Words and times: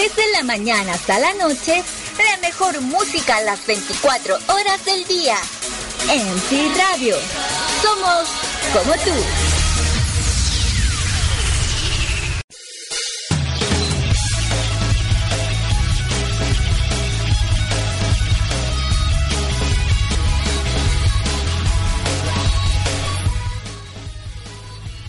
Desde 0.00 0.32
la 0.32 0.42
mañana 0.44 0.94
hasta 0.94 1.18
la 1.18 1.34
noche, 1.34 1.84
la 2.16 2.36
mejor 2.38 2.80
música 2.80 3.36
a 3.36 3.42
las 3.42 3.66
24 3.66 4.34
horas 4.48 4.82
del 4.86 5.04
día. 5.04 5.36
MC 6.06 6.74
Radio. 6.74 7.16
Somos 7.82 8.26
como 8.72 8.94
tú. 8.94 9.10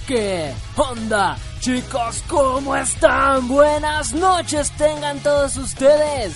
¿Qué 0.06 0.54
onda? 0.76 1.38
Chicos, 1.62 2.24
¿cómo 2.28 2.76
están? 2.76 3.48
Buenas 3.48 4.14
noches 4.14 4.72
tengan 4.72 5.20
todos 5.20 5.58
ustedes. 5.58 6.34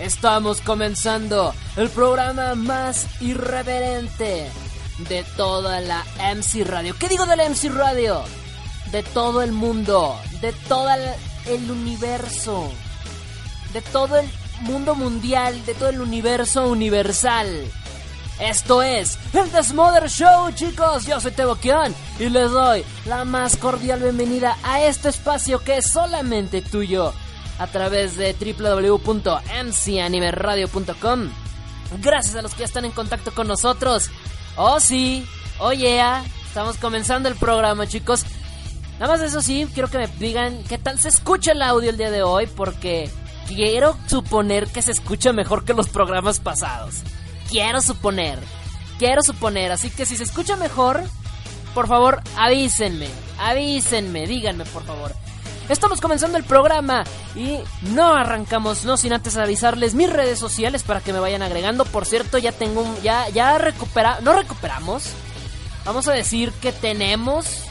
Estamos 0.00 0.60
comenzando 0.60 1.54
el 1.76 1.88
programa 1.88 2.56
más 2.56 3.06
irreverente 3.20 4.50
de 5.08 5.24
toda 5.36 5.80
la 5.80 6.04
MC 6.34 6.64
Radio. 6.66 6.96
¿Qué 6.98 7.06
digo 7.06 7.26
de 7.26 7.36
la 7.36 7.48
MC 7.48 7.68
Radio? 7.72 8.24
De 8.90 9.04
todo 9.04 9.40
el 9.42 9.52
mundo, 9.52 10.18
de 10.40 10.52
todo 10.52 10.88
el 11.46 11.70
universo, 11.70 12.72
de 13.72 13.82
todo 13.82 14.16
el 14.16 14.28
mundo 14.62 14.96
mundial, 14.96 15.64
de 15.64 15.74
todo 15.74 15.90
el 15.90 16.00
universo 16.00 16.66
universal. 16.66 17.70
Esto 18.40 18.80
es 18.80 19.18
el 19.34 19.52
Desmother 19.52 20.08
Show, 20.08 20.50
chicos. 20.52 21.04
Yo 21.04 21.20
soy 21.20 21.32
Teboquión 21.32 21.94
y 22.18 22.30
les 22.30 22.50
doy 22.50 22.82
la 23.04 23.26
más 23.26 23.58
cordial 23.58 24.00
bienvenida 24.00 24.56
a 24.62 24.82
este 24.82 25.10
espacio 25.10 25.58
que 25.58 25.76
es 25.76 25.90
solamente 25.90 26.62
tuyo 26.62 27.12
a 27.58 27.66
través 27.66 28.16
de 28.16 28.32
www.mcanimeradio.com. 28.32 31.28
Gracias 32.00 32.34
a 32.34 32.40
los 32.40 32.54
que 32.54 32.60
ya 32.60 32.64
están 32.64 32.86
en 32.86 32.92
contacto 32.92 33.34
con 33.34 33.46
nosotros. 33.46 34.08
Oh, 34.56 34.80
sí, 34.80 35.26
oh, 35.58 35.74
yeah. 35.74 36.24
Estamos 36.46 36.78
comenzando 36.78 37.28
el 37.28 37.36
programa, 37.36 37.86
chicos. 37.86 38.24
Nada 38.98 39.12
más 39.12 39.20
eso 39.20 39.42
sí, 39.42 39.68
quiero 39.74 39.90
que 39.90 39.98
me 39.98 40.06
digan 40.06 40.64
qué 40.64 40.78
tal 40.78 40.98
se 40.98 41.08
escucha 41.08 41.52
el 41.52 41.60
audio 41.60 41.90
el 41.90 41.98
día 41.98 42.10
de 42.10 42.22
hoy, 42.22 42.46
porque 42.46 43.10
quiero 43.48 43.98
suponer 44.06 44.66
que 44.68 44.80
se 44.80 44.92
escucha 44.92 45.34
mejor 45.34 45.66
que 45.66 45.74
los 45.74 45.90
programas 45.90 46.40
pasados. 46.40 47.02
Quiero 47.50 47.82
suponer. 47.82 48.38
Quiero 48.98 49.22
suponer. 49.22 49.72
Así 49.72 49.90
que 49.90 50.06
si 50.06 50.16
se 50.16 50.22
escucha 50.22 50.56
mejor, 50.56 51.02
por 51.74 51.88
favor, 51.88 52.22
avísenme. 52.36 53.08
Avísenme. 53.38 54.26
Díganme, 54.26 54.64
por 54.66 54.84
favor. 54.84 55.12
Estamos 55.68 56.00
comenzando 56.00 56.36
el 56.36 56.44
programa 56.44 57.04
y 57.36 57.58
no 57.92 58.14
arrancamos, 58.14 58.84
no 58.84 58.96
sin 58.96 59.12
antes 59.12 59.36
avisarles 59.36 59.94
mis 59.94 60.12
redes 60.12 60.36
sociales 60.36 60.82
para 60.82 61.00
que 61.00 61.12
me 61.12 61.20
vayan 61.20 61.42
agregando. 61.42 61.84
Por 61.84 62.06
cierto, 62.06 62.38
ya 62.38 62.52
tengo 62.52 62.82
un. 62.82 63.02
Ya, 63.02 63.28
ya 63.28 63.58
recupera. 63.58 64.20
No 64.20 64.32
recuperamos. 64.32 65.10
Vamos 65.84 66.08
a 66.08 66.12
decir 66.12 66.52
que 66.60 66.72
tenemos. 66.72 67.64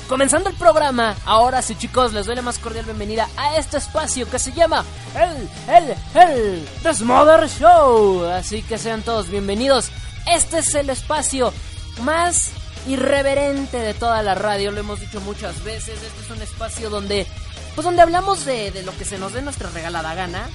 comenzando 0.09 0.49
el 0.49 0.55
programa, 0.55 1.15
ahora 1.25 1.61
sí 1.61 1.75
chicos, 1.75 2.11
les 2.13 2.25
doy 2.25 2.35
la 2.35 2.41
más 2.41 2.59
cordial 2.59 2.85
bienvenida 2.85 3.29
a 3.37 3.57
este 3.57 3.77
espacio 3.77 4.29
que 4.29 4.39
se 4.39 4.51
llama 4.51 4.83
el 5.15 5.49
el 5.73 5.95
el 6.15 6.67
The 6.83 6.93
Smother 6.93 7.47
Show. 7.49 8.25
Así 8.25 8.63
que 8.63 8.77
sean 8.77 9.03
todos 9.03 9.29
bienvenidos. 9.29 9.91
Este 10.27 10.59
es 10.59 10.75
el 10.75 10.89
espacio 10.89 11.53
más 12.01 12.49
irreverente 12.87 13.77
de 13.77 13.93
toda 13.93 14.23
la 14.23 14.33
radio, 14.33 14.71
lo 14.71 14.79
hemos 14.79 14.99
dicho 14.99 15.21
muchas 15.21 15.63
veces. 15.63 16.01
Este 16.01 16.21
es 16.21 16.29
un 16.31 16.41
espacio 16.41 16.89
donde 16.89 17.27
pues 17.75 17.85
donde 17.85 18.01
hablamos 18.01 18.45
de, 18.45 18.71
de 18.71 18.83
lo 18.83 18.97
que 18.97 19.05
se 19.05 19.17
nos 19.17 19.33
dé 19.33 19.41
nuestra 19.41 19.69
regalada 19.69 20.13
gana 20.15 20.49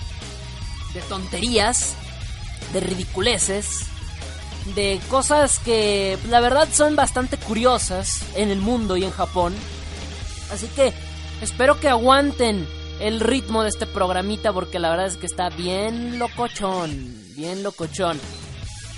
de 0.96 1.02
tonterías, 1.02 1.94
de 2.72 2.80
ridiculeces, 2.80 3.82
de 4.74 4.98
cosas 5.08 5.58
que 5.58 6.18
la 6.28 6.40
verdad 6.40 6.68
son 6.72 6.96
bastante 6.96 7.36
curiosas 7.36 8.22
en 8.34 8.50
el 8.50 8.60
mundo 8.60 8.96
y 8.96 9.04
en 9.04 9.10
Japón. 9.10 9.54
Así 10.50 10.66
que 10.68 10.92
espero 11.42 11.78
que 11.78 11.88
aguanten 11.88 12.66
el 12.98 13.20
ritmo 13.20 13.62
de 13.62 13.68
este 13.68 13.86
programita 13.86 14.54
porque 14.54 14.78
la 14.78 14.88
verdad 14.88 15.06
es 15.06 15.18
que 15.18 15.26
está 15.26 15.50
bien 15.50 16.18
locochón, 16.18 17.14
bien 17.36 17.62
locochón. 17.62 18.18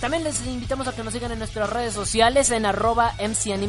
También 0.00 0.22
les 0.22 0.47
invitamos 0.47 0.87
a 0.87 0.94
que 0.94 1.03
nos 1.03 1.12
sigan 1.12 1.32
en 1.32 1.41
nuestras 1.41 1.69
redes 1.69 1.94
sociales 1.94 2.53
en 2.53 2.64
arroba 2.64 3.14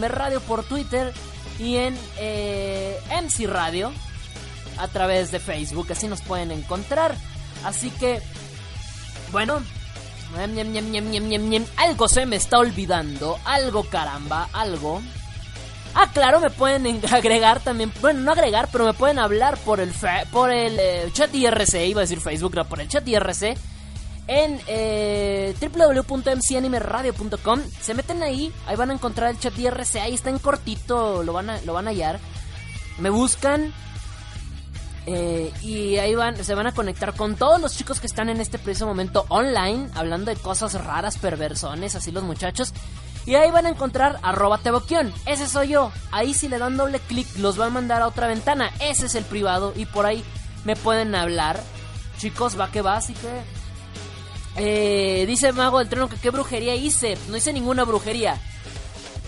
Radio 0.08 0.40
por 0.42 0.64
Twitter 0.64 1.12
y 1.58 1.78
en 1.78 1.98
eh, 2.20 3.00
MC 3.10 3.48
Radio 3.48 3.92
a 4.78 4.88
través 4.88 5.32
de 5.32 5.40
Facebook, 5.40 5.88
así 5.92 6.08
nos 6.08 6.22
pueden 6.22 6.52
encontrar. 6.52 7.16
Así 7.64 7.92
que, 7.92 8.22
bueno, 9.32 9.62
algo 11.78 12.08
se 12.08 12.26
me 12.26 12.36
está 12.36 12.60
olvidando, 12.60 13.40
algo 13.46 13.84
caramba, 13.84 14.50
algo. 14.54 15.02
Ah, 15.96 16.08
claro, 16.14 16.40
me 16.40 16.50
pueden 16.50 17.02
agregar 17.12 17.60
también, 17.62 17.92
bueno, 18.02 18.22
no 18.22 18.32
agregar, 18.32 18.70
pero 18.72 18.86
me 18.86 18.94
pueden 18.94 19.20
hablar 19.20 19.58
por 19.58 19.80
el 19.80 19.92
por 20.32 20.52
el 20.52 20.78
eh, 20.80 21.10
chat 21.14 21.34
IRC, 21.34 21.88
iba 21.88 22.02
a 22.02 22.04
decir 22.04 22.22
Facebook, 22.22 22.56
no, 22.56 22.66
por 22.66 22.80
el 22.80 22.88
chat 22.88 23.08
IRC 23.08 23.58
en 24.28 24.62
eh, 24.68 25.56
www.mcanimeradio.com. 25.60 27.62
Se 27.82 27.96
meten 27.96 28.22
ahí, 28.22 28.54
ahí 28.68 28.76
van 28.76 28.92
a 28.92 28.94
encontrar 28.94 29.32
el 29.32 29.40
chat 29.40 29.58
IRC, 29.58 29.96
ahí 29.96 30.14
está 30.14 30.30
en 30.30 30.38
cortito, 30.38 31.24
lo 31.24 31.34
van 31.34 31.50
a, 31.50 31.60
lo 31.62 31.74
van 31.74 31.88
a 31.88 31.90
hallar. 31.90 32.20
Me 33.00 33.10
buscan, 33.10 33.74
eh, 35.06 35.52
y 35.62 35.98
ahí 35.98 36.16
van, 36.16 36.44
se 36.44 36.56
van 36.56 36.68
a 36.68 36.74
conectar 36.74 37.16
con 37.16 37.36
todos 37.36 37.60
los 37.60 37.76
chicos 37.76 38.00
que 38.00 38.08
están 38.08 38.30
en 38.30 38.42
este 38.42 38.60
preciso 38.60 38.86
momento 38.86 39.26
online, 39.30 39.90
hablando 39.96 40.32
de 40.32 40.38
cosas 40.38 40.74
raras, 40.84 41.18
perversones, 41.18 41.96
así 41.96 42.12
los 42.12 42.24
muchachos. 42.24 42.74
Y 43.26 43.36
ahí 43.36 43.52
van 43.52 43.66
a 43.66 43.70
encontrar 43.70 44.20
arroba 44.24 44.58
teboquión. 44.58 45.14
Ese 45.26 45.48
soy 45.48 45.70
yo. 45.70 45.92
Ahí 46.12 46.34
si 46.34 46.48
le 46.48 46.58
dan 46.58 46.78
doble 46.78 47.00
clic 47.00 47.28
los 47.38 47.60
va 47.60 47.68
a 47.68 47.70
mandar 47.70 48.02
a 48.02 48.08
otra 48.08 48.28
ventana. 48.28 48.72
Ese 48.80 49.06
es 49.06 49.16
el 49.16 49.24
privado 49.24 49.74
y 49.76 49.86
por 49.86 50.06
ahí 50.06 50.24
me 50.66 50.76
pueden 50.76 51.14
hablar. 51.14 51.62
Chicos, 52.18 52.60
va 52.60 52.72
que 52.72 52.82
va, 52.82 52.98
así 52.98 53.14
que... 53.14 53.30
Eh, 54.56 55.26
dice 55.28 55.54
Mago 55.54 55.80
del 55.80 55.90
Trono 55.90 56.10
que 56.10 56.18
qué 56.18 56.32
brujería 56.32 56.76
hice. 56.76 57.18
No 57.30 57.38
hice 57.38 57.54
ninguna 57.54 57.84
brujería. 57.84 58.42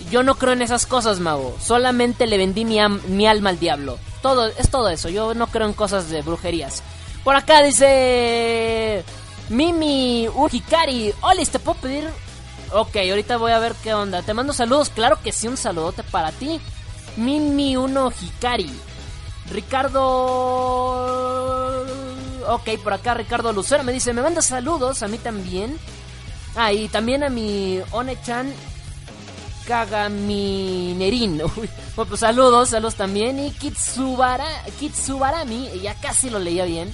Yo 0.10 0.24
no 0.24 0.36
creo 0.36 0.54
en 0.54 0.62
esas 0.62 0.86
cosas, 0.86 1.20
Mago. 1.20 1.56
Solamente 1.62 2.28
le 2.28 2.38
vendí 2.38 2.66
mi, 2.66 2.80
mi 3.08 3.28
alma 3.28 3.50
al 3.52 3.60
diablo. 3.60 4.00
Todo, 4.22 4.48
es 4.48 4.70
todo 4.70 4.90
eso. 4.90 5.10
Yo 5.10 5.34
no 5.34 5.48
creo 5.48 5.68
en 5.68 5.74
cosas 5.74 6.10
de 6.10 6.22
brujerías. 6.22 6.84
Por 7.24 7.36
acá 7.36 7.62
dice. 7.62 9.04
Mimi 9.50 10.28
Hikari. 10.52 11.14
Olis, 11.22 11.50
¿te 11.50 11.60
puedo 11.60 11.80
pedir? 11.80 12.10
Ok, 12.72 12.96
ahorita 12.96 13.38
voy 13.38 13.52
a 13.52 13.60
ver 13.60 13.76
qué 13.84 13.94
onda. 13.94 14.22
Te 14.22 14.34
mando 14.34 14.54
saludos. 14.54 14.90
Claro 14.90 15.20
que 15.22 15.32
sí, 15.32 15.48
un 15.48 15.58
saludote 15.58 16.04
para 16.04 16.32
ti. 16.32 16.60
Mimi 17.18 17.76
1 17.76 18.12
Hikari. 18.22 18.72
Ricardo. 19.52 20.02
Ok, 22.48 22.70
por 22.84 22.94
acá 22.94 23.14
Ricardo 23.14 23.54
Lucero 23.54 23.84
me 23.84 23.92
dice, 23.92 24.14
me 24.14 24.22
manda 24.22 24.42
saludos, 24.42 25.04
a 25.04 25.08
mí 25.08 25.18
también. 25.18 25.78
Ah, 26.56 26.74
y 26.74 26.88
también 26.90 27.24
a 27.24 27.30
mi 27.30 27.80
One-chan 27.92 28.52
Kagaminerin. 29.66 31.42
Bueno, 31.94 32.08
pues 32.08 32.22
saludos, 32.22 32.70
saludos 32.70 32.96
también. 32.96 33.38
Y 33.38 33.52
Kitsubara, 33.52 34.48
Kitsubarami, 34.80 35.82
ya 35.82 35.94
casi 35.96 36.30
lo 36.30 36.40
leía 36.40 36.64
bien. 36.64 36.94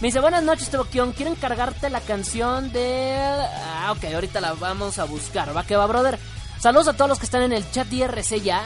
Me 0.00 0.08
dice, 0.08 0.20
buenas 0.20 0.42
noches, 0.42 0.70
Tebokion. 0.70 1.12
Quiero 1.12 1.30
encargarte 1.30 1.90
la 1.90 2.00
canción 2.00 2.72
de... 2.72 3.16
Ah, 3.18 3.92
ok, 3.94 4.14
ahorita 4.14 4.40
la 4.40 4.54
vamos 4.54 4.98
a 4.98 5.04
buscar. 5.04 5.54
Va 5.54 5.64
que 5.64 5.76
va, 5.76 5.86
brother. 5.86 6.18
Saludos 6.58 6.88
a 6.88 6.94
todos 6.94 7.10
los 7.10 7.18
que 7.18 7.26
están 7.26 7.42
en 7.42 7.52
el 7.52 7.70
chat 7.70 7.92
IRC 7.92 8.42
ya. 8.42 8.64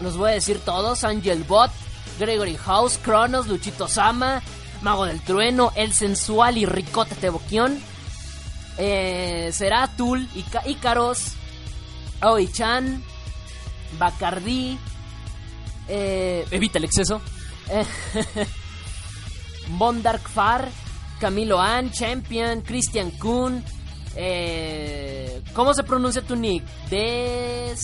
Los 0.00 0.16
voy 0.16 0.30
a 0.30 0.34
decir 0.34 0.58
todos. 0.58 1.04
Angel 1.04 1.44
Bot, 1.44 1.70
Gregory 2.18 2.56
House, 2.56 2.98
Cronos, 3.00 3.46
Luchito 3.46 3.86
Sama, 3.86 4.42
Mago 4.82 5.04
del 5.04 5.20
Trueno, 5.20 5.72
El 5.76 5.92
Sensual 5.92 6.58
y 6.58 6.66
Ricote 6.66 7.14
Tebokion. 7.14 7.80
Eh, 8.76 9.50
Seratul, 9.52 10.28
Ica 10.34 10.62
Icaros, 10.66 11.34
Aoi-chan, 12.20 13.02
Bacardi, 13.98 14.78
eh, 15.88 16.46
Evita 16.50 16.78
el 16.78 16.84
exceso. 16.84 17.20
Bondark 19.78 20.28
Far, 20.28 20.68
Camilo 21.18 21.60
An, 21.60 21.90
Champion, 21.92 22.62
Christian 22.62 23.10
Kuhn. 23.12 23.64
Eh, 24.16 25.42
¿Cómo 25.54 25.74
se 25.74 25.84
pronuncia 25.84 26.22
tu 26.22 26.34
nick? 26.36 26.64
DZZB, 26.90 27.74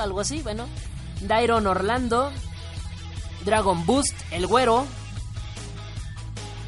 algo 0.00 0.20
así, 0.20 0.40
bueno. 0.42 0.66
Dairon 1.20 1.66
Orlando, 1.66 2.30
Dragon 3.44 3.84
Boost, 3.84 4.14
El 4.30 4.46
Güero, 4.46 4.86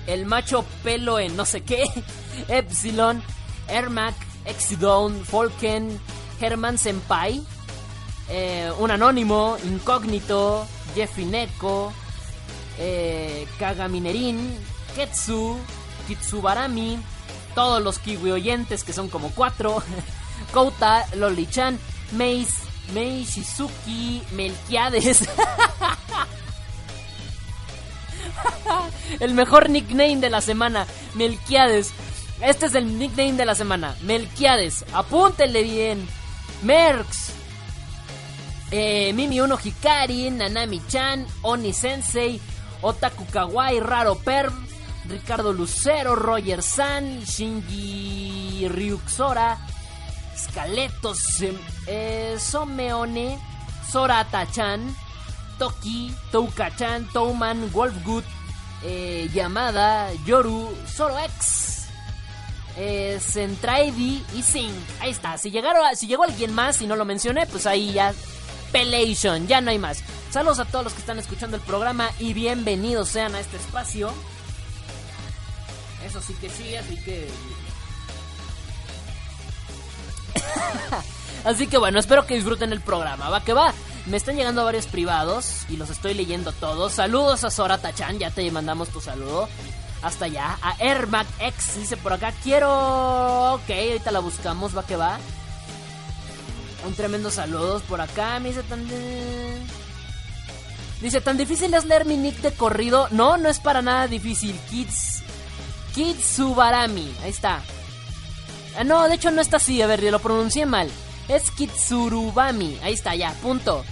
El 0.06 0.26
Macho 0.26 0.64
Pelo 0.82 1.18
en 1.18 1.36
no 1.36 1.46
sé 1.46 1.62
qué, 1.62 1.84
Epsilon, 2.48 3.22
Ermac, 3.68 4.14
Exidone, 4.44 5.24
Falken, 5.24 6.00
Herman 6.40 6.78
Senpai, 6.78 7.42
eh, 8.28 8.70
un 8.78 8.90
anónimo, 8.90 9.56
Incógnito, 9.64 10.66
Jeffy 10.94 11.24
Neko, 11.24 11.92
eh, 12.78 13.46
Kagaminerin, 13.58 14.58
Ketsu, 14.94 15.56
Kitsubarami, 16.06 16.98
todos 17.54 17.82
los 17.82 17.98
kiwi 17.98 18.30
oyentes 18.30 18.84
que 18.84 18.92
son 18.92 19.08
como 19.08 19.30
cuatro, 19.30 19.82
Kouta, 20.52 21.06
Loli-chan, 21.14 21.78
Mei, 22.12 22.46
Mei 22.92 23.24
Shizuki, 23.24 24.22
Melquiades. 24.32 25.28
el 29.20 29.34
mejor 29.34 29.70
nickname 29.70 30.16
de 30.16 30.30
la 30.30 30.40
semana, 30.40 30.86
Melquiades. 31.14 31.92
Este 32.42 32.66
es 32.66 32.74
el 32.74 32.98
nickname 32.98 33.34
de 33.34 33.44
la 33.44 33.54
semana, 33.54 33.94
Melquiades. 34.02 34.84
Apúntenle 34.92 35.62
bien. 35.62 36.08
Merx. 36.62 37.30
Eh, 38.72 39.12
Mimi 39.14 39.40
Uno 39.40 39.56
Hikari, 39.62 40.28
Nanami-chan, 40.30 41.24
Oni 41.42 41.72
Sensei, 41.72 42.40
Otaku 42.80 43.26
Kawaii, 43.26 43.78
Raro 43.78 44.16
Perv, 44.16 44.52
Ricardo 45.08 45.52
Lucero, 45.52 46.16
Roger 46.16 46.62
San, 46.62 47.22
Shinji 47.24 48.66
Ryuxora, 48.68 49.58
Scaleto 50.34 51.12
eh, 51.86 52.34
Someone, 52.38 53.38
Sorata-chan, 53.88 54.96
Toki, 55.58 56.12
Touka-chan, 56.32 57.06
Touman, 57.12 57.70
Wolfgood, 57.72 58.24
eh, 58.82 59.28
Yamada, 59.32 60.08
Yoru, 60.26 60.74
Zoroex, 60.86 61.71
eh, 62.76 63.18
Centraedi 63.20 64.24
y 64.34 64.42
Sing. 64.42 64.74
Ahí 65.00 65.10
está. 65.10 65.38
Si, 65.38 65.50
llegaron, 65.50 65.84
si 65.96 66.06
llegó 66.06 66.24
alguien 66.24 66.54
más 66.54 66.80
y 66.82 66.86
no 66.86 66.96
lo 66.96 67.04
mencioné, 67.04 67.46
pues 67.46 67.66
ahí 67.66 67.92
ya. 67.92 68.14
Pelation, 68.72 69.46
ya 69.46 69.60
no 69.60 69.70
hay 69.70 69.78
más. 69.78 70.02
Saludos 70.30 70.58
a 70.58 70.64
todos 70.64 70.84
los 70.84 70.94
que 70.94 71.00
están 71.00 71.18
escuchando 71.18 71.58
el 71.58 71.62
programa 71.62 72.10
y 72.18 72.32
bienvenidos 72.32 73.10
sean 73.10 73.34
a 73.34 73.40
este 73.40 73.58
espacio. 73.58 74.10
Eso 76.06 76.22
sí 76.22 76.34
que 76.40 76.48
sí, 76.48 76.74
así 76.74 76.96
que. 76.96 77.28
así 81.44 81.66
que 81.66 81.76
bueno, 81.76 81.98
espero 81.98 82.26
que 82.26 82.34
disfruten 82.34 82.72
el 82.72 82.80
programa. 82.80 83.28
Va 83.28 83.44
que 83.44 83.52
va. 83.52 83.74
Me 84.06 84.16
están 84.16 84.36
llegando 84.36 84.64
varios 84.64 84.86
privados 84.86 85.66
y 85.68 85.76
los 85.76 85.90
estoy 85.90 86.14
leyendo 86.14 86.50
todos. 86.52 86.94
Saludos 86.94 87.44
a 87.44 87.50
Sorata-chan, 87.50 88.18
ya 88.18 88.30
te 88.30 88.50
mandamos 88.50 88.88
tu 88.88 89.00
saludo. 89.00 89.48
Hasta 90.02 90.24
allá. 90.24 90.58
A 90.60 90.76
Ermac 90.80 91.26
X 91.38 91.76
dice 91.76 91.96
por 91.96 92.12
acá, 92.12 92.32
quiero... 92.42 93.54
Ok, 93.54 93.70
ahorita 93.70 94.10
la 94.10 94.20
buscamos, 94.20 94.76
va 94.76 94.84
que 94.84 94.96
va. 94.96 95.18
Un 96.86 96.94
tremendo 96.94 97.30
saludos 97.30 97.82
por 97.82 98.00
acá. 98.00 98.40
Me 98.40 98.48
dice 98.48 98.62
tan... 98.64 98.86
Dice, 101.00 101.20
¿tan 101.20 101.36
difícil 101.36 101.72
es 101.74 101.84
leer 101.84 102.04
mi 102.04 102.16
nick 102.16 102.38
de 102.38 102.52
corrido? 102.52 103.08
No, 103.10 103.36
no 103.36 103.48
es 103.48 103.60
para 103.60 103.82
nada 103.82 104.08
difícil. 104.08 104.58
Kids... 104.70 105.22
Kitsubarami. 105.94 107.14
Ahí 107.22 107.30
está. 107.30 107.62
Ah, 108.76 108.84
no, 108.84 109.06
de 109.08 109.14
hecho 109.16 109.30
no 109.30 109.40
está 109.40 109.58
así. 109.58 109.82
A 109.82 109.86
ver, 109.86 110.02
lo 110.02 110.18
pronuncié 110.18 110.66
mal. 110.66 110.90
Es 111.28 111.50
Kitsurubami. 111.50 112.78
Ahí 112.82 112.94
está, 112.94 113.14
ya, 113.14 113.32
punto. 113.34 113.84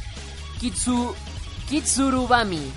Kitsu... 0.59 1.15
Kitsurubami. 1.69 2.73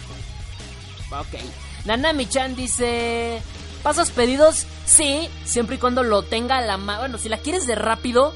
Ok. 1.12 1.63
Nanami-chan 1.86 2.56
dice... 2.56 3.42
¿Pasas 3.84 4.12
pedidos? 4.12 4.66
Sí, 4.86 5.30
siempre 5.44 5.76
y 5.76 5.80
cuando 5.80 6.04
lo 6.04 6.24
tenga 6.24 6.58
a 6.58 6.62
la 6.62 6.78
mano. 6.78 7.00
Bueno, 7.00 7.18
si 7.18 7.28
la 7.28 7.38
quieres 7.38 7.68
de 7.68 7.76
rápido 7.76 8.34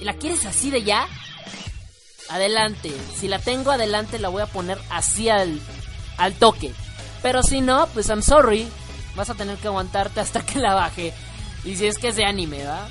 y 0.00 0.04
la 0.04 0.14
quieres 0.14 0.44
así 0.44 0.70
de 0.70 0.82
ya, 0.82 1.06
adelante. 2.28 2.92
Si 3.16 3.26
la 3.26 3.38
tengo 3.38 3.70
adelante, 3.70 4.18
la 4.18 4.28
voy 4.28 4.42
a 4.42 4.46
poner 4.46 4.78
así 4.90 5.30
al, 5.30 5.58
al 6.18 6.34
toque. 6.34 6.72
Pero 7.22 7.42
si 7.42 7.62
no, 7.62 7.86
pues 7.88 8.08
I'm 8.08 8.22
sorry. 8.22 8.68
Vas 9.16 9.30
a 9.30 9.34
tener 9.34 9.56
que 9.56 9.68
aguantarte 9.68 10.20
hasta 10.20 10.44
que 10.44 10.58
la 10.58 10.74
baje. 10.74 11.14
Y 11.64 11.76
si 11.76 11.86
es 11.86 11.98
que 11.98 12.08
es 12.08 12.16
de 12.16 12.24
anime, 12.24 12.64
¿va? 12.64 12.88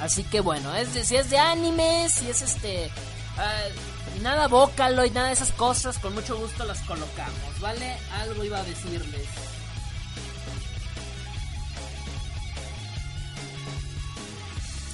Así 0.00 0.22
que 0.22 0.40
bueno, 0.40 0.74
es 0.74 0.88
si 0.88 1.16
es 1.16 1.30
de 1.30 1.38
anime, 1.38 2.08
si 2.08 2.28
es 2.30 2.42
este. 2.42 2.90
Uh, 3.36 3.97
nada 4.22 4.48
Vocaloid, 4.48 5.12
nada 5.12 5.28
de 5.28 5.32
esas 5.34 5.52
cosas, 5.52 5.98
con 5.98 6.14
mucho 6.14 6.36
gusto 6.38 6.64
las 6.64 6.80
colocamos, 6.80 7.60
¿vale? 7.60 7.96
Algo 8.20 8.44
iba 8.44 8.58
a 8.58 8.64
decirles. 8.64 9.28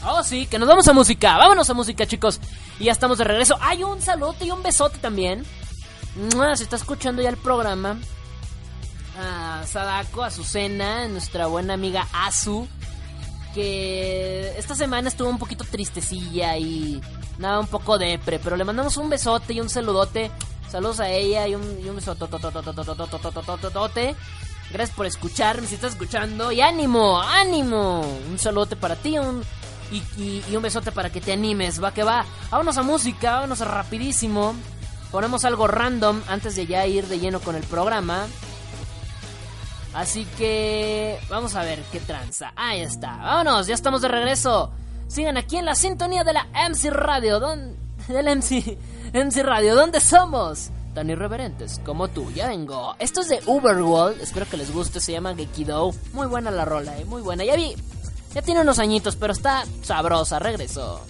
Oh, 0.06 0.22
sí, 0.22 0.46
que 0.46 0.58
nos 0.58 0.68
vamos 0.68 0.86
a 0.86 0.92
música. 0.92 1.38
Vámonos 1.38 1.70
a 1.70 1.74
música, 1.74 2.06
chicos. 2.06 2.38
Y 2.78 2.84
ya 2.84 2.92
estamos 2.92 3.16
de 3.16 3.24
regreso. 3.24 3.56
Hay 3.62 3.82
un 3.82 4.02
saludo 4.02 4.36
y 4.42 4.50
un 4.50 4.62
besote 4.62 4.98
también. 4.98 5.46
Se 6.56 6.62
está 6.62 6.76
escuchando 6.76 7.22
ya 7.22 7.30
el 7.30 7.38
programa. 7.38 7.98
A 9.18 9.64
Sadako, 9.66 10.22
a 10.22 10.26
Azucena, 10.26 11.08
nuestra 11.08 11.46
buena 11.46 11.72
amiga 11.72 12.06
Azu. 12.12 12.68
Que 13.54 14.52
esta 14.58 14.74
semana 14.74 15.08
estuvo 15.08 15.30
un 15.30 15.38
poquito 15.38 15.64
tristecilla 15.64 16.58
y 16.58 17.00
nada, 17.38 17.60
un 17.60 17.66
poco 17.66 17.98
depre. 17.98 18.38
Pero 18.38 18.56
le 18.56 18.64
mandamos 18.64 18.96
un 18.96 19.08
besote 19.08 19.52
y 19.54 19.60
un 19.60 19.68
saludote. 19.68 20.30
Saludos 20.70 21.00
a 21.00 21.08
ella 21.08 21.46
y 21.46 21.54
un, 21.54 21.80
y 21.84 21.88
un 21.88 21.96
besote. 21.96 22.26
Gracias 24.70 24.96
por 24.96 25.06
escucharme, 25.06 25.66
si 25.66 25.74
estás 25.74 25.92
escuchando. 25.92 26.50
Y 26.50 26.60
ánimo, 26.60 27.20
ánimo. 27.20 28.00
Un 28.30 28.38
saludote 28.38 28.76
para 28.76 28.96
ti, 28.96 29.18
un, 29.18 29.44
y, 29.90 30.56
un 30.56 30.62
besote 30.62 30.92
para 30.92 31.10
que 31.10 31.20
te 31.20 31.32
animes, 31.32 31.82
va 31.82 31.92
que 31.92 32.02
va. 32.02 32.24
Vámonos 32.50 32.76
a 32.78 32.82
música, 32.82 33.34
vámonos 33.34 33.60
a 33.60 33.66
rapidísimo. 33.66 34.54
Ponemos 35.10 35.44
algo 35.44 35.66
random 35.66 36.22
antes 36.28 36.56
de 36.56 36.66
ya 36.66 36.86
ir 36.86 37.06
de 37.06 37.20
lleno 37.20 37.40
con 37.40 37.54
el 37.54 37.62
programa. 37.64 38.26
Así 39.94 40.26
que 40.36 41.20
vamos 41.28 41.54
a 41.54 41.62
ver 41.62 41.80
qué 41.92 42.00
tranza. 42.00 42.52
Ahí 42.56 42.80
está, 42.80 43.16
vámonos, 43.18 43.66
ya 43.68 43.74
estamos 43.74 44.02
de 44.02 44.08
regreso. 44.08 44.72
Sigan 45.14 45.36
aquí 45.36 45.58
en 45.58 45.64
la 45.64 45.76
sintonía 45.76 46.24
de 46.24 46.32
la 46.32 46.48
MC 46.68 46.90
Radio, 46.90 47.38
don, 47.38 47.76
del 48.08 48.36
MC, 48.36 48.76
MC 49.12 49.44
Radio, 49.44 49.76
¿dónde 49.76 50.00
somos? 50.00 50.70
Tan 50.92 51.08
irreverentes 51.08 51.80
como 51.84 52.08
tú, 52.08 52.32
ya 52.32 52.48
vengo. 52.48 52.96
Esto 52.98 53.20
es 53.20 53.28
de 53.28 53.40
Uberworld, 53.46 54.20
espero 54.20 54.44
que 54.50 54.56
les 54.56 54.72
guste, 54.72 54.98
se 54.98 55.12
llama 55.12 55.36
Gekido. 55.36 55.92
Muy 56.14 56.26
buena 56.26 56.50
la 56.50 56.64
rola, 56.64 56.98
eh, 56.98 57.04
muy 57.04 57.22
buena. 57.22 57.44
Ya 57.44 57.54
vi, 57.54 57.76
ya 58.34 58.42
tiene 58.42 58.62
unos 58.62 58.80
añitos, 58.80 59.14
pero 59.14 59.32
está 59.32 59.62
sabrosa. 59.82 60.40
Regreso. 60.40 61.00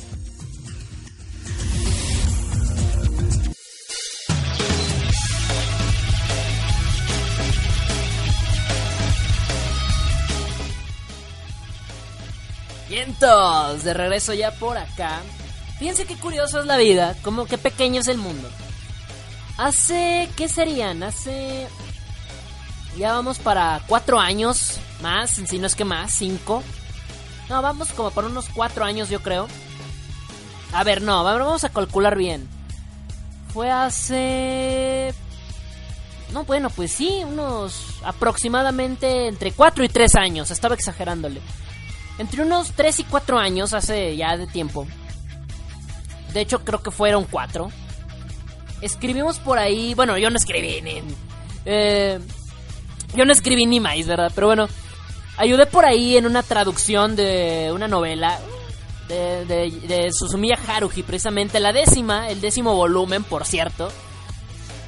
De 12.95 13.93
regreso 13.93 14.35
ya 14.35 14.53
por 14.53 14.79
acá. 14.79 15.21
Fíjense 15.81 16.05
qué 16.07 16.15
curioso 16.15 16.61
es 16.61 16.67
la 16.67 16.77
vida, 16.77 17.17
como 17.23 17.45
que 17.45 17.59
pequeño 17.59 18.01
es 18.01 18.07
el 18.07 18.19
mundo. 18.19 18.49
Hace, 19.59 20.31
¿qué 20.37 20.49
serían? 20.49 21.03
Hace 21.03 21.67
Ya 22.97 23.13
vamos 23.13 23.41
para 23.41 23.83
cuatro 23.89 24.21
años 24.21 24.79
más, 25.03 25.31
si 25.31 25.59
no 25.59 25.67
es 25.67 25.75
que 25.75 25.85
más, 25.85 26.13
cinco. 26.13 26.63
No, 27.49 27.63
vamos 27.63 27.93
como 27.93 28.13
por 28.13 28.27
unos 28.27 28.49
cuatro 28.55 28.85
años 28.85 29.09
yo 29.09 29.21
creo. 29.21 29.49
A 30.73 30.85
ver, 30.85 31.03
no, 31.03 31.25
vamos 31.25 31.65
a 31.65 31.71
calcular 31.71 32.17
bien. 32.17 32.49
Fue 33.53 33.73
hace... 33.73 35.13
No, 36.33 36.45
bueno, 36.45 36.71
pues 36.71 36.93
sí, 36.93 37.23
unos 37.25 37.97
aproximadamente 38.05 39.27
entre 39.27 39.51
cuatro 39.51 39.83
y 39.83 39.89
tres 39.89 40.15
años, 40.15 40.53
estaba 40.53 40.77
exagerándole. 40.77 41.41
Entre 42.19 42.43
unos 42.43 42.73
tres 42.73 43.01
y 43.01 43.05
cuatro 43.05 43.39
años, 43.39 43.73
hace 43.73 44.17
ya 44.17 44.37
de 44.37 44.47
tiempo. 44.47 44.87
De 46.33 46.41
hecho, 46.41 46.65
creo 46.65 46.83
que 46.83 46.91
fueron 46.91 47.25
cuatro. 47.25 47.71
Escribimos 48.81 49.39
por 49.39 49.59
ahí, 49.59 49.95
bueno, 49.95 50.19
yo 50.19 50.31
no 50.31 50.37
escribí 50.37 50.83
ni... 50.83 51.03
Eh, 51.65 52.19
yo 53.15 53.25
no 53.25 53.33
escribí 53.33 53.67
ni 53.67 53.81
más, 53.81 54.07
¿verdad? 54.07 54.33
Pero 54.35 54.49
bueno, 54.49 54.69
ayudé 55.37 55.67
por 55.67 55.85
ahí 55.85 56.17
en 56.17 56.27
una 56.27 56.43
traducción 56.43 57.17
de 57.17 57.71
una 57.73 57.89
novela 57.89 58.41
de, 59.09 59.45
de, 59.45 60.13
Susumiya 60.13 60.59
Haruhi, 60.67 61.03
precisamente 61.03 61.61
la 61.61 61.73
décima, 61.73 62.29
el 62.29 62.41
décimo 62.41 62.75
volumen, 62.75 63.23
por 63.23 63.45
cierto. 63.45 63.91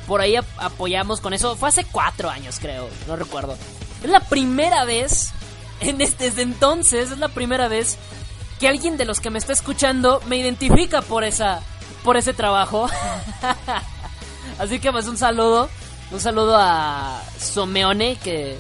Por 0.07 0.21
ahí 0.21 0.37
apoyamos 0.59 1.21
con 1.21 1.35
eso. 1.35 1.57
Fue 1.57 1.69
hace 1.69 1.85
cuatro 1.85 2.31
años, 2.31 2.59
creo, 2.61 2.89
no 3.07 3.17
recuerdo. 3.17 3.57
Es 4.03 4.11
la 4.11 4.21
primera 4.21 4.85
vez, 4.85 5.33
en 5.81 6.01
este, 6.01 6.25
desde 6.25 6.43
entonces, 6.43 7.11
es 7.11 7.19
la 7.19 7.29
primera 7.29 7.69
vez 7.69 7.99
que 8.59 8.69
alguien 8.69 8.97
de 8.97 9.05
los 9.05 9.21
que 9.21 9.31
me 9.31 9.39
está 9.39 9.53
escuchando 9.53 10.21
me 10.27 10.37
identifica 10.37 11.03
por 11.03 11.25
esa, 11.25 11.61
por 12.03 12.17
ese 12.17 12.33
trabajo. 12.33 12.89
Así 14.59 14.79
que 14.81 14.91
pues 14.93 15.07
un 15.07 15.17
saludo. 15.17 15.69
Un 16.11 16.21
saludo 16.21 16.57
a 16.57 17.21
Someone 17.39 18.17
que, 18.17 18.57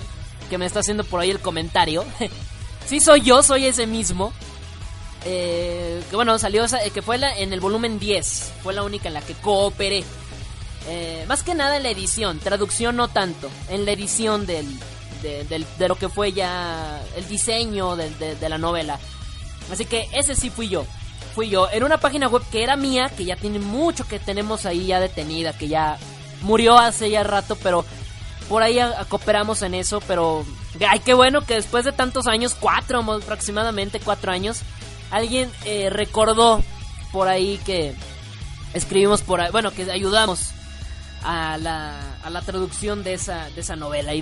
que 0.50 0.58
me 0.58 0.66
está 0.66 0.80
haciendo 0.80 1.04
por 1.04 1.20
ahí 1.20 1.30
el 1.30 1.40
comentario. 1.40 2.04
sí, 2.86 3.00
soy 3.00 3.22
yo, 3.22 3.42
soy 3.42 3.66
ese 3.66 3.86
mismo. 3.86 4.32
Eh, 5.24 6.02
que 6.10 6.16
bueno, 6.16 6.38
salió 6.38 6.64
esa, 6.64 6.78
que 6.90 7.02
fue 7.02 7.16
en 7.40 7.52
el 7.52 7.60
volumen 7.60 7.98
10. 7.98 8.52
Fue 8.62 8.74
la 8.74 8.82
única 8.82 9.08
en 9.08 9.14
la 9.14 9.22
que 9.22 9.34
cooperé. 9.34 10.04
Eh, 10.88 11.24
más 11.28 11.42
que 11.42 11.54
nada 11.54 11.76
en 11.76 11.82
la 11.82 11.90
edición, 11.90 12.38
traducción 12.38 12.96
no 12.96 13.08
tanto. 13.08 13.48
En 13.68 13.84
la 13.84 13.92
edición 13.92 14.46
del, 14.46 14.66
de, 15.26 15.88
lo 15.88 15.96
que 15.96 16.08
fue 16.08 16.32
ya 16.32 17.02
el 17.16 17.26
diseño 17.28 17.96
de, 17.96 18.48
la 18.48 18.58
novela. 18.58 18.98
Así 19.70 19.84
que 19.84 20.08
ese 20.12 20.34
sí 20.34 20.50
fui 20.50 20.68
yo. 20.68 20.86
Fui 21.34 21.48
yo. 21.48 21.68
En 21.70 21.84
una 21.84 21.98
página 21.98 22.28
web 22.28 22.42
que 22.50 22.62
era 22.62 22.76
mía, 22.76 23.10
que 23.16 23.24
ya 23.24 23.36
tiene 23.36 23.58
mucho 23.58 24.06
que 24.06 24.18
tenemos 24.18 24.64
ahí 24.64 24.86
ya 24.86 25.00
detenida, 25.00 25.52
que 25.52 25.68
ya 25.68 25.98
murió 26.42 26.78
hace 26.78 27.10
ya 27.10 27.24
rato, 27.24 27.56
pero 27.56 27.84
por 28.48 28.62
ahí 28.62 28.78
cooperamos 29.08 29.62
en 29.62 29.74
eso, 29.74 30.00
pero 30.06 30.44
ay, 30.88 31.00
qué 31.00 31.14
bueno 31.14 31.40
que 31.40 31.54
después 31.54 31.84
de 31.84 31.92
tantos 31.92 32.26
años, 32.26 32.56
cuatro 32.58 33.00
aproximadamente, 33.00 34.00
cuatro 34.00 34.32
años, 34.32 34.60
alguien 35.10 35.50
eh, 35.64 35.90
recordó 35.90 36.62
por 37.12 37.28
ahí 37.28 37.58
que 37.64 37.94
escribimos 38.74 39.22
por 39.22 39.40
ahí, 39.40 39.50
bueno, 39.50 39.72
que 39.72 39.90
ayudamos 39.90 40.50
a 41.22 41.58
la, 41.58 42.15
a 42.26 42.30
la 42.30 42.42
traducción 42.42 43.04
de 43.04 43.14
esa, 43.14 43.48
de 43.50 43.60
esa 43.60 43.76
novela. 43.76 44.12
Y, 44.12 44.18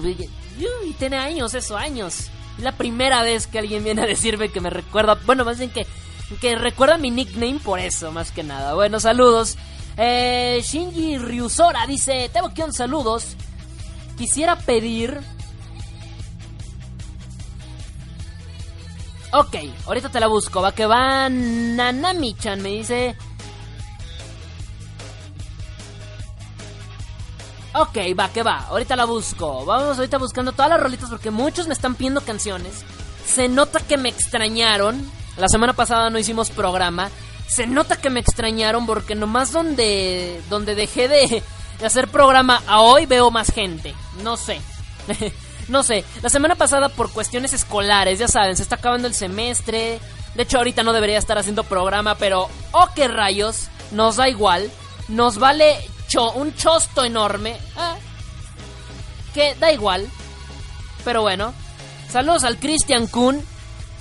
y, 0.58 0.92
tiene 0.98 1.16
años, 1.16 1.54
eso, 1.54 1.76
años. 1.78 2.28
Es 2.58 2.62
la 2.62 2.72
primera 2.72 3.22
vez 3.22 3.46
que 3.46 3.58
alguien 3.58 3.82
viene 3.82 4.02
a 4.02 4.06
decirme 4.06 4.50
que 4.50 4.60
me 4.60 4.68
recuerda, 4.68 5.18
bueno, 5.24 5.44
más 5.46 5.58
bien 5.58 5.70
que, 5.70 5.86
que 6.38 6.54
recuerda 6.54 6.98
mi 6.98 7.10
nickname 7.10 7.60
por 7.64 7.80
eso, 7.80 8.12
más 8.12 8.30
que 8.30 8.42
nada. 8.42 8.74
Bueno, 8.74 9.00
saludos. 9.00 9.56
Eh, 9.96 10.60
Shinji 10.62 11.16
Ryusora 11.16 11.86
dice, 11.86 12.28
tengo 12.30 12.52
que 12.52 12.62
un 12.62 12.74
saludos. 12.74 13.36
Quisiera 14.18 14.56
pedir... 14.56 15.20
Ok, 19.32 19.56
ahorita 19.86 20.10
te 20.10 20.20
la 20.20 20.26
busco. 20.26 20.60
Va 20.60 20.72
que 20.72 20.84
va 20.84 21.30
Nanami-chan, 21.30 22.60
me 22.60 22.68
dice... 22.68 23.16
Ok, 27.74 27.98
va, 28.18 28.28
que 28.28 28.42
va. 28.42 28.66
Ahorita 28.68 28.96
la 28.96 29.04
busco. 29.04 29.64
Vamos 29.64 29.98
ahorita 29.98 30.18
buscando 30.18 30.52
todas 30.52 30.70
las 30.70 30.80
rolitas 30.80 31.10
porque 31.10 31.30
muchos 31.30 31.66
me 31.66 31.74
están 31.74 31.94
pidiendo 31.94 32.20
canciones. 32.20 32.84
Se 33.26 33.48
nota 33.48 33.80
que 33.80 33.96
me 33.96 34.08
extrañaron. 34.08 35.10
La 35.36 35.48
semana 35.48 35.72
pasada 35.72 36.10
no 36.10 36.18
hicimos 36.18 36.50
programa 36.50 37.10
se 37.46 37.66
nota 37.66 37.96
que 37.96 38.10
me 38.10 38.20
extrañaron 38.20 38.86
porque 38.86 39.14
nomás 39.14 39.52
donde, 39.52 40.40
donde 40.48 40.74
dejé 40.74 41.08
de, 41.08 41.42
hacer 41.84 42.08
programa 42.08 42.62
a 42.66 42.80
hoy 42.80 43.06
veo 43.06 43.30
más 43.30 43.52
gente. 43.52 43.94
No 44.22 44.36
sé. 44.36 44.60
no 45.68 45.82
sé. 45.82 46.04
La 46.22 46.30
semana 46.30 46.54
pasada 46.54 46.88
por 46.88 47.10
cuestiones 47.10 47.52
escolares, 47.52 48.18
ya 48.18 48.28
saben, 48.28 48.56
se 48.56 48.62
está 48.62 48.76
acabando 48.76 49.08
el 49.08 49.14
semestre. 49.14 50.00
De 50.34 50.42
hecho, 50.42 50.58
ahorita 50.58 50.82
no 50.82 50.92
debería 50.92 51.18
estar 51.18 51.38
haciendo 51.38 51.64
programa, 51.64 52.16
pero 52.16 52.48
oh 52.72 52.88
qué 52.94 53.08
rayos, 53.08 53.68
nos 53.92 54.16
da 54.16 54.28
igual. 54.28 54.70
Nos 55.08 55.38
vale 55.38 55.76
un 56.16 56.54
chosto 56.54 57.04
enorme. 57.04 57.56
Ah, 57.76 57.96
que 59.32 59.54
da 59.56 59.72
igual. 59.72 60.08
Pero 61.04 61.22
bueno. 61.22 61.52
Saludos 62.08 62.44
al 62.44 62.58
Christian 62.58 63.08
Kuhn. 63.08 63.42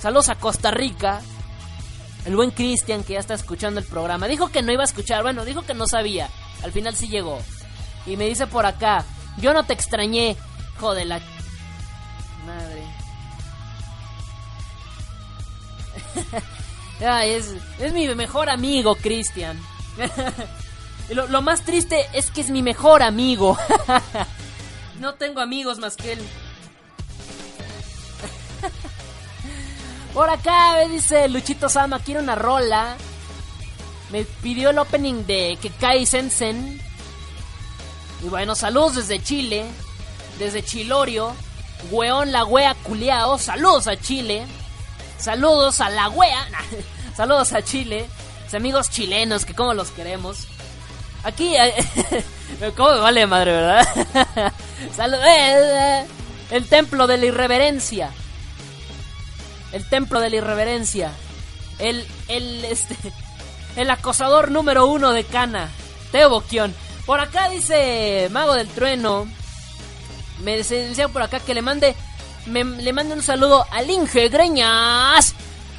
Saludos 0.00 0.28
a 0.28 0.36
Costa 0.36 0.70
Rica. 0.70 1.20
El 2.24 2.36
buen 2.36 2.52
Cristian, 2.52 3.02
que 3.02 3.14
ya 3.14 3.20
está 3.20 3.34
escuchando 3.34 3.80
el 3.80 3.86
programa, 3.86 4.28
dijo 4.28 4.48
que 4.48 4.62
no 4.62 4.72
iba 4.72 4.82
a 4.82 4.86
escuchar. 4.86 5.22
Bueno, 5.22 5.44
dijo 5.44 5.62
que 5.62 5.74
no 5.74 5.86
sabía. 5.86 6.28
Al 6.62 6.72
final 6.72 6.94
sí 6.94 7.08
llegó. 7.08 7.38
Y 8.06 8.16
me 8.16 8.26
dice 8.26 8.46
por 8.46 8.64
acá: 8.66 9.04
Yo 9.38 9.52
no 9.52 9.64
te 9.64 9.72
extrañé. 9.72 10.36
Joder, 10.78 11.06
la. 11.06 11.20
Madre. 12.46 12.84
Ay, 17.06 17.30
es, 17.30 17.54
es 17.80 17.92
mi 17.92 18.06
mejor 18.14 18.48
amigo, 18.48 18.94
Cristian. 18.94 19.60
lo, 21.10 21.26
lo 21.26 21.42
más 21.42 21.62
triste 21.62 22.06
es 22.12 22.30
que 22.30 22.40
es 22.40 22.50
mi 22.50 22.62
mejor 22.62 23.02
amigo. 23.02 23.58
no 25.00 25.14
tengo 25.14 25.40
amigos 25.40 25.78
más 25.78 25.96
que 25.96 26.12
él. 26.12 26.20
Por 30.14 30.30
acá 30.30 30.76
me 30.78 30.88
dice 30.88 31.28
Luchito 31.28 31.68
Sama, 31.68 31.98
quiero 31.98 32.20
una 32.20 32.36
rola. 32.36 32.96
Me 34.10 34.24
pidió 34.24 34.70
el 34.70 34.78
opening 34.78 35.26
de 35.26 35.58
Kekai 35.60 36.06
Sensen. 36.06 36.80
Y 38.22 38.28
bueno, 38.28 38.54
saludos 38.54 38.94
desde 38.94 39.22
Chile. 39.22 39.66
Desde 40.38 40.62
Chilorio. 40.62 41.34
Weón 41.90 42.30
la 42.30 42.44
wea 42.44 42.74
culiao. 42.74 43.38
Saludos 43.38 43.88
a 43.88 43.96
Chile. 43.96 44.46
Saludos 45.18 45.80
a 45.80 45.90
la 45.90 46.08
wea. 46.08 46.46
saludos 47.16 47.52
a 47.52 47.62
Chile. 47.62 48.06
Amigos 48.54 48.88
chilenos, 48.88 49.44
que 49.44 49.52
como 49.52 49.74
los 49.74 49.90
queremos. 49.90 50.46
Aquí. 51.24 51.54
¿Cómo 52.76 52.92
me 52.92 53.00
vale 53.00 53.26
madre, 53.26 53.52
verdad? 53.52 53.86
Saludos. 54.96 55.24
Eh, 55.24 55.54
eh, 55.54 56.06
el 56.50 56.68
templo 56.68 57.06
de 57.06 57.18
la 57.18 57.26
irreverencia 57.26 58.10
el 59.74 59.84
templo 59.84 60.20
de 60.20 60.30
la 60.30 60.36
irreverencia, 60.36 61.10
el, 61.80 62.06
el, 62.28 62.64
este, 62.64 62.96
el 63.76 63.90
acosador 63.90 64.52
número 64.52 64.86
uno 64.86 65.12
de 65.12 65.24
Cana, 65.24 65.68
Teo. 66.12 66.44
Por 67.04 67.18
acá 67.20 67.48
dice 67.48 68.28
Mago 68.30 68.54
del 68.54 68.68
Trueno, 68.68 69.26
me 70.44 70.56
decía 70.58 71.08
por 71.08 71.22
acá 71.22 71.40
que 71.40 71.54
le 71.54 71.62
mande, 71.62 71.96
me, 72.46 72.62
le 72.64 72.92
mande 72.92 73.14
un 73.14 73.22
saludo 73.22 73.66
al 73.72 73.90
Inge 73.90 74.28
Greñas. 74.28 75.34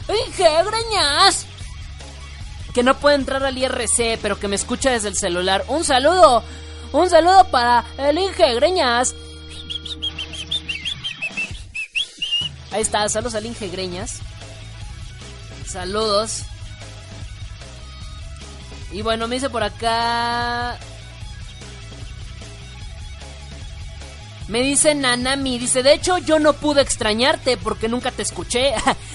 Inge 0.10 0.44
Greñas. 0.44 1.48
Que 2.76 2.84
no 2.84 3.00
puede 3.00 3.16
entrar 3.16 3.44
al 3.44 3.58
IRC, 3.58 4.20
pero 4.22 4.38
que 4.38 4.50
me 4.50 4.58
escucha 4.58 4.92
desde 4.92 5.08
el 5.08 5.16
celular. 5.16 5.64
Un 5.70 5.84
saludo, 5.84 6.44
un 6.92 7.10
saludo 7.10 7.50
para 7.50 7.86
el 7.98 8.18
Inge 8.20 8.54
Greñas. 8.56 9.16
Ahí 12.72 12.82
está, 12.82 13.08
saludos 13.08 13.36
al 13.36 13.46
Inge 13.46 13.70
Greñas. 13.70 14.20
Saludos. 15.66 16.44
Y 18.92 19.02
bueno, 19.02 19.30
me 19.30 19.36
dice 19.36 19.50
por 19.50 19.64
acá. 19.64 20.78
Me 24.50 24.62
dice 24.62 24.94
Nanami, 24.94 25.58
dice, 25.58 25.82
de 25.82 25.94
hecho 25.94 26.18
yo 26.18 26.40
no 26.40 26.54
pude 26.54 26.82
extrañarte 26.82 27.56
porque 27.56 27.88
nunca 27.88 28.12
te 28.12 28.22
escuché. 28.22 28.74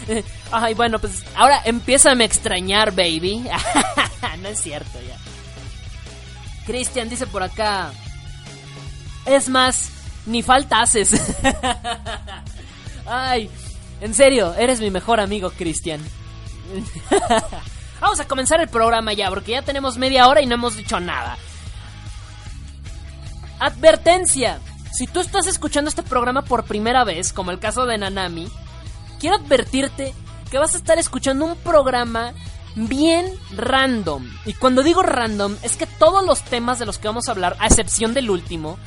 Ay, 0.52 0.74
bueno, 0.74 0.98
pues 0.98 1.24
ahora 1.36 1.62
empieza 1.64 2.10
a 2.10 2.24
extrañar, 2.24 2.90
baby. 2.90 3.44
no 4.42 4.48
es 4.48 4.60
cierto 4.60 4.98
ya. 5.00 5.16
Cristian 6.66 7.08
dice 7.08 7.26
por 7.26 7.42
acá. 7.42 7.92
Es 9.26 9.48
más, 9.48 9.90
ni 10.26 10.42
falta 10.42 10.80
haces. 10.82 11.12
Ay, 13.06 13.50
en 14.00 14.14
serio, 14.14 14.54
eres 14.54 14.80
mi 14.80 14.90
mejor 14.90 15.20
amigo, 15.20 15.50
Cristian. 15.50 16.00
Vamos 18.00 18.18
a 18.18 18.26
comenzar 18.26 18.60
el 18.60 18.68
programa 18.68 19.12
ya, 19.12 19.28
porque 19.28 19.52
ya 19.52 19.62
tenemos 19.62 19.98
media 19.98 20.26
hora 20.26 20.40
y 20.40 20.46
no 20.46 20.54
hemos 20.54 20.76
dicho 20.76 21.00
nada. 21.00 21.36
Advertencia. 23.58 24.58
si 24.92 25.06
tú 25.06 25.20
estás 25.20 25.46
escuchando 25.46 25.90
este 25.90 26.02
programa 26.02 26.42
por 26.42 26.64
primera 26.64 27.04
vez, 27.04 27.32
como 27.32 27.50
el 27.50 27.58
caso 27.58 27.84
de 27.84 27.98
Nanami, 27.98 28.50
quiero 29.20 29.36
advertirte 29.36 30.14
que 30.50 30.58
vas 30.58 30.74
a 30.74 30.78
estar 30.78 30.98
escuchando 30.98 31.46
un 31.46 31.56
programa 31.56 32.32
bien 32.74 33.32
random. 33.56 34.28
Y 34.44 34.54
cuando 34.54 34.82
digo 34.82 35.02
random, 35.02 35.56
es 35.62 35.76
que 35.76 35.86
todos 35.86 36.24
los 36.24 36.42
temas 36.42 36.78
de 36.78 36.86
los 36.86 36.98
que 36.98 37.08
vamos 37.08 37.28
a 37.28 37.32
hablar, 37.32 37.56
a 37.58 37.66
excepción 37.66 38.14
del 38.14 38.30
último, 38.30 38.78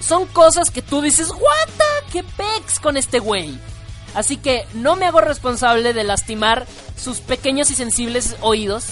son 0.00 0.26
cosas 0.26 0.70
que 0.70 0.82
tú 0.82 1.00
dices, 1.00 1.30
¿What? 1.30 1.68
¿Qué 2.12 2.22
pex 2.22 2.78
con 2.78 2.98
este 2.98 3.20
güey? 3.20 3.58
Así 4.14 4.36
que 4.36 4.66
no 4.74 4.96
me 4.96 5.06
hago 5.06 5.22
responsable 5.22 5.94
de 5.94 6.04
lastimar 6.04 6.66
sus 6.96 7.20
pequeños 7.20 7.70
y 7.70 7.74
sensibles 7.74 8.36
oídos 8.42 8.84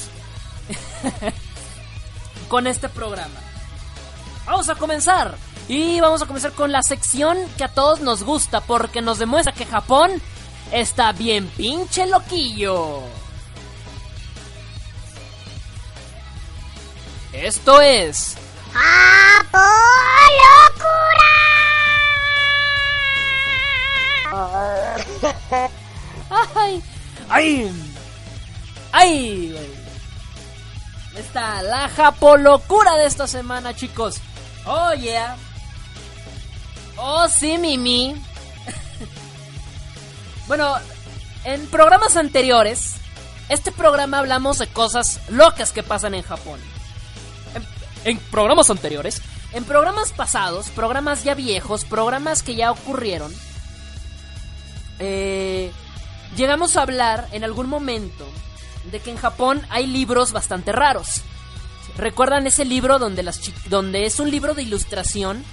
con 2.49 2.67
este 2.67 2.89
programa. 2.89 3.39
Vamos 4.47 4.71
a 4.71 4.75
comenzar. 4.75 5.37
Y 5.69 6.00
vamos 6.00 6.23
a 6.23 6.27
comenzar 6.27 6.53
con 6.53 6.73
la 6.73 6.83
sección 6.83 7.39
que 7.57 7.62
a 7.65 7.69
todos 7.69 8.00
nos 8.00 8.25
gusta 8.25 8.61
porque 8.61 9.03
nos 9.03 9.19
demuestra 9.19 9.53
que 9.53 9.67
Japón 9.67 10.11
está 10.73 11.12
bien 11.12 11.47
pinche 11.49 12.07
loquillo. 12.07 13.03
Esto 17.33 17.81
es... 17.81 18.37
locura! 20.71 21.31
¡Ay! 26.55 26.83
¡Ay! 27.29 27.73
¡Ay! 28.93 29.57
Está 31.17 31.62
la 31.62 31.89
japolocura 31.89 32.97
de 32.97 33.07
esta 33.07 33.27
semana, 33.27 33.75
chicos. 33.75 34.21
Oh, 34.67 34.93
yeah. 34.95 35.37
Oh, 36.97 37.29
sí, 37.29 37.59
Mimi. 37.59 38.15
Bueno, 40.50 40.75
en 41.45 41.64
programas 41.69 42.16
anteriores, 42.16 42.97
este 43.49 43.71
programa 43.71 44.19
hablamos 44.19 44.59
de 44.59 44.66
cosas 44.66 45.21
locas 45.28 45.71
que 45.71 45.85
pasan 45.85 46.12
en 46.12 46.23
Japón. 46.23 46.59
En, 48.02 48.19
programas 48.19 48.69
anteriores, 48.69 49.23
en 49.52 49.62
programas 49.62 50.11
pasados, 50.11 50.71
programas 50.71 51.23
ya 51.23 51.37
viejos, 51.37 51.85
programas 51.85 52.42
que 52.42 52.57
ya 52.57 52.73
ocurrieron, 52.73 53.33
eh, 54.99 55.71
llegamos 56.37 56.76
a 56.76 56.83
hablar 56.83 57.28
en 57.30 57.45
algún 57.45 57.69
momento 57.69 58.26
de 58.90 58.99
que 58.99 59.12
en 59.12 59.19
Japón 59.19 59.64
hay 59.71 59.87
libros 59.87 60.33
bastante 60.33 60.73
raros. 60.73 61.23
¿Recuerdan 61.97 62.49
ese 62.49 62.64
libro 62.64 62.99
donde, 62.99 63.23
las 63.23 63.40
donde 63.69 64.04
es 64.04 64.19
un 64.19 64.33
libro 64.33 64.54
de 64.54 64.64
ilustración? 64.64 65.45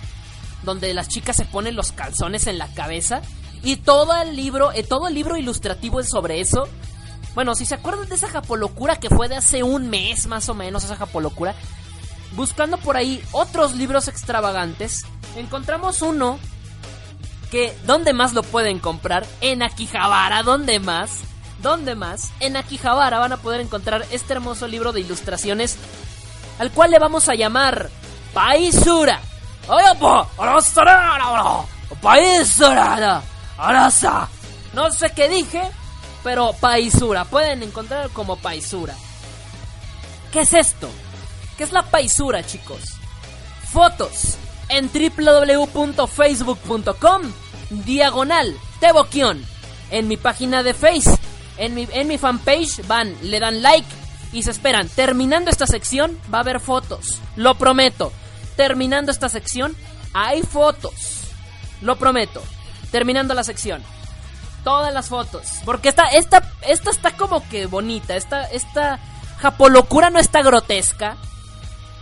Donde 0.64 0.92
las 0.96 1.08
chicas 1.08 1.36
se 1.36 1.46
ponen 1.46 1.76
los 1.76 1.92
calzones 1.92 2.48
en 2.48 2.58
la 2.58 2.74
cabeza. 2.74 3.22
Y 3.64 3.78
todo 3.78 4.16
el 4.22 4.36
libro, 4.36 4.72
eh, 4.72 4.84
todo 4.84 5.08
el 5.08 5.14
libro 5.14 5.38
ilustrativo 5.38 6.00
es 6.00 6.10
sobre 6.10 6.40
eso. 6.40 6.68
Bueno, 7.36 7.56
si 7.56 7.66
se 7.66 7.76
acuerdan 7.76 8.10
de 8.10 8.16
esa 8.16 8.30
japolocura 8.30 9.00
que 9.00 9.10
fue 9.10 9.28
de 9.28 9.36
hace 9.36 9.64
un 9.64 9.90
mes 9.90 10.28
más 10.28 10.50
o 10.50 10.54
menos, 10.54 10.84
esa 10.84 10.96
japolocura. 10.96 11.56
Buscando 12.36 12.78
por 12.78 12.98
ahí 12.98 13.24
otros 13.32 13.76
libros 13.76 14.08
extravagantes, 14.08 15.06
encontramos 15.36 16.02
uno 16.02 16.40
que, 17.52 17.78
¿dónde 17.86 18.14
más 18.14 18.34
lo 18.34 18.44
pueden 18.44 18.80
comprar? 18.80 19.26
En 19.42 19.64
Akihabara, 19.64 20.44
¿dónde 20.44 20.80
más? 20.80 21.12
¿Dónde 21.62 21.96
más? 21.96 22.32
En 22.40 22.58
Akihabara 22.58 23.20
van 23.20 23.34
a 23.34 23.38
poder 23.38 23.62
encontrar 23.62 24.06
este 24.12 24.34
hermoso 24.34 24.68
libro 24.68 24.92
de 24.92 25.02
ilustraciones 25.02 25.78
al 26.60 26.72
cual 26.72 26.92
le 26.92 27.00
vamos 27.00 27.30
a 27.30 27.36
llamar 27.36 27.90
Paisura. 28.34 29.20
Paisura. 32.02 33.22
No 34.74 34.92
sé 34.92 35.12
qué 35.16 35.30
dije, 35.30 35.64
pero 36.24 36.54
Paisura. 36.54 37.26
Pueden 37.26 37.64
encontrar 37.64 38.12
como 38.12 38.36
Paisura. 38.38 38.96
¿Qué 40.32 40.42
es 40.42 40.54
esto? 40.54 40.88
¿Qué 41.58 41.64
es 41.64 41.72
la 41.72 41.82
Paisura, 41.84 42.46
chicos? 42.46 42.82
Fotos 43.72 44.36
en 44.70 44.92
www.facebook.com 44.92 47.22
diagonal 47.70 48.58
Teboquion 48.80 49.46
en 49.92 50.08
mi 50.08 50.18
página 50.18 50.64
de 50.64 50.74
Face 50.74 51.18
en 51.58 51.74
mi, 51.74 51.88
en 51.92 52.08
mi 52.08 52.18
fanpage 52.18 52.86
van, 52.88 53.16
le 53.22 53.40
dan 53.40 53.62
like 53.62 53.88
y 54.32 54.44
se 54.44 54.52
esperan. 54.52 54.88
Terminando 54.90 55.50
esta 55.50 55.68
sección 55.68 56.20
va 56.34 56.40
a 56.40 56.42
haber 56.42 56.60
fotos. 56.60 57.20
Lo 57.36 57.56
prometo. 57.56 58.12
Terminando 58.56 59.12
esta 59.12 59.30
sección 59.30 59.76
hay 60.14 60.42
fotos. 60.42 61.22
Lo 61.82 61.98
prometo. 61.98 62.44
Terminando 62.92 63.34
la 63.34 63.44
sección. 63.44 63.84
Todas 64.64 64.94
las 64.94 65.08
fotos. 65.08 65.48
Porque 65.66 65.90
esta, 65.90 66.06
esta, 66.06 66.44
esta 66.62 66.90
está 66.90 67.12
como 67.12 67.48
que 67.50 67.66
bonita. 67.66 68.16
Esta, 68.16 68.44
esta 68.46 69.00
japolocura 69.40 70.10
no 70.10 70.20
está 70.20 70.42
grotesca. 70.42 71.18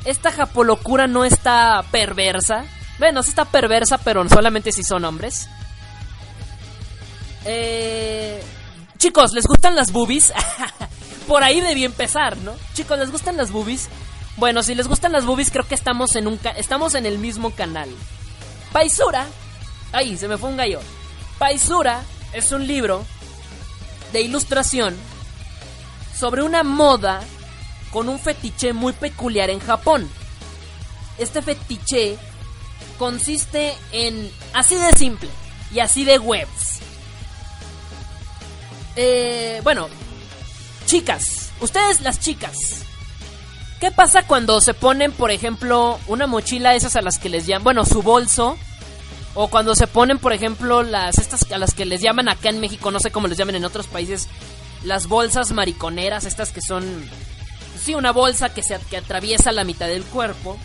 Esta 0.04 0.32
japolocura 0.32 1.08
no 1.08 1.26
está 1.26 1.84
perversa. 1.91 2.65
Bueno, 3.00 3.24
sí 3.24 3.30
está 3.30 3.45
perversa, 3.45 3.98
pero 3.98 4.28
solamente 4.30 4.71
si 4.71 4.84
son 4.84 5.06
hombres. 5.06 5.50
Eh, 7.45 8.43
Chicos, 8.98 9.34
¿les 9.34 9.45
gustan 9.45 9.76
las 9.76 9.91
boobies? 9.91 10.34
Por 11.28 11.43
ahí 11.43 11.62
debí 11.62 11.86
empezar, 11.86 12.38
¿no? 12.38 12.54
Chicos, 12.74 12.98
¿les 12.98 13.12
gustan 13.12 13.38
las 13.38 13.52
boobies? 13.52 13.88
Bueno, 14.38 14.63
si 14.63 14.74
les 14.74 14.88
gustan 14.88 15.12
las 15.12 15.26
boobies, 15.26 15.52
creo 15.52 15.67
que 15.67 15.76
estamos 15.76 16.15
en 16.15 16.28
un 16.28 16.39
estamos 16.58 16.95
en 16.95 17.06
el 17.06 17.19
mismo 17.19 17.52
canal. 17.52 17.89
Paisura. 18.71 19.28
Ay, 19.96 20.18
se 20.18 20.28
me 20.28 20.38
fue 20.38 20.50
un 20.50 20.58
gallo. 20.58 20.82
Paisura 21.40 22.04
es 22.34 22.52
un 22.52 22.68
libro 22.68 23.06
de 24.12 24.22
ilustración 24.24 24.94
sobre 26.14 26.44
una 26.44 26.64
moda 26.64 27.22
con 27.92 28.10
un 28.10 28.20
fetiche 28.20 28.74
muy 28.74 28.92
peculiar 28.92 29.50
en 29.50 29.62
Japón. 29.62 30.10
Este 31.18 31.42
fetiche 31.42 32.18
consiste 33.00 33.74
en 33.94 34.30
así 34.54 34.76
de 34.76 34.92
simple 34.92 35.30
y 35.74 35.80
así 35.80 36.04
de 36.04 36.20
webs. 36.20 36.80
Eh, 38.98 39.62
bueno, 39.64 39.88
chicas, 40.88 41.52
ustedes 41.62 42.02
las 42.02 42.20
chicas, 42.20 42.84
¿qué 43.80 43.92
pasa 43.92 44.28
cuando 44.28 44.60
se 44.60 44.74
ponen, 44.74 45.14
por 45.14 45.32
ejemplo, 45.32 46.02
una 46.08 46.28
mochila 46.28 46.76
esas 46.76 46.98
a 46.98 47.02
las 47.02 47.18
que 47.18 47.30
les 47.30 47.48
llaman, 47.48 47.64
bueno, 47.64 47.86
su 47.86 48.02
bolso? 48.02 48.58
O 49.36 49.50
cuando 49.50 49.76
se 49.76 49.86
ponen, 49.86 50.17
por 50.17 50.32
ejemplo, 50.32 50.82
las 50.82 51.17
estas 51.17 51.52
a 51.52 51.58
las 51.58 51.74
que 51.74 51.86
les 51.86 52.02
llaman 52.02 52.30
acá 52.30 52.50
en 52.50 52.62
México, 52.62 52.89
no 52.89 53.00
sé 53.00 53.12
cómo 53.12 53.28
les 53.28 53.38
llaman 53.38 53.56
en 53.56 53.65
otros 53.65 53.88
países, 53.88 54.30
las 54.84 55.08
bolsas 55.08 55.52
mariconeras, 55.52 56.26
estas 56.26 56.52
que 56.52 56.62
son 56.62 56.84
sí, 57.78 57.93
una 57.93 58.12
bolsa 58.12 58.54
que 58.54 58.63
se 58.63 58.80
que 58.89 58.98
atraviesa 58.98 59.52
la 59.52 59.65
mitad 59.65 59.88
del 59.88 60.06
cuerpo. 60.06 60.58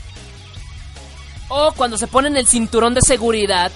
O 1.49 1.73
cuando 1.73 1.99
se 1.99 2.07
ponen 2.07 2.37
el 2.37 2.47
cinturón 2.47 2.95
de 2.95 3.01
seguridad. 3.03 3.73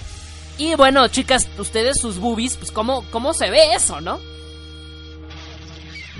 Y 0.57 0.75
bueno, 0.75 1.05
chicas, 1.09 1.49
ustedes 1.57 1.97
sus 1.99 2.17
boobies, 2.19 2.55
pues 2.55 2.71
cómo 2.71 3.03
cómo 3.11 3.33
se 3.33 3.49
ve 3.49 3.73
eso, 3.73 3.99
¿no? 3.99 4.21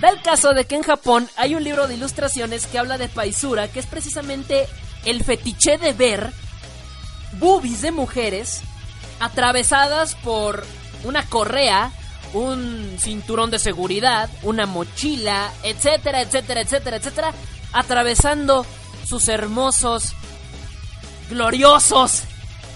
Da 0.01 0.09
el 0.09 0.21
caso 0.21 0.53
de 0.53 0.65
que 0.65 0.75
en 0.75 0.83
Japón 0.83 1.29
hay 1.38 1.55
un 1.55 1.63
libro 1.63 1.88
de 1.88 1.93
ilustraciones 1.93 2.67
que 2.67 2.77
habla 2.77 2.97
de 2.97 3.07
paisura, 3.07 3.69
que 3.69 3.79
es 3.79 3.85
precisamente 3.85 4.67
el 5.05 5.23
fetiche 5.23 5.77
de 5.77 5.93
ver 5.93 6.33
boobies 7.39 7.82
de 7.82 7.91
mujeres 7.91 8.62
atravesadas 9.19 10.15
por 10.15 10.65
una 11.04 11.26
correa, 11.28 11.91
un 12.34 12.98
cinturón 13.00 13.52
de 13.52 13.60
seguridad, 13.60 14.30
una 14.43 14.65
mochila, 14.65 15.52
etcétera, 15.63 16.21
etcétera, 16.21 16.62
etcétera, 16.62 16.98
etcétera, 16.98 17.34
atravesando 17.71 18.65
sus 19.08 19.28
hermosos, 19.28 20.13
gloriosos 21.30 22.24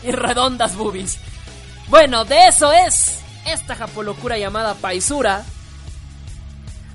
y 0.04 0.12
redondas 0.12 0.76
boobies. 0.76 1.20
Bueno, 1.88 2.24
de 2.24 2.48
eso 2.48 2.72
es 2.72 3.20
esta 3.46 3.76
japolocura 3.76 4.38
llamada 4.38 4.76
paisura. 4.76 5.44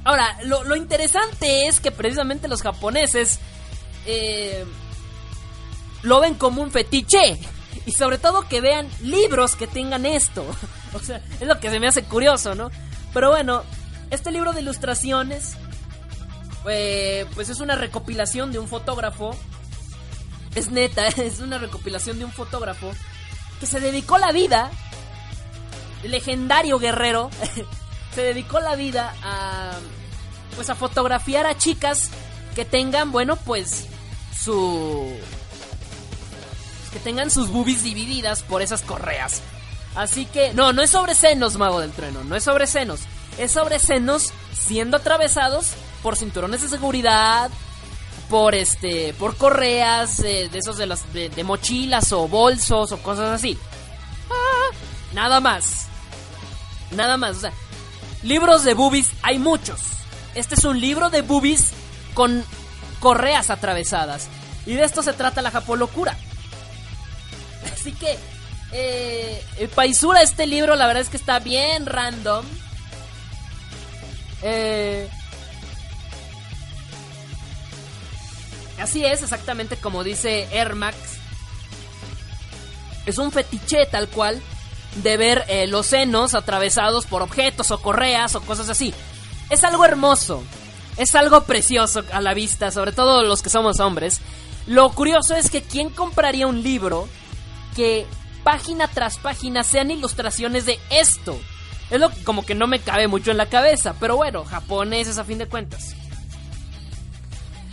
Ahora, 0.04 0.36
lo, 0.44 0.76
interesante 0.76 1.66
es 1.66 1.80
que 1.80 1.90
precisamente 1.90 2.46
los 2.46 2.62
japoneses 2.62 3.40
eh, 4.06 4.64
lo 6.02 6.20
ven 6.20 6.34
como 6.34 6.62
un 6.62 6.70
fetiche. 6.70 7.38
Y 7.86 7.92
sobre 7.92 8.18
todo 8.18 8.48
que 8.48 8.60
vean 8.60 8.88
libros 9.02 9.56
que 9.56 9.66
tengan 9.66 10.06
esto. 10.06 10.44
O 10.94 11.00
sea, 11.00 11.20
es 11.40 11.48
lo 11.48 11.58
que 11.58 11.70
se 11.70 11.80
me 11.80 11.88
hace 11.88 12.04
curioso, 12.04 12.54
¿no? 12.54 12.70
Pero 13.12 13.30
bueno, 13.30 13.64
este 14.10 14.30
libro 14.30 14.52
de 14.52 14.60
ilustraciones, 14.60 15.56
eh, 16.68 17.26
pues 17.34 17.48
es 17.48 17.58
una 17.58 17.74
recopilación 17.74 18.52
de 18.52 18.60
un 18.60 18.68
fotógrafo. 18.68 19.36
Es 20.54 20.70
neta, 20.70 21.08
es 21.16 21.40
una 21.40 21.58
recopilación 21.58 22.20
de 22.20 22.26
un 22.26 22.30
fotógrafo 22.30 22.92
que 23.58 23.66
se 23.66 23.80
dedicó 23.80 24.18
la 24.18 24.30
vida, 24.30 24.70
legendario 26.04 26.78
guerrero, 26.78 27.28
se 28.14 28.22
dedicó 28.22 28.60
la 28.60 28.76
vida 28.76 29.14
a 29.24 29.72
pues 30.54 30.70
a 30.70 30.76
fotografiar 30.76 31.46
a 31.46 31.58
chicas 31.58 32.10
que 32.54 32.64
tengan, 32.64 33.10
bueno, 33.10 33.34
pues 33.34 33.86
su 34.38 35.12
que 36.94 37.00
tengan 37.00 37.28
sus 37.28 37.50
boobies 37.50 37.82
divididas 37.82 38.44
por 38.44 38.62
esas 38.62 38.82
correas. 38.82 39.42
Así 39.96 40.26
que, 40.26 40.54
no, 40.54 40.72
no 40.72 40.80
es 40.80 40.90
sobre 40.90 41.16
senos, 41.16 41.56
mago 41.56 41.80
del 41.80 41.90
trueno, 41.90 42.22
no 42.22 42.36
es 42.36 42.44
sobre 42.44 42.68
senos. 42.68 43.00
Es 43.36 43.50
sobre 43.50 43.80
senos 43.80 44.32
siendo 44.52 44.98
atravesados 44.98 45.72
por 46.04 46.16
cinturones 46.16 46.62
de 46.62 46.68
seguridad, 46.68 47.50
por 48.30 48.54
este, 48.54 49.12
por 49.14 49.36
correas 49.36 50.20
eh, 50.20 50.48
de 50.50 50.58
esos 50.58 50.76
de 50.76 50.86
las 50.86 51.12
de, 51.12 51.44
mochilas 51.44 52.12
o 52.12 52.28
bolsos 52.28 52.92
o 52.92 52.98
cosas 52.98 53.30
así. 53.30 53.58
Ah, 54.30 54.76
nada 55.14 55.40
más. 55.40 55.88
Nada 56.92 57.16
más, 57.16 57.38
o 57.38 57.40
sea, 57.40 57.52
libros 58.22 58.62
de 58.62 58.74
boobies 58.74 59.10
hay 59.22 59.40
muchos. 59.40 59.80
Este 60.36 60.54
es 60.54 60.64
un 60.64 60.80
libro 60.80 61.10
de 61.10 61.22
boobies 61.22 61.70
con 62.14 62.44
correas 63.00 63.50
atravesadas. 63.50 64.28
Y 64.64 64.74
de 64.74 64.84
esto 64.84 65.02
se 65.02 65.12
trata 65.12 65.42
la 65.42 65.50
Japolocura. 65.50 66.16
Así 67.84 67.92
que, 67.92 68.18
eh, 68.72 69.68
Paisura, 69.74 70.22
este 70.22 70.46
libro, 70.46 70.74
la 70.74 70.86
verdad 70.86 71.02
es 71.02 71.10
que 71.10 71.18
está 71.18 71.38
bien 71.38 71.84
random. 71.84 72.42
Eh, 74.40 75.06
así 78.80 79.04
es, 79.04 79.22
exactamente 79.22 79.76
como 79.76 80.02
dice 80.02 80.48
Ermax. 80.50 80.96
Es 83.04 83.18
un 83.18 83.30
fetiche 83.30 83.84
tal 83.84 84.08
cual 84.08 84.40
de 85.02 85.18
ver 85.18 85.44
eh, 85.48 85.66
los 85.66 85.84
senos 85.84 86.34
atravesados 86.34 87.04
por 87.04 87.20
objetos 87.20 87.70
o 87.70 87.82
correas 87.82 88.34
o 88.34 88.40
cosas 88.40 88.70
así. 88.70 88.94
Es 89.50 89.62
algo 89.62 89.84
hermoso, 89.84 90.42
es 90.96 91.14
algo 91.14 91.44
precioso 91.44 92.02
a 92.14 92.22
la 92.22 92.32
vista, 92.32 92.70
sobre 92.70 92.92
todo 92.92 93.24
los 93.24 93.42
que 93.42 93.50
somos 93.50 93.78
hombres. 93.78 94.22
Lo 94.66 94.88
curioso 94.92 95.36
es 95.36 95.50
que 95.50 95.60
quién 95.60 95.90
compraría 95.90 96.46
un 96.46 96.62
libro 96.62 97.10
que 97.74 98.06
página 98.42 98.88
tras 98.88 99.18
página 99.18 99.62
sean 99.62 99.90
ilustraciones 99.90 100.66
de 100.66 100.78
esto. 100.90 101.38
Es 101.90 102.00
lo 102.00 102.10
que 102.10 102.24
como 102.24 102.44
que 102.44 102.54
no 102.54 102.66
me 102.66 102.80
cabe 102.80 103.08
mucho 103.08 103.30
en 103.30 103.36
la 103.36 103.46
cabeza, 103.46 103.94
pero 104.00 104.16
bueno, 104.16 104.44
japoneses 104.44 105.18
a 105.18 105.24
fin 105.24 105.38
de 105.38 105.46
cuentas. 105.46 105.94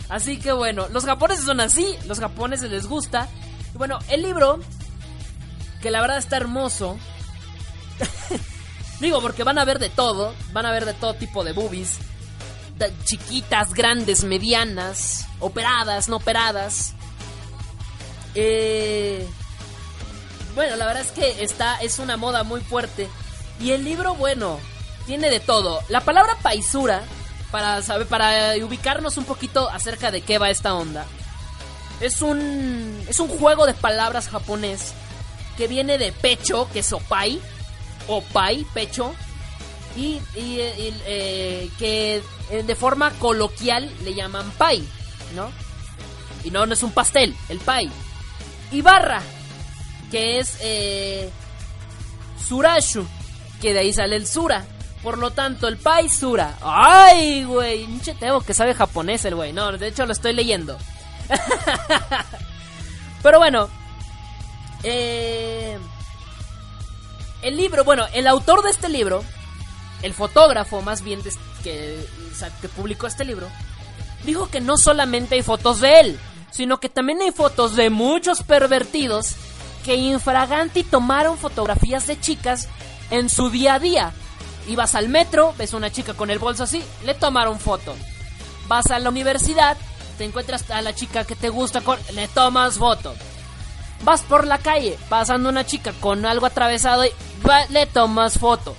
Así 0.08 0.38
que 0.38 0.52
bueno, 0.52 0.88
los 0.90 1.04
japoneses 1.04 1.44
son 1.44 1.60
así, 1.60 1.96
los 2.06 2.20
japoneses 2.20 2.70
les 2.70 2.86
gusta. 2.86 3.28
Bueno, 3.74 3.98
el 4.10 4.22
libro, 4.22 4.60
que 5.80 5.90
la 5.90 6.00
verdad 6.00 6.18
está 6.18 6.36
hermoso. 6.36 6.98
Digo, 9.00 9.20
porque 9.22 9.42
van 9.42 9.58
a 9.58 9.64
ver 9.64 9.78
de 9.78 9.88
todo, 9.88 10.34
van 10.52 10.66
a 10.66 10.72
ver 10.72 10.84
de 10.84 10.94
todo 10.94 11.14
tipo 11.14 11.42
de 11.44 11.52
boobies 11.52 11.98
chiquitas, 13.04 13.74
grandes, 13.74 14.24
medianas, 14.24 15.26
operadas, 15.40 16.08
no 16.08 16.16
operadas. 16.16 16.94
Eh, 18.34 18.91
bueno, 20.54 20.76
la 20.76 20.86
verdad 20.86 21.02
es 21.02 21.12
que 21.12 21.42
está, 21.42 21.80
es 21.80 21.98
una 21.98 22.16
moda 22.16 22.42
muy 22.42 22.60
fuerte. 22.60 23.08
Y 23.60 23.72
el 23.72 23.84
libro, 23.84 24.14
bueno, 24.14 24.58
tiene 25.06 25.30
de 25.30 25.40
todo. 25.40 25.80
La 25.88 26.00
palabra 26.00 26.36
paisura, 26.42 27.02
para, 27.50 27.82
saber, 27.82 28.06
para 28.06 28.54
ubicarnos 28.64 29.16
un 29.16 29.24
poquito 29.24 29.68
acerca 29.70 30.10
de 30.10 30.22
qué 30.22 30.38
va 30.38 30.50
esta 30.50 30.74
onda, 30.74 31.06
es 32.00 32.22
un, 32.22 33.04
es 33.08 33.20
un 33.20 33.28
juego 33.28 33.66
de 33.66 33.74
palabras 33.74 34.28
japonés 34.28 34.92
que 35.56 35.68
viene 35.68 35.98
de 35.98 36.12
pecho, 36.12 36.68
que 36.72 36.80
es 36.80 36.92
opai, 36.92 37.40
opai, 38.08 38.66
pecho, 38.74 39.14
y, 39.96 40.20
eh, 40.34 41.70
que 41.78 42.22
eh, 42.50 42.62
de 42.62 42.74
forma 42.74 43.10
coloquial 43.18 43.92
le 44.02 44.14
llaman 44.14 44.50
pai, 44.52 44.86
¿no? 45.34 45.50
Y 46.44 46.50
no, 46.50 46.66
no 46.66 46.74
es 46.74 46.82
un 46.82 46.92
pastel, 46.92 47.36
el 47.48 47.58
pai. 47.60 47.90
Y 48.70 48.80
barra, 48.80 49.22
que 50.12 50.38
es 50.38 50.58
eh, 50.60 51.30
surashu, 52.46 53.04
que 53.62 53.72
de 53.72 53.80
ahí 53.80 53.92
sale 53.92 54.14
el 54.14 54.28
sura. 54.28 54.64
Por 55.02 55.18
lo 55.18 55.32
tanto, 55.32 55.66
el 55.66 55.78
pai 55.78 56.08
sura. 56.08 56.58
¡Ay, 56.60 57.42
güey! 57.44 57.86
Pinche 57.86 58.14
tengo 58.14 58.42
que 58.42 58.54
sabe 58.54 58.74
japonés 58.74 59.24
el 59.24 59.34
güey. 59.34 59.52
No, 59.52 59.72
de 59.72 59.88
hecho 59.88 60.06
lo 60.06 60.12
estoy 60.12 60.34
leyendo. 60.34 60.78
Pero 63.22 63.38
bueno. 63.38 63.68
Eh, 64.84 65.78
el 67.40 67.56
libro, 67.56 67.82
bueno, 67.82 68.06
el 68.12 68.26
autor 68.26 68.62
de 68.62 68.70
este 68.70 68.88
libro, 68.88 69.24
el 70.02 70.12
fotógrafo 70.12 70.82
más 70.82 71.02
bien 71.02 71.20
que 71.64 72.06
que 72.60 72.68
publicó 72.68 73.06
este 73.06 73.24
libro, 73.24 73.48
dijo 74.24 74.48
que 74.50 74.60
no 74.60 74.76
solamente 74.76 75.36
hay 75.36 75.42
fotos 75.42 75.80
de 75.80 76.00
él, 76.00 76.18
sino 76.50 76.78
que 76.80 76.88
también 76.88 77.20
hay 77.20 77.30
fotos 77.30 77.76
de 77.76 77.88
muchos 77.90 78.42
pervertidos 78.42 79.36
que 79.84 79.96
infraganti 79.96 80.84
tomaron 80.84 81.38
fotografías 81.38 82.06
de 82.06 82.18
chicas 82.18 82.68
en 83.10 83.28
su 83.28 83.50
día 83.50 83.74
a 83.74 83.78
día. 83.78 84.12
Ibas 84.68 84.94
al 84.94 85.08
metro, 85.08 85.54
ves 85.58 85.74
una 85.74 85.90
chica 85.90 86.14
con 86.14 86.30
el 86.30 86.38
bolso 86.38 86.64
así, 86.64 86.82
le 87.04 87.14
tomaron 87.14 87.58
foto. 87.58 87.94
Vas 88.68 88.90
a 88.90 88.98
la 88.98 89.08
universidad, 89.08 89.76
te 90.18 90.24
encuentras 90.24 90.70
a 90.70 90.82
la 90.82 90.94
chica 90.94 91.24
que 91.24 91.34
te 91.34 91.48
gusta, 91.48 91.82
le 92.14 92.28
tomas 92.28 92.78
foto. 92.78 93.14
Vas 94.04 94.22
por 94.22 94.46
la 94.46 94.58
calle, 94.58 94.98
pasando 95.08 95.48
una 95.48 95.66
chica 95.66 95.92
con 96.00 96.26
algo 96.26 96.46
atravesado 96.46 97.04
y 97.04 97.10
le 97.70 97.86
tomas 97.86 98.38
foto. 98.38 98.74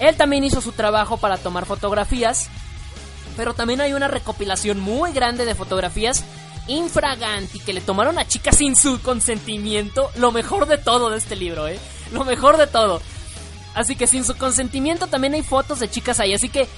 Él 0.00 0.16
también 0.16 0.44
hizo 0.44 0.60
su 0.60 0.72
trabajo 0.72 1.16
para 1.16 1.38
tomar 1.38 1.66
fotografías, 1.66 2.48
pero 3.36 3.54
también 3.54 3.80
hay 3.80 3.92
una 3.92 4.08
recopilación 4.08 4.80
muy 4.80 5.12
grande 5.12 5.44
de 5.44 5.54
fotografías 5.54 6.24
infraganti 6.68 7.60
que 7.60 7.72
le 7.72 7.80
tomaron 7.80 8.18
a 8.18 8.26
chicas 8.28 8.56
sin 8.56 8.76
su 8.76 9.00
consentimiento. 9.00 10.10
Lo 10.16 10.30
mejor 10.32 10.66
de 10.66 10.78
todo 10.78 11.10
de 11.10 11.18
este 11.18 11.36
libro, 11.36 11.66
¿eh? 11.66 11.78
Lo 12.12 12.24
mejor 12.24 12.56
de 12.56 12.66
todo. 12.66 13.02
Así 13.74 13.96
que 13.96 14.06
sin 14.06 14.24
su 14.24 14.36
consentimiento 14.36 15.06
también 15.06 15.34
hay 15.34 15.42
fotos 15.42 15.80
de 15.80 15.90
chicas 15.90 16.20
ahí. 16.20 16.34
Así 16.34 16.48
que 16.48 16.68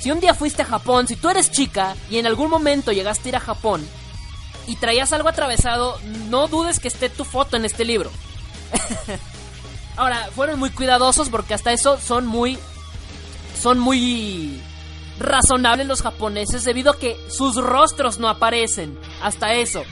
si 0.00 0.10
un 0.10 0.20
día 0.20 0.34
fuiste 0.34 0.62
a 0.62 0.66
Japón, 0.66 1.08
si 1.08 1.16
tú 1.16 1.28
eres 1.28 1.50
chica 1.50 1.96
y 2.10 2.18
en 2.18 2.26
algún 2.26 2.50
momento 2.50 2.92
llegaste 2.92 3.28
a 3.28 3.30
ir 3.30 3.36
a 3.36 3.40
Japón 3.40 3.86
y 4.66 4.76
traías 4.76 5.12
algo 5.12 5.28
atravesado, 5.28 5.98
no 6.28 6.48
dudes 6.48 6.80
que 6.80 6.88
esté 6.88 7.08
tu 7.08 7.24
foto 7.24 7.56
en 7.56 7.64
este 7.64 7.84
libro. 7.84 8.10
Ahora, 9.96 10.28
fueron 10.34 10.58
muy 10.58 10.70
cuidadosos 10.70 11.28
porque 11.30 11.54
hasta 11.54 11.72
eso 11.72 11.98
son 11.98 12.26
muy. 12.26 12.58
Son 13.60 13.78
muy 13.78 14.60
razonables 15.18 15.86
los 15.86 16.02
japoneses 16.02 16.64
debido 16.64 16.92
a 16.92 16.98
que 16.98 17.16
sus 17.28 17.56
rostros 17.56 18.18
no 18.18 18.28
aparecen. 18.28 18.98
Hasta 19.22 19.54
eso. 19.54 19.84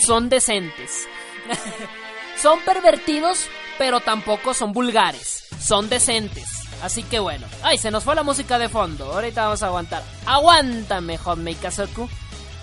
Son 0.00 0.28
decentes. 0.28 1.06
son 2.42 2.60
pervertidos, 2.60 3.46
pero 3.78 4.00
tampoco 4.00 4.54
son 4.54 4.72
vulgares. 4.72 5.46
Son 5.60 5.88
decentes. 5.88 6.48
Así 6.82 7.02
que 7.02 7.18
bueno. 7.18 7.46
Ay, 7.62 7.78
se 7.78 7.90
nos 7.90 8.04
fue 8.04 8.14
la 8.14 8.22
música 8.22 8.58
de 8.58 8.68
fondo. 8.68 9.12
Ahorita 9.12 9.44
vamos 9.44 9.62
a 9.62 9.66
aguantar. 9.66 10.02
Aguántame, 10.26 11.18
Honmei 11.24 11.54
Kazoku. 11.54 12.08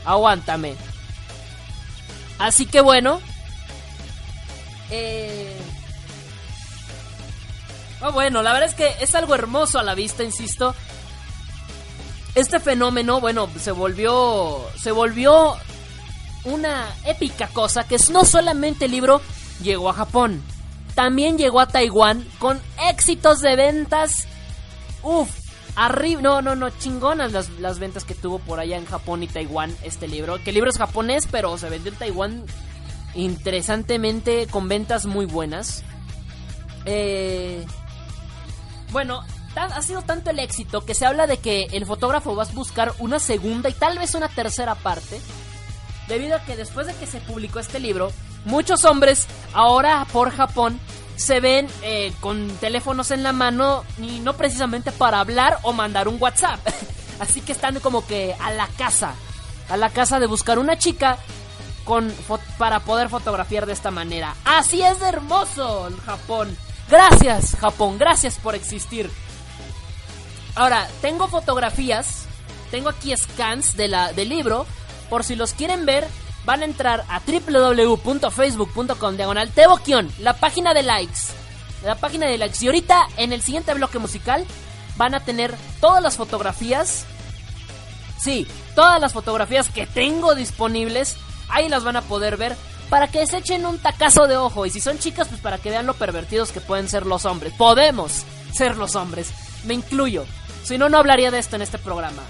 Aguántame. 0.05 0.75
Así 2.37 2.65
que 2.65 2.81
bueno. 2.81 3.21
Eh 4.91 5.59
Oh, 8.01 8.13
bueno, 8.13 8.41
la 8.41 8.53
verdad 8.53 8.69
es 8.69 8.75
que 8.75 9.03
es 9.03 9.13
algo 9.15 9.35
hermoso 9.35 9.77
a 9.77 9.83
la 9.83 9.93
vista, 9.93 10.23
insisto. 10.23 10.73
Este 12.39 12.61
fenómeno, 12.61 13.19
bueno, 13.19 13.49
se 13.59 13.73
volvió. 13.73 14.65
Se 14.81 14.93
volvió 14.93 15.57
una 16.45 16.87
épica 17.05 17.49
cosa 17.49 17.85
que 17.85 17.97
no 18.13 18.23
solamente 18.23 18.85
el 18.85 18.91
libro 18.91 19.19
llegó 19.61 19.89
a 19.89 19.93
Japón, 19.93 20.41
también 20.95 21.37
llegó 21.37 21.59
a 21.59 21.67
Taiwán 21.67 22.25
con 22.39 22.61
éxitos 22.89 23.41
de 23.41 23.57
ventas. 23.57 24.25
Uf, 25.03 25.29
arriba. 25.75 26.21
No, 26.21 26.41
no, 26.41 26.55
no, 26.55 26.69
chingonas 26.69 27.33
las, 27.33 27.49
las 27.59 27.77
ventas 27.77 28.05
que 28.05 28.15
tuvo 28.15 28.39
por 28.39 28.61
allá 28.61 28.77
en 28.77 28.85
Japón 28.85 29.21
y 29.21 29.27
Taiwán 29.27 29.75
este 29.83 30.07
libro. 30.07 30.41
Que 30.41 30.51
el 30.51 30.53
libro 30.53 30.69
es 30.69 30.77
japonés, 30.77 31.27
pero 31.29 31.57
se 31.57 31.67
vendió 31.67 31.91
en 31.91 31.97
Taiwán 31.97 32.45
interesantemente 33.15 34.47
con 34.47 34.69
ventas 34.69 35.05
muy 35.05 35.25
buenas. 35.25 35.83
Eh, 36.85 37.65
bueno, 38.93 39.25
ha 39.55 39.81
sido 39.81 40.01
tanto 40.01 40.29
el 40.29 40.39
éxito 40.39 40.85
que 40.85 40.93
se 40.93 41.05
habla 41.05 41.27
de 41.27 41.37
que 41.37 41.67
el 41.71 41.85
fotógrafo 41.85 42.35
va 42.35 42.43
a 42.43 42.53
buscar 42.53 42.93
una 42.99 43.19
segunda 43.19 43.69
y 43.69 43.73
tal 43.73 43.97
vez 43.97 44.15
una 44.15 44.29
tercera 44.29 44.75
parte. 44.75 45.19
Debido 46.07 46.37
a 46.37 46.43
que 46.43 46.55
después 46.55 46.87
de 46.87 46.95
que 46.95 47.05
se 47.05 47.19
publicó 47.19 47.59
este 47.59 47.79
libro, 47.79 48.11
muchos 48.45 48.85
hombres 48.85 49.27
ahora 49.53 50.05
por 50.11 50.31
Japón 50.31 50.79
se 51.15 51.39
ven 51.39 51.67
eh, 51.83 52.13
con 52.21 52.47
teléfonos 52.57 53.11
en 53.11 53.23
la 53.23 53.33
mano 53.33 53.83
y 53.97 54.19
no 54.19 54.37
precisamente 54.37 54.91
para 54.91 55.19
hablar 55.19 55.59
o 55.63 55.73
mandar 55.73 56.07
un 56.07 56.17
WhatsApp. 56.19 56.59
Así 57.19 57.41
que 57.41 57.51
están 57.51 57.79
como 57.81 58.07
que 58.07 58.33
a 58.39 58.51
la 58.51 58.67
casa, 58.77 59.13
a 59.69 59.75
la 59.75 59.89
casa 59.89 60.19
de 60.19 60.27
buscar 60.27 60.57
una 60.57 60.77
chica 60.77 61.17
con 61.83 62.13
para 62.57 62.79
poder 62.79 63.09
fotografiar 63.09 63.65
de 63.65 63.73
esta 63.73 63.91
manera. 63.91 64.35
Así 64.45 64.81
es 64.81 65.01
hermoso 65.01 65.89
Japón. 66.05 66.55
Gracias, 66.89 67.55
Japón, 67.59 67.97
gracias 67.97 68.37
por 68.37 68.55
existir. 68.55 69.11
Ahora, 70.55 70.87
tengo 71.01 71.27
fotografías, 71.27 72.25
tengo 72.71 72.89
aquí 72.89 73.15
scans 73.15 73.77
de 73.77 73.87
la, 73.87 74.13
del 74.13 74.29
libro, 74.29 74.65
por 75.09 75.23
si 75.23 75.35
los 75.35 75.53
quieren 75.53 75.85
ver, 75.85 76.07
van 76.45 76.61
a 76.61 76.65
entrar 76.65 77.05
a 77.09 77.21
www.facebook.com 77.21 79.15
diagonal 79.15 79.49
Teboquion, 79.51 80.11
la 80.19 80.33
página 80.33 80.73
de 80.73 80.83
likes. 80.83 81.19
La 81.83 81.95
página 81.95 82.27
de 82.27 82.37
likes. 82.37 82.57
Y 82.61 82.67
ahorita 82.67 83.07
en 83.17 83.33
el 83.33 83.41
siguiente 83.41 83.73
bloque 83.73 83.99
musical 83.99 84.45
van 84.97 85.15
a 85.15 85.21
tener 85.21 85.55
todas 85.79 86.03
las 86.03 86.17
fotografías. 86.17 87.05
Sí, 88.19 88.47
todas 88.75 88.99
las 88.99 89.13
fotografías 89.13 89.69
que 89.69 89.87
tengo 89.87 90.35
disponibles. 90.35 91.15
Ahí 91.47 91.69
las 91.69 91.83
van 91.83 91.95
a 91.95 92.01
poder 92.01 92.37
ver 92.37 92.55
para 92.89 93.07
que 93.07 93.25
se 93.25 93.37
echen 93.37 93.65
un 93.65 93.79
tacazo 93.79 94.27
de 94.27 94.37
ojo. 94.37 94.65
Y 94.65 94.69
si 94.71 94.81
son 94.81 94.99
chicas, 94.99 95.27
pues 95.29 95.39
para 95.39 95.57
que 95.57 95.69
vean 95.69 95.85
lo 95.85 95.93
pervertidos 95.93 96.51
que 96.51 96.61
pueden 96.61 96.89
ser 96.89 97.05
los 97.05 97.25
hombres. 97.25 97.53
Podemos 97.57 98.23
ser 98.53 98.75
los 98.75 98.95
hombres. 98.95 99.31
Me 99.63 99.73
incluyo. 99.73 100.25
Si 100.63 100.77
no, 100.77 100.89
no 100.89 100.97
hablaría 100.97 101.31
de 101.31 101.39
esto 101.39 101.55
en 101.55 101.61
este 101.61 101.77
programa. 101.77 102.23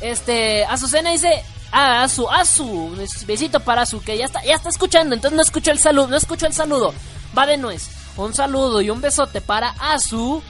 Este, 0.00 0.64
Azucena 0.64 1.10
dice, 1.10 1.42
ah, 1.72 2.02
Azu, 2.02 2.28
Azu, 2.28 2.94
besito 3.26 3.60
para 3.60 3.82
Azu, 3.82 4.00
que 4.00 4.18
ya 4.18 4.26
está, 4.26 4.44
ya 4.44 4.54
está 4.54 4.68
escuchando, 4.68 5.14
entonces 5.14 5.36
no 5.36 5.42
escucho 5.42 5.70
el 5.70 5.78
saludo, 5.78 6.08
no 6.08 6.16
escucho 6.16 6.46
el 6.46 6.52
saludo. 6.52 6.92
Va 7.36 7.46
de 7.46 7.56
nuez. 7.56 7.88
Un 8.16 8.34
saludo 8.34 8.80
y 8.80 8.90
un 8.90 9.00
besote 9.00 9.40
para 9.40 9.70
Azu, 9.78 10.42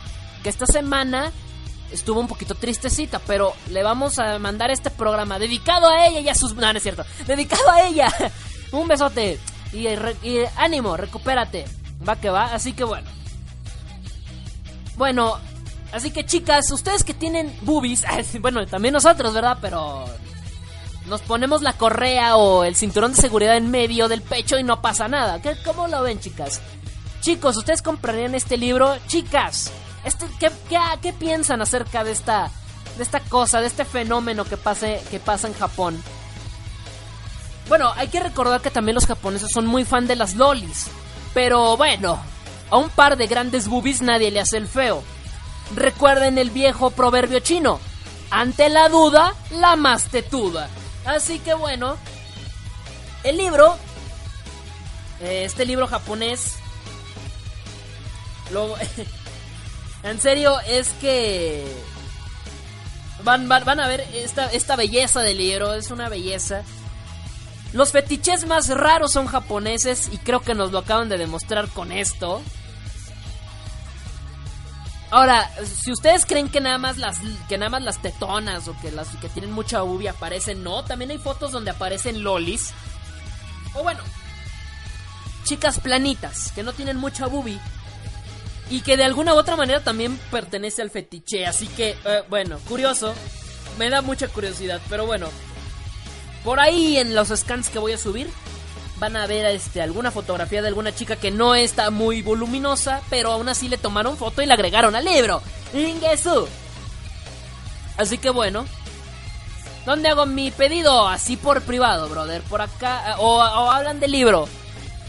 que 0.42 0.48
esta 0.48 0.66
semana 0.66 1.32
estuvo 1.90 2.20
un 2.20 2.28
poquito 2.28 2.54
tristecita, 2.54 3.18
pero 3.20 3.54
le 3.70 3.82
vamos 3.82 4.18
a 4.18 4.38
mandar 4.38 4.70
este 4.70 4.90
programa 4.90 5.38
dedicado 5.38 5.88
a 5.88 6.06
ella 6.06 6.20
y 6.20 6.28
a 6.28 6.34
sus... 6.34 6.54
No, 6.54 6.72
no 6.72 6.76
es 6.76 6.82
cierto. 6.82 7.04
Dedicado 7.26 7.70
a 7.70 7.82
ella. 7.86 8.12
un 8.72 8.88
besote. 8.88 9.38
Y, 9.72 9.88
y 9.88 10.44
ánimo, 10.56 10.96
recupérate. 10.96 11.64
Va 12.08 12.16
que 12.16 12.30
va. 12.30 12.54
Así 12.54 12.72
que 12.72 12.84
bueno. 12.84 13.08
Bueno, 14.96 15.38
así 15.92 16.10
que 16.10 16.24
chicas, 16.24 16.70
ustedes 16.70 17.04
que 17.04 17.14
tienen 17.14 17.56
boobies, 17.62 18.04
bueno, 18.40 18.66
también 18.66 18.94
nosotros, 18.94 19.34
¿verdad? 19.34 19.58
Pero 19.60 20.04
nos 21.06 21.20
ponemos 21.22 21.62
la 21.62 21.74
correa 21.74 22.36
o 22.36 22.64
el 22.64 22.74
cinturón 22.74 23.12
de 23.12 23.20
seguridad 23.20 23.56
en 23.56 23.70
medio 23.70 24.08
del 24.08 24.22
pecho 24.22 24.58
y 24.58 24.64
no 24.64 24.82
pasa 24.82 25.08
nada. 25.08 25.40
¿Qué, 25.40 25.56
¿Cómo 25.64 25.86
lo 25.88 26.02
ven, 26.02 26.18
chicas? 26.18 26.60
Chicos, 27.20 27.56
¿ustedes 27.56 27.82
comprarían 27.82 28.34
este 28.34 28.56
libro? 28.56 28.96
Chicas, 29.06 29.70
este, 30.04 30.26
¿qué, 30.38 30.50
qué, 31.02 31.12
piensan 31.12 31.60
acerca 31.60 32.04
de 32.04 32.12
esta, 32.12 32.50
de 32.96 33.02
esta 33.02 33.20
cosa, 33.20 33.60
de 33.60 33.66
este 33.66 33.84
fenómeno 33.84 34.44
que, 34.44 34.56
pase, 34.56 35.00
que 35.10 35.20
pasa 35.20 35.48
en 35.48 35.54
Japón? 35.54 36.02
Bueno, 37.68 37.92
hay 37.96 38.08
que 38.08 38.20
recordar 38.20 38.60
que 38.60 38.70
también 38.70 38.94
los 38.94 39.06
japoneses 39.06 39.50
son 39.50 39.66
muy 39.66 39.84
fan 39.84 40.06
de 40.06 40.16
las 40.16 40.34
lolis. 40.34 40.86
Pero 41.34 41.76
bueno, 41.76 42.20
a 42.70 42.76
un 42.76 42.88
par 42.90 43.16
de 43.16 43.26
grandes 43.26 43.68
boobies 43.68 44.02
nadie 44.02 44.30
le 44.30 44.40
hace 44.40 44.56
el 44.56 44.66
feo. 44.66 45.02
Recuerden 45.74 46.38
el 46.38 46.50
viejo 46.50 46.90
proverbio 46.90 47.40
chino. 47.40 47.80
Ante 48.30 48.68
la 48.68 48.88
duda, 48.88 49.34
la 49.50 49.76
más 49.76 50.04
tetuda. 50.04 50.68
Así 51.04 51.38
que 51.38 51.54
bueno, 51.54 51.96
el 53.22 53.36
libro, 53.36 53.76
eh, 55.20 55.44
este 55.44 55.64
libro 55.64 55.86
japonés, 55.86 56.56
lo, 58.52 58.74
en 60.02 60.20
serio 60.20 60.58
es 60.60 60.88
que 61.00 61.64
van, 63.22 63.48
van, 63.48 63.80
a 63.80 63.88
ver 63.88 64.06
esta, 64.14 64.46
esta 64.52 64.76
belleza 64.76 65.22
del 65.22 65.38
libro, 65.38 65.74
es 65.74 65.90
una 65.90 66.08
belleza. 66.08 66.62
Los 67.72 67.92
fetiches 67.92 68.46
más 68.46 68.68
raros 68.68 69.12
son 69.12 69.26
japoneses 69.26 70.08
y 70.12 70.18
creo 70.18 70.40
que 70.40 70.54
nos 70.54 70.72
lo 70.72 70.78
acaban 70.78 71.08
de 71.08 71.18
demostrar 71.18 71.68
con 71.68 71.92
esto. 71.92 72.42
Ahora, 75.10 75.50
si 75.64 75.92
ustedes 75.92 76.26
creen 76.26 76.48
que 76.48 76.60
nada 76.60 76.78
más 76.78 76.98
las 76.98 77.18
que 77.48 77.58
nada 77.58 77.70
más 77.70 77.82
las 77.82 78.02
tetonas 78.02 78.66
o 78.66 78.76
que 78.80 78.90
las 78.90 79.08
que 79.16 79.28
tienen 79.28 79.52
mucha 79.52 79.84
ubi 79.84 80.08
aparecen, 80.08 80.64
no, 80.64 80.84
también 80.84 81.10
hay 81.10 81.18
fotos 81.18 81.52
donde 81.52 81.70
aparecen 81.70 82.24
lolis. 82.24 82.72
O 83.74 83.82
bueno, 83.82 84.00
chicas 85.44 85.78
planitas 85.78 86.50
que 86.52 86.62
no 86.62 86.72
tienen 86.72 86.96
mucha 86.96 87.26
bubi 87.26 87.58
y 88.68 88.80
que 88.80 88.96
de 88.96 89.04
alguna 89.04 89.34
u 89.34 89.38
otra 89.38 89.54
manera 89.54 89.80
también 89.80 90.18
pertenece 90.30 90.82
al 90.82 90.90
fetiche, 90.90 91.46
así 91.46 91.68
que 91.68 91.96
eh, 92.04 92.24
bueno, 92.28 92.58
curioso, 92.68 93.14
me 93.78 93.88
da 93.88 94.02
mucha 94.02 94.26
curiosidad, 94.28 94.80
pero 94.88 95.06
bueno, 95.06 95.28
por 96.46 96.60
ahí 96.60 96.96
en 96.96 97.16
los 97.16 97.30
scans 97.30 97.68
que 97.70 97.80
voy 97.80 97.92
a 97.92 97.98
subir 97.98 98.30
van 99.00 99.16
a 99.16 99.26
ver 99.26 99.46
este, 99.46 99.82
alguna 99.82 100.12
fotografía 100.12 100.62
de 100.62 100.68
alguna 100.68 100.94
chica 100.94 101.16
que 101.16 101.32
no 101.32 101.56
está 101.56 101.90
muy 101.90 102.22
voluminosa, 102.22 103.02
pero 103.10 103.32
aún 103.32 103.48
así 103.48 103.68
le 103.68 103.78
tomaron 103.78 104.16
foto 104.16 104.42
y 104.42 104.46
la 104.46 104.54
agregaron 104.54 104.94
al 104.94 105.04
libro. 105.04 105.42
Ingesu. 105.74 106.46
Así 107.96 108.16
que 108.18 108.30
bueno. 108.30 108.64
¿Dónde 109.84 110.08
hago 110.08 110.24
mi 110.24 110.52
pedido? 110.52 111.08
Así 111.08 111.36
por 111.36 111.62
privado, 111.62 112.08
brother. 112.08 112.42
Por 112.42 112.62
acá. 112.62 113.10
Eh, 113.10 113.14
o, 113.18 113.42
hablan 113.42 113.98
del 113.98 114.12
libro. 114.12 114.48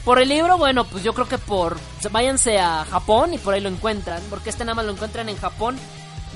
Por 0.04 0.19
el 0.19 0.30
libro, 0.30 0.58
bueno, 0.58 0.86
pues 0.86 1.04
yo 1.04 1.13
creo 1.13 1.28
que 1.28 1.38
por. 1.38 1.78
Váyanse 2.10 2.58
a 2.58 2.84
Japón 2.84 3.36
y 3.36 3.38
por 3.38 3.54
ahí 3.54 3.62
lo 3.62 3.69
encuentran. 3.69 4.23
Porque 4.32 4.50
este 4.50 4.65
nada 4.65 4.73
más 4.73 4.86
lo 4.86 4.93
encuentran 4.93 5.30
en 5.30 5.38
Japón. 5.38 5.78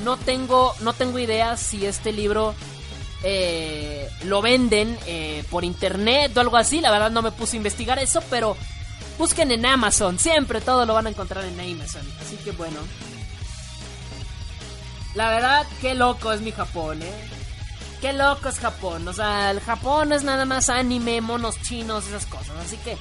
No 0.03 0.15
tengo. 0.17 0.75
No 0.81 0.93
tengo 0.93 1.17
idea 1.17 1.57
si 1.57 1.87
este 1.87 2.11
libro 2.11 2.53
eh, 3.23 4.09
lo 4.23 4.41
venden 4.41 4.97
eh, 5.05 5.43
por 5.49 5.63
internet 5.63 6.35
o 6.35 6.41
algo 6.41 6.57
así. 6.57 6.81
La 6.81 6.91
verdad 6.91 7.11
no 7.11 7.21
me 7.21 7.31
puse 7.31 7.55
a 7.55 7.57
investigar 7.57 7.99
eso, 7.99 8.21
pero 8.29 8.57
busquen 9.17 9.51
en 9.51 9.65
Amazon. 9.65 10.19
Siempre 10.19 10.61
todo 10.61 10.85
lo 10.85 10.93
van 10.93 11.07
a 11.07 11.09
encontrar 11.09 11.45
en 11.45 11.59
Amazon. 11.59 12.07
Así 12.21 12.37
que 12.37 12.51
bueno. 12.51 12.77
La 15.15 15.29
verdad, 15.29 15.65
qué 15.81 15.93
loco 15.93 16.31
es 16.31 16.41
mi 16.41 16.51
Japón, 16.51 17.01
¿eh? 17.01 17.13
Qué 17.99 18.13
loco 18.13 18.49
es 18.49 18.59
Japón. 18.59 19.07
O 19.07 19.13
sea, 19.13 19.51
el 19.51 19.59
Japón 19.59 20.13
es 20.13 20.23
nada 20.23 20.45
más 20.45 20.69
anime, 20.69 21.21
monos 21.21 21.61
chinos, 21.61 22.07
esas 22.07 22.25
cosas. 22.25 22.55
Así 22.65 22.77
que, 22.77 22.97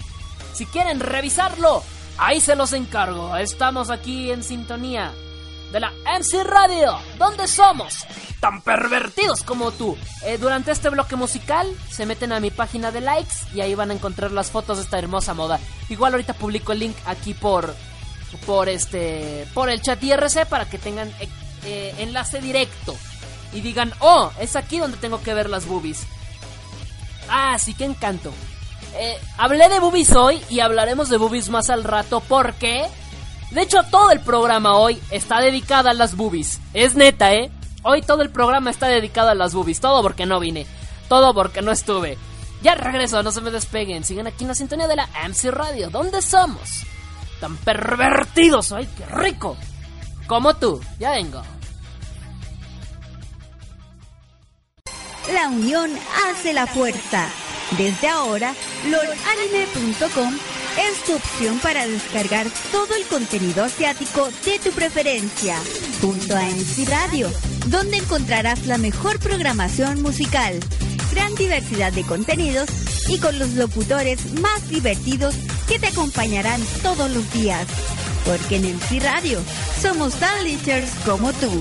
si 0.52 0.66
quieren 0.66 1.00
revisarlo, 1.00 1.82
ahí 2.18 2.40
se 2.40 2.56
los 2.56 2.72
encargo. 2.72 3.36
Estamos 3.36 3.90
aquí 3.90 4.32
en 4.32 4.42
sintonía 4.42 5.12
de 5.72 5.80
la 5.80 5.92
MC 6.18 6.44
Radio, 6.44 6.98
donde 7.18 7.46
somos 7.46 8.06
tan 8.40 8.62
pervertidos 8.62 9.42
como 9.42 9.70
tú. 9.70 9.96
Eh, 10.24 10.38
durante 10.38 10.72
este 10.72 10.88
bloque 10.88 11.14
musical 11.14 11.68
se 11.90 12.06
meten 12.06 12.32
a 12.32 12.40
mi 12.40 12.50
página 12.50 12.90
de 12.90 13.00
likes 13.02 13.34
y 13.54 13.60
ahí 13.60 13.74
van 13.74 13.90
a 13.90 13.94
encontrar 13.94 14.32
las 14.32 14.50
fotos 14.50 14.78
de 14.78 14.84
esta 14.84 14.98
hermosa 14.98 15.34
moda. 15.34 15.60
Igual 15.88 16.14
ahorita 16.14 16.32
publico 16.32 16.72
el 16.72 16.80
link 16.80 16.96
aquí 17.06 17.34
por 17.34 17.74
por 18.46 18.68
este 18.68 19.46
por 19.54 19.68
el 19.68 19.82
chat 19.82 20.02
IRC 20.02 20.46
para 20.46 20.64
que 20.68 20.78
tengan 20.78 21.08
eh, 21.20 21.28
eh, 21.64 21.94
enlace 21.98 22.40
directo 22.40 22.96
y 23.52 23.60
digan, 23.60 23.92
"Oh, 24.00 24.30
es 24.40 24.56
aquí 24.56 24.78
donde 24.78 24.96
tengo 24.96 25.22
que 25.22 25.34
ver 25.34 25.50
las 25.50 25.66
boobies." 25.66 26.06
Ah, 27.28 27.58
sí 27.58 27.74
que 27.74 27.84
encanto. 27.84 28.32
hablé 29.38 29.68
de 29.68 29.78
boobies 29.78 30.12
hoy 30.16 30.40
y 30.48 30.60
hablaremos 30.60 31.08
de 31.08 31.16
boobies 31.16 31.48
más 31.48 31.70
al 31.70 31.84
rato 31.84 32.20
porque 32.20 32.88
de 33.50 33.62
hecho, 33.62 33.82
todo 33.90 34.12
el 34.12 34.20
programa 34.20 34.76
hoy 34.76 35.00
está 35.10 35.40
dedicado 35.40 35.88
a 35.88 35.94
las 35.94 36.16
boobies. 36.16 36.60
Es 36.72 36.94
neta, 36.94 37.34
¿eh? 37.34 37.50
Hoy 37.82 38.02
todo 38.02 38.22
el 38.22 38.30
programa 38.30 38.70
está 38.70 38.86
dedicado 38.86 39.30
a 39.30 39.34
las 39.34 39.54
boobies. 39.54 39.80
Todo 39.80 40.02
porque 40.02 40.24
no 40.24 40.38
vine. 40.38 40.66
Todo 41.08 41.34
porque 41.34 41.60
no 41.60 41.72
estuve. 41.72 42.16
Ya 42.62 42.74
regreso, 42.76 43.22
no 43.22 43.32
se 43.32 43.40
me 43.40 43.50
despeguen. 43.50 44.04
Sigan 44.04 44.28
aquí 44.28 44.44
en 44.44 44.48
la 44.48 44.54
sintonía 44.54 44.86
de 44.86 44.96
la 44.96 45.08
MC 45.26 45.50
Radio. 45.50 45.90
¿Dónde 45.90 46.22
somos? 46.22 46.84
Tan 47.40 47.56
pervertidos. 47.56 48.70
¡Ay, 48.70 48.88
qué 48.96 49.06
rico! 49.06 49.56
Como 50.28 50.54
tú. 50.54 50.80
Ya 51.00 51.10
vengo. 51.10 51.42
La 55.32 55.48
unión 55.48 55.90
hace 56.28 56.52
la 56.52 56.66
fuerza. 56.68 57.28
Desde 57.76 58.08
ahora, 58.08 58.54
lordanime.com 58.88 60.34
es 60.78 61.04
tu 61.04 61.14
opción 61.14 61.58
para 61.58 61.86
descargar 61.86 62.46
todo 62.70 62.94
el 62.94 63.04
contenido 63.06 63.64
asiático 63.64 64.28
de 64.44 64.58
tu 64.58 64.70
preferencia, 64.70 65.56
junto 66.00 66.36
a 66.36 66.42
MC 66.42 66.88
Radio, 66.88 67.30
donde 67.66 67.98
encontrarás 67.98 68.66
la 68.66 68.78
mejor 68.78 69.18
programación 69.18 70.02
musical, 70.02 70.60
gran 71.12 71.34
diversidad 71.34 71.92
de 71.92 72.04
contenidos 72.04 72.68
y 73.08 73.18
con 73.18 73.38
los 73.38 73.50
locutores 73.54 74.32
más 74.40 74.68
divertidos 74.68 75.34
que 75.68 75.78
te 75.78 75.88
acompañarán 75.88 76.60
todos 76.82 77.10
los 77.10 77.30
días. 77.32 77.66
Porque 78.24 78.56
en 78.56 78.76
MC 78.76 79.00
Radio 79.02 79.40
somos 79.80 80.14
tan 80.14 80.30
como 81.04 81.32
tú. 81.32 81.60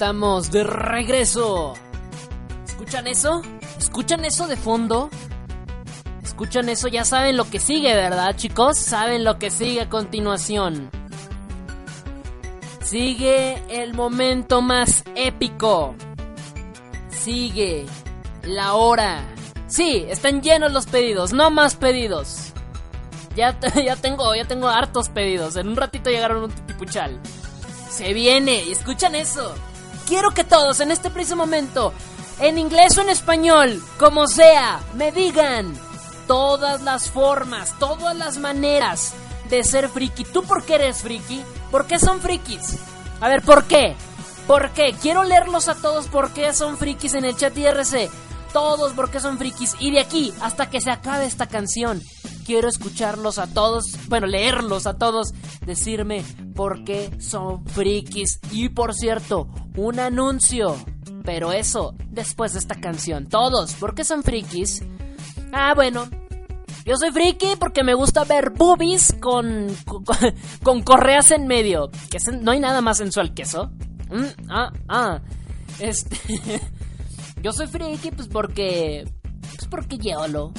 Estamos 0.00 0.50
de 0.50 0.64
regreso. 0.64 1.74
¿Escuchan 2.66 3.06
eso? 3.06 3.42
¿Escuchan 3.76 4.24
eso 4.24 4.46
de 4.46 4.56
fondo? 4.56 5.10
¿Escuchan 6.22 6.70
eso? 6.70 6.88
Ya 6.88 7.04
saben 7.04 7.36
lo 7.36 7.44
que 7.44 7.60
sigue, 7.60 7.94
¿verdad, 7.94 8.34
chicos? 8.34 8.78
Saben 8.78 9.24
lo 9.24 9.38
que 9.38 9.50
sigue 9.50 9.82
a 9.82 9.90
continuación. 9.90 10.90
Sigue 12.82 13.62
el 13.68 13.92
momento 13.92 14.62
más 14.62 15.04
épico. 15.16 15.94
Sigue 17.10 17.84
la 18.44 18.72
hora. 18.72 19.22
Sí, 19.66 20.06
están 20.08 20.40
llenos 20.40 20.72
los 20.72 20.86
pedidos, 20.86 21.34
no 21.34 21.50
más 21.50 21.76
pedidos. 21.76 22.54
Ya, 23.36 23.60
ya 23.84 23.96
tengo, 23.96 24.34
ya 24.34 24.46
tengo 24.46 24.68
hartos 24.68 25.10
pedidos. 25.10 25.56
En 25.56 25.68
un 25.68 25.76
ratito 25.76 26.08
llegaron 26.08 26.44
un 26.44 26.50
tipuchal. 26.52 27.20
Se 27.90 28.14
viene, 28.14 28.62
escuchan 28.70 29.14
eso. 29.14 29.54
Quiero 30.10 30.32
que 30.32 30.42
todos 30.42 30.80
en 30.80 30.90
este 30.90 31.08
preciso 31.08 31.36
momento, 31.36 31.94
en 32.40 32.58
inglés 32.58 32.98
o 32.98 33.02
en 33.02 33.10
español, 33.10 33.80
como 33.96 34.26
sea, 34.26 34.80
me 34.96 35.12
digan 35.12 35.72
todas 36.26 36.82
las 36.82 37.08
formas, 37.08 37.78
todas 37.78 38.16
las 38.16 38.38
maneras 38.38 39.12
de 39.48 39.62
ser 39.62 39.88
friki. 39.88 40.24
¿Tú 40.24 40.42
por 40.42 40.64
qué 40.64 40.74
eres 40.74 41.02
friki? 41.02 41.44
¿Por 41.70 41.86
qué 41.86 42.00
son 42.00 42.20
frikis? 42.20 42.76
A 43.20 43.28
ver, 43.28 43.42
¿por 43.42 43.66
qué? 43.66 43.94
¿Por 44.48 44.70
qué? 44.70 44.96
Quiero 45.00 45.22
leerlos 45.22 45.68
a 45.68 45.76
todos 45.76 46.08
por 46.08 46.32
qué 46.32 46.52
son 46.54 46.76
frikis 46.76 47.14
en 47.14 47.24
el 47.24 47.36
chat 47.36 47.56
IRC. 47.56 48.10
Todos 48.52 48.94
por 48.94 49.12
qué 49.12 49.20
son 49.20 49.38
frikis. 49.38 49.76
Y 49.78 49.92
de 49.92 50.00
aquí 50.00 50.34
hasta 50.40 50.68
que 50.68 50.80
se 50.80 50.90
acabe 50.90 51.26
esta 51.26 51.46
canción, 51.46 52.02
quiero 52.50 52.68
escucharlos 52.68 53.38
a 53.38 53.46
todos, 53.46 53.96
bueno, 54.08 54.26
leerlos 54.26 54.88
a 54.88 54.98
todos, 54.98 55.32
decirme 55.64 56.24
por 56.56 56.82
qué 56.82 57.08
son 57.20 57.64
frikis. 57.64 58.40
Y 58.50 58.70
por 58.70 58.92
cierto, 58.92 59.46
un 59.76 60.00
anuncio. 60.00 60.74
Pero 61.24 61.52
eso, 61.52 61.94
después 62.08 62.54
de 62.54 62.58
esta 62.58 62.74
canción. 62.74 63.28
Todos, 63.28 63.74
¿por 63.74 63.94
qué 63.94 64.02
son 64.02 64.24
frikis? 64.24 64.82
Ah, 65.52 65.74
bueno, 65.76 66.08
yo 66.84 66.96
soy 66.96 67.12
friki 67.12 67.54
porque 67.56 67.84
me 67.84 67.94
gusta 67.94 68.24
ver 68.24 68.50
boobies 68.50 69.14
con, 69.20 69.68
con, 70.64 70.82
correas 70.82 71.30
en 71.30 71.46
medio. 71.46 71.88
Que 72.10 72.18
no 72.32 72.50
hay 72.50 72.58
nada 72.58 72.80
más 72.80 72.98
sensual 72.98 73.32
que 73.32 73.42
eso. 73.42 73.70
Mm, 74.10 74.48
ah, 74.48 74.72
ah. 74.88 75.20
Este. 75.78 76.18
yo 77.44 77.52
soy 77.52 77.68
friki 77.68 78.10
pues 78.10 78.26
porque. 78.26 79.08
Pues 79.54 79.68
porque 79.70 79.98
YOLO. 79.98 80.52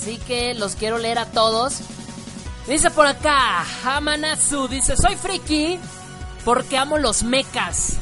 Así 0.00 0.16
que 0.16 0.54
los 0.54 0.76
quiero 0.76 0.96
leer 0.96 1.18
a 1.18 1.26
todos. 1.26 1.80
Dice 2.66 2.90
por 2.90 3.06
acá, 3.06 3.66
Hamanatsu, 3.84 4.66
dice, 4.66 4.96
soy 4.96 5.14
friki 5.16 5.78
porque 6.42 6.78
amo 6.78 6.96
los 6.96 7.22
mechas. 7.22 7.96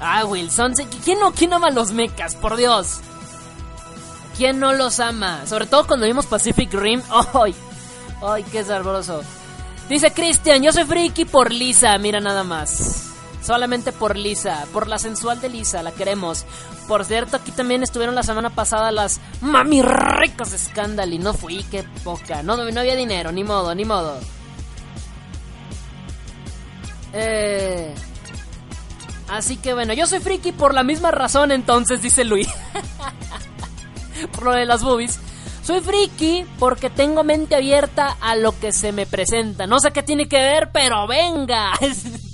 Ah, 0.00 0.24
Wilson, 0.24 0.74
¿quién 1.04 1.20
no, 1.20 1.32
quién 1.32 1.52
ama 1.52 1.70
los 1.70 1.92
mechas? 1.92 2.34
Por 2.34 2.56
Dios. 2.56 2.98
¿Quién 4.36 4.58
no 4.58 4.72
los 4.72 4.98
ama? 4.98 5.46
Sobre 5.46 5.66
todo 5.66 5.86
cuando 5.86 6.06
vimos 6.06 6.26
Pacific 6.26 6.74
Rim. 6.74 7.02
¡Ay! 7.34 7.54
¡Ay, 8.20 8.42
qué 8.50 8.64
sabroso! 8.64 9.22
Dice 9.88 10.12
Cristian, 10.12 10.60
yo 10.62 10.72
soy 10.72 10.86
friki 10.86 11.24
por 11.24 11.52
Lisa, 11.52 11.96
mira 11.98 12.18
nada 12.18 12.42
más. 12.42 13.07
Solamente 13.48 13.92
por 13.92 14.14
Lisa, 14.14 14.66
por 14.74 14.88
la 14.88 14.98
sensual 14.98 15.40
de 15.40 15.48
Lisa, 15.48 15.82
la 15.82 15.92
queremos. 15.92 16.44
Por 16.86 17.06
cierto, 17.06 17.38
aquí 17.38 17.50
también 17.50 17.82
estuvieron 17.82 18.14
la 18.14 18.22
semana 18.22 18.50
pasada 18.50 18.92
las 18.92 19.22
mami 19.40 19.80
ricas 19.80 20.50
de 20.50 21.06
y 21.06 21.18
no 21.18 21.32
fui, 21.32 21.64
qué 21.70 21.82
poca. 22.04 22.42
No, 22.42 22.58
no 22.58 22.80
había 22.80 22.94
dinero, 22.94 23.32
ni 23.32 23.44
modo, 23.44 23.74
ni 23.74 23.86
modo. 23.86 24.18
Eh... 27.14 27.94
Así 29.30 29.56
que 29.56 29.72
bueno, 29.72 29.94
yo 29.94 30.06
soy 30.06 30.20
friki 30.20 30.52
por 30.52 30.74
la 30.74 30.82
misma 30.82 31.10
razón 31.10 31.50
entonces, 31.50 32.02
dice 32.02 32.24
Luis. 32.24 32.48
por 34.32 34.44
lo 34.44 34.52
de 34.52 34.66
las 34.66 34.82
boobies. 34.82 35.18
Soy 35.62 35.80
friki 35.80 36.44
porque 36.58 36.90
tengo 36.90 37.24
mente 37.24 37.54
abierta 37.54 38.14
a 38.20 38.36
lo 38.36 38.60
que 38.60 38.72
se 38.72 38.92
me 38.92 39.06
presenta. 39.06 39.66
No 39.66 39.80
sé 39.80 39.90
qué 39.90 40.02
tiene 40.02 40.28
que 40.28 40.36
ver, 40.36 40.68
pero 40.70 41.06
venga. 41.06 41.72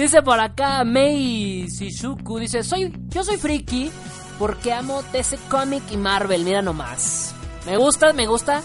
dice 0.00 0.22
por 0.22 0.40
acá 0.40 0.84
Mei 0.84 1.66
Shizuku, 1.68 2.38
dice, 2.38 2.62
soy, 2.62 2.92
yo 3.08 3.22
soy 3.24 3.36
friki 3.36 3.90
porque 4.38 4.72
amo 4.72 5.02
DC 5.12 5.38
Comic 5.48 5.82
y 5.90 5.96
Marvel, 5.96 6.44
mira 6.44 6.62
nomás. 6.62 7.34
Me 7.66 7.76
gusta, 7.76 8.12
me 8.12 8.26
gusta. 8.26 8.62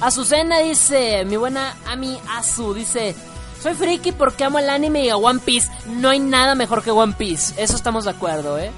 Azucena 0.00 0.60
dice, 0.60 1.24
mi 1.24 1.36
buena 1.36 1.74
Ami 1.86 2.18
Azu, 2.30 2.74
dice, 2.74 3.14
soy 3.62 3.74
friki 3.74 4.12
porque 4.12 4.44
amo 4.44 4.58
el 4.58 4.70
anime 4.70 5.04
y 5.04 5.08
a 5.08 5.16
One 5.16 5.40
Piece. 5.40 5.70
No 5.86 6.10
hay 6.10 6.18
nada 6.18 6.54
mejor 6.54 6.82
que 6.82 6.90
One 6.90 7.14
Piece. 7.18 7.60
Eso 7.62 7.76
estamos 7.76 8.04
de 8.04 8.10
acuerdo, 8.10 8.58
¿eh? 8.58 8.70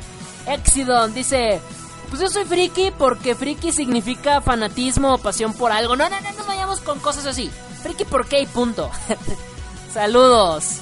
Exidon 0.47 1.15
dice, 1.15 1.61
pues 2.09 2.21
yo 2.21 2.29
soy 2.29 2.45
friki 2.45 2.93
porque 2.97 3.35
friki 3.35 3.73
significa 3.73 4.41
fanatismo 4.41 5.15
o 5.15 5.19
pasión 5.19 5.53
por 5.55 5.71
algo. 5.71 5.97
No, 5.97 6.09
no, 6.09 6.21
no, 6.21 6.33
no 6.33 6.45
vayamos 6.45 6.81
con 6.81 6.99
cosas 6.99 7.27
así. 7.27 7.51
Friki 7.83 8.05
por 8.05 8.27
qué 8.27 8.41
y 8.41 8.47
punto. 8.47 8.91
Saludos. 9.93 10.81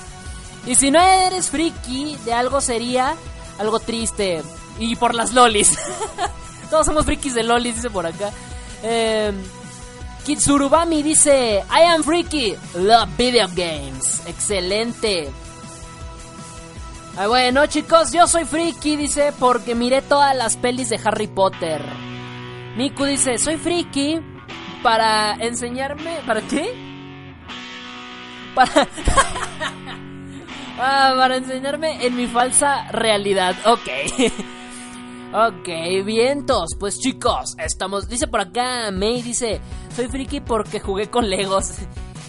Y 0.67 0.75
si 0.75 0.91
no 0.91 1.01
eres 1.01 1.51
friki 1.51 2.17
de 2.25 2.33
algo 2.33 2.61
sería 2.61 3.15
algo 3.59 3.81
triste. 3.81 4.43
Y 4.79 4.97
por 4.97 5.15
las 5.15 5.33
lolis. 5.33 5.77
Todos 6.71 6.87
somos 6.87 7.05
frikis 7.05 7.35
de 7.35 7.43
lolis, 7.43 7.77
dice 7.77 7.91
por 7.91 8.07
acá. 8.07 8.31
Eh, 8.83 9.33
Kitsurubami 10.25 11.03
dice, 11.03 11.65
I 11.69 11.83
am 11.85 12.05
freaky, 12.05 12.55
love 12.75 13.09
video 13.17 13.49
games. 13.49 14.23
Excelente. 14.27 15.31
Ah, 17.17 17.27
bueno, 17.27 17.67
chicos, 17.67 18.13
yo 18.13 18.27
soy 18.27 18.45
friki, 18.45 18.97
dice, 18.97 19.33
porque 19.39 19.75
miré 19.75 20.01
todas 20.03 20.37
las 20.37 20.57
pelis 20.57 20.89
de 20.91 21.01
Harry 21.05 21.27
Potter. 21.27 21.83
Miku 22.77 23.05
dice, 23.05 23.37
soy 23.39 23.57
friki 23.57 24.21
para 24.83 25.35
enseñarme... 25.35 26.21
¿Para 26.25 26.41
qué? 26.43 26.73
Para... 28.55 28.71
ah, 30.81 31.15
para 31.17 31.37
enseñarme 31.37 32.05
en 32.05 32.17
mi 32.17 32.27
falsa 32.27 32.91
realidad. 32.91 33.55
Ok. 33.67 33.89
ok, 35.33 36.05
vientos. 36.05 36.71
Pues 36.79 36.99
chicos, 36.99 37.55
estamos... 37.59 38.09
Dice 38.09 38.27
por 38.27 38.41
acá, 38.41 38.91
May 38.91 39.23
dice, 39.23 39.61
soy 39.95 40.09
friki 40.09 40.41
porque 40.41 40.81
jugué 40.81 41.09
con 41.09 41.29
Legos. 41.29 41.73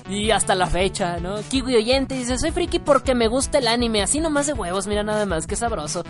Y 0.09 0.31
hasta 0.31 0.55
la 0.55 0.67
fecha, 0.67 1.19
¿no? 1.21 1.37
Kiwi 1.37 1.75
oyente 1.75 2.15
dice, 2.15 2.37
soy 2.37 2.51
friki 2.51 2.79
porque 2.79 3.15
me 3.15 3.29
gusta 3.29 3.59
el 3.59 3.67
anime, 3.69 4.01
así 4.01 4.19
nomás 4.19 4.45
de 4.45 4.51
huevos, 4.51 4.85
mira 4.85 5.03
nada 5.03 5.25
más, 5.25 5.47
qué 5.47 5.55
sabroso. 5.55 6.03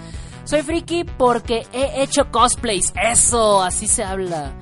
Soy 0.44 0.64
friki 0.64 1.04
porque 1.04 1.68
he 1.72 2.02
hecho 2.02 2.32
cosplays, 2.32 2.94
eso, 2.96 3.62
así 3.62 3.88
se 3.88 4.04
habla. 4.04 4.54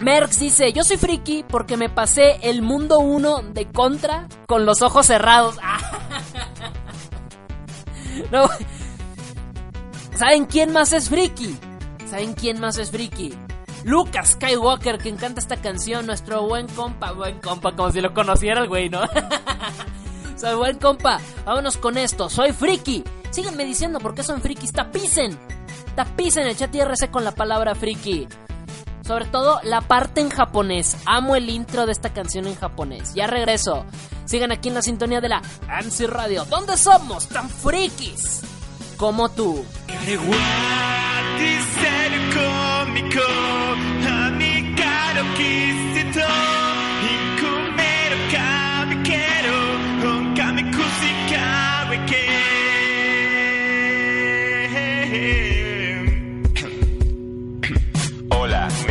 Merx 0.00 0.38
dice, 0.38 0.72
yo 0.72 0.84
soy 0.84 0.96
friki 0.96 1.44
porque 1.48 1.76
me 1.76 1.88
pasé 1.88 2.38
el 2.42 2.62
mundo 2.62 3.00
1 3.00 3.42
de 3.52 3.66
contra 3.66 4.28
con 4.46 4.64
los 4.64 4.80
ojos 4.80 5.06
cerrados. 5.06 5.58
no. 8.32 8.48
¿Saben 10.16 10.46
quién 10.46 10.72
más 10.72 10.92
es 10.92 11.08
friki? 11.08 11.56
¿Saben 12.10 12.34
quién 12.34 12.60
más 12.60 12.78
es 12.78 12.90
friki? 12.90 13.34
Lucas 13.84 14.30
Skywalker, 14.30 14.98
que 14.98 15.08
encanta 15.08 15.40
esta 15.40 15.56
canción, 15.56 16.06
nuestro 16.06 16.42
buen 16.46 16.66
compa, 16.68 17.12
buen 17.12 17.38
compa, 17.40 17.74
como 17.76 17.92
si 17.92 18.00
lo 18.00 18.12
conociera 18.12 18.60
el 18.62 18.68
güey, 18.68 18.88
¿no? 18.88 19.02
Soy 20.36 20.54
buen 20.56 20.78
compa, 20.78 21.20
vámonos 21.44 21.76
con 21.76 21.98
esto, 21.98 22.28
soy 22.28 22.52
friki. 22.52 23.02
Síganme 23.30 23.64
diciendo 23.64 23.98
por 23.98 24.14
qué 24.14 24.22
son 24.22 24.40
frikis, 24.40 24.72
tapicen, 24.72 25.36
tapicen 25.96 26.46
el 26.46 26.56
chat 26.56 26.72
IRC 26.74 27.10
con 27.10 27.24
la 27.24 27.32
palabra 27.32 27.74
friki. 27.74 28.28
Sobre 29.08 29.24
todo 29.24 29.58
la 29.62 29.80
parte 29.80 30.20
en 30.20 30.28
japonés. 30.28 30.94
Amo 31.06 31.34
el 31.34 31.48
intro 31.48 31.86
de 31.86 31.92
esta 31.92 32.12
canción 32.12 32.46
en 32.46 32.54
japonés. 32.54 33.14
Ya 33.14 33.26
regreso. 33.26 33.86
Sigan 34.26 34.52
aquí 34.52 34.68
en 34.68 34.74
la 34.74 34.82
sintonía 34.82 35.22
de 35.22 35.30
la 35.30 35.40
ANSI 35.66 36.06
Radio. 36.06 36.44
¿Dónde 36.44 36.76
somos 36.76 37.26
tan 37.26 37.48
frikis? 37.48 38.42
Como 38.98 39.30
tú. 39.30 39.64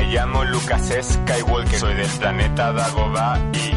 Llamo 0.07 0.43
Lucas 0.45 0.89
Skywalker, 1.01 1.79
soy 1.79 1.95
del 1.95 2.09
planeta 2.19 2.71
Dagobah 2.71 3.39
y 3.53 3.76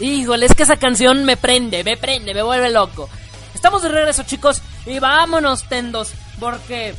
Híjole, 0.00 0.46
es 0.46 0.54
que 0.54 0.62
esa 0.62 0.76
canción 0.76 1.24
me 1.24 1.36
prende, 1.36 1.84
me 1.84 1.96
prende, 1.96 2.34
me 2.34 2.42
vuelve 2.42 2.70
loco. 2.70 3.08
Estamos 3.54 3.82
de 3.82 3.88
regreso, 3.88 4.22
chicos, 4.22 4.62
y 4.84 4.98
vámonos, 4.98 5.68
tendos, 5.68 6.12
porque 6.38 6.94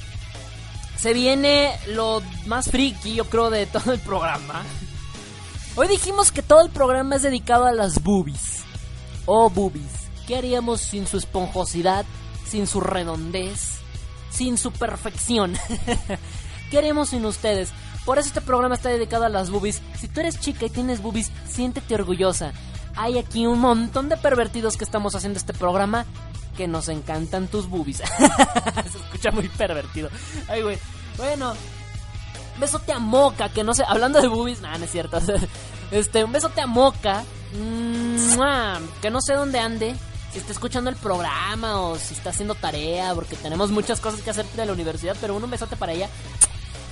se 0.97 1.13
viene 1.13 1.77
lo 1.87 2.21
más 2.45 2.69
friki, 2.69 3.15
yo 3.15 3.25
creo, 3.25 3.49
de 3.49 3.65
todo 3.67 3.93
el 3.93 3.99
programa. 3.99 4.63
Hoy 5.75 5.87
dijimos 5.87 6.31
que 6.31 6.41
todo 6.41 6.61
el 6.61 6.71
programa 6.71 7.17
es 7.17 7.21
dedicado 7.21 7.65
a 7.65 7.71
las 7.71 8.01
boobies. 8.01 8.63
Oh, 9.27 9.49
boobies. 9.49 10.09
¿Qué 10.25 10.35
haríamos 10.35 10.81
sin 10.81 11.05
su 11.05 11.17
esponjosidad, 11.17 12.05
sin 12.45 12.65
su 12.65 12.81
redondez, 12.81 13.77
sin 14.31 14.57
su 14.57 14.71
perfección? 14.71 15.55
¿Qué 16.71 16.79
haríamos 16.79 17.09
sin 17.09 17.25
ustedes? 17.25 17.69
Por 18.05 18.17
eso 18.17 18.29
este 18.29 18.41
programa 18.41 18.75
está 18.75 18.89
dedicado 18.89 19.25
a 19.25 19.29
las 19.29 19.51
boobies. 19.51 19.81
Si 19.99 20.07
tú 20.07 20.21
eres 20.21 20.39
chica 20.39 20.65
y 20.65 20.69
tienes 20.69 21.01
boobies, 21.01 21.31
siéntete 21.45 21.93
orgullosa. 21.93 22.53
Hay 22.97 23.17
aquí 23.17 23.45
un 23.45 23.59
montón 23.59 24.09
de 24.09 24.17
pervertidos 24.17 24.75
que 24.75 24.83
estamos 24.83 25.15
haciendo 25.15 25.37
este 25.37 25.53
programa 25.53 26.05
que 26.57 26.67
nos 26.67 26.89
encantan 26.89 27.47
tus 27.47 27.69
boobies. 27.69 27.97
Se 28.91 28.97
escucha 28.97 29.31
muy 29.31 29.47
pervertido. 29.49 30.09
Ay, 30.47 30.63
güey. 30.63 30.77
Bueno, 31.17 31.53
besote 32.59 32.91
a 32.91 32.99
Moca, 32.99 33.49
que 33.49 33.63
no 33.63 33.73
sé, 33.73 33.83
hablando 33.87 34.21
de 34.21 34.27
boobies, 34.27 34.61
nah, 34.61 34.77
no 34.77 34.85
es 34.85 34.91
cierto. 34.91 35.19
Este, 35.89 36.21
un 36.25 36.33
besote 36.33 36.59
a 36.59 36.67
Moca, 36.67 37.23
¡Mua! 37.53 38.79
Que 39.01 39.09
no 39.09 39.21
sé 39.21 39.33
dónde 39.33 39.59
ande. 39.59 39.95
Si 40.31 40.39
está 40.39 40.51
escuchando 40.51 40.89
el 40.89 40.97
programa 40.97 41.81
o 41.81 41.97
si 41.97 42.13
está 42.13 42.31
haciendo 42.31 42.55
tarea, 42.55 43.13
porque 43.15 43.35
tenemos 43.37 43.71
muchas 43.71 44.01
cosas 44.01 44.21
que 44.21 44.29
hacer 44.29 44.45
de 44.45 44.65
la 44.65 44.73
universidad, 44.73 45.15
pero 45.21 45.35
un 45.35 45.49
besote 45.49 45.75
para 45.75 45.93
ella. 45.93 46.09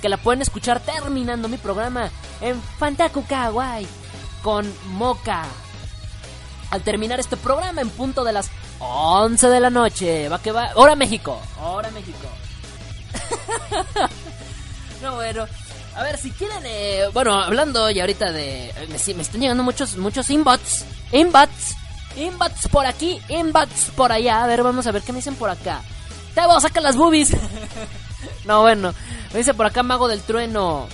Que 0.00 0.08
la 0.08 0.16
pueden 0.16 0.42
escuchar 0.42 0.80
terminando 0.80 1.48
mi 1.48 1.58
programa 1.58 2.10
en 2.40 2.60
Fantaku 2.78 3.24
Kawaii 3.26 3.86
con 4.42 4.66
Moca. 4.92 5.44
Al 6.70 6.82
terminar 6.82 7.20
este 7.20 7.36
programa 7.36 7.80
en 7.80 7.90
punto 7.90 8.24
de 8.24 8.32
las 8.32 8.50
11 8.80 9.48
de 9.48 9.60
la 9.60 9.70
noche. 9.70 10.28
Va 10.28 10.40
que 10.40 10.52
va. 10.52 10.70
Hora 10.74 10.96
México. 10.96 11.40
Hora 11.62 11.90
México. 11.90 12.28
no, 15.02 15.14
bueno. 15.14 15.46
A 15.94 16.02
ver, 16.02 16.18
si 16.18 16.30
quieren, 16.30 16.62
eh, 16.64 17.04
bueno, 17.14 17.40
hablando 17.40 17.90
ya 17.90 18.02
ahorita 18.02 18.30
de... 18.30 18.68
eh, 18.68 18.86
Me, 18.88 19.22
están 19.22 19.40
llegando 19.40 19.62
muchos, 19.62 19.96
muchos 19.96 20.28
inbots. 20.28 20.84
Inbots. 21.12 21.74
Inbots 22.16 22.68
por 22.68 22.84
aquí, 22.86 23.20
inbots 23.28 23.90
por 23.94 24.12
allá. 24.12 24.44
A 24.44 24.46
ver, 24.46 24.62
vamos 24.62 24.86
a 24.86 24.92
ver 24.92 25.02
qué 25.02 25.12
me 25.12 25.18
dicen 25.18 25.36
por 25.36 25.48
acá. 25.48 25.80
Te 26.34 26.44
voy 26.46 26.56
a 26.56 26.60
sacar 26.60 26.82
las 26.82 26.96
boobies. 26.96 27.30
no, 28.44 28.60
bueno. 28.60 28.92
Me 29.32 29.38
dice 29.38 29.54
por 29.54 29.66
acá 29.66 29.82
Mago 29.82 30.08
del 30.08 30.20
Trueno. 30.22 30.86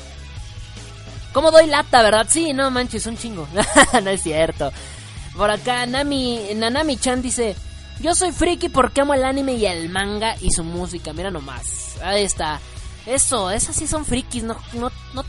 ¿Cómo 1.32 1.50
doy 1.50 1.66
lata, 1.66 2.02
verdad? 2.02 2.26
Sí, 2.28 2.52
no 2.52 2.70
manches, 2.70 3.06
un 3.06 3.16
chingo. 3.16 3.48
no 4.02 4.10
es 4.10 4.22
cierto. 4.22 4.72
Por 5.36 5.50
acá 5.50 5.86
Nami, 5.86 6.40
Nanami 6.54 6.96
Chan 6.96 7.22
dice... 7.22 7.56
Yo 8.00 8.16
soy 8.16 8.32
friki 8.32 8.68
porque 8.68 9.02
amo 9.02 9.14
el 9.14 9.22
anime 9.22 9.54
y 9.54 9.66
el 9.66 9.88
manga 9.88 10.34
y 10.40 10.50
su 10.50 10.64
música. 10.64 11.12
Mira 11.12 11.30
nomás. 11.30 11.96
Ahí 12.02 12.24
está. 12.24 12.58
Eso, 13.06 13.50
esas 13.50 13.76
sí 13.76 13.86
son 13.86 14.04
frikis, 14.04 14.42
no, 14.42 14.56
no, 14.72 14.90
no, 15.14 15.24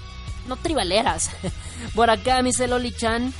no 0.47 0.55
tribaleras. 0.57 1.29
Por 1.95 2.09
acá 2.09 2.41
dice 2.41 2.67
Loli 2.67 2.91
Chan. 2.91 3.33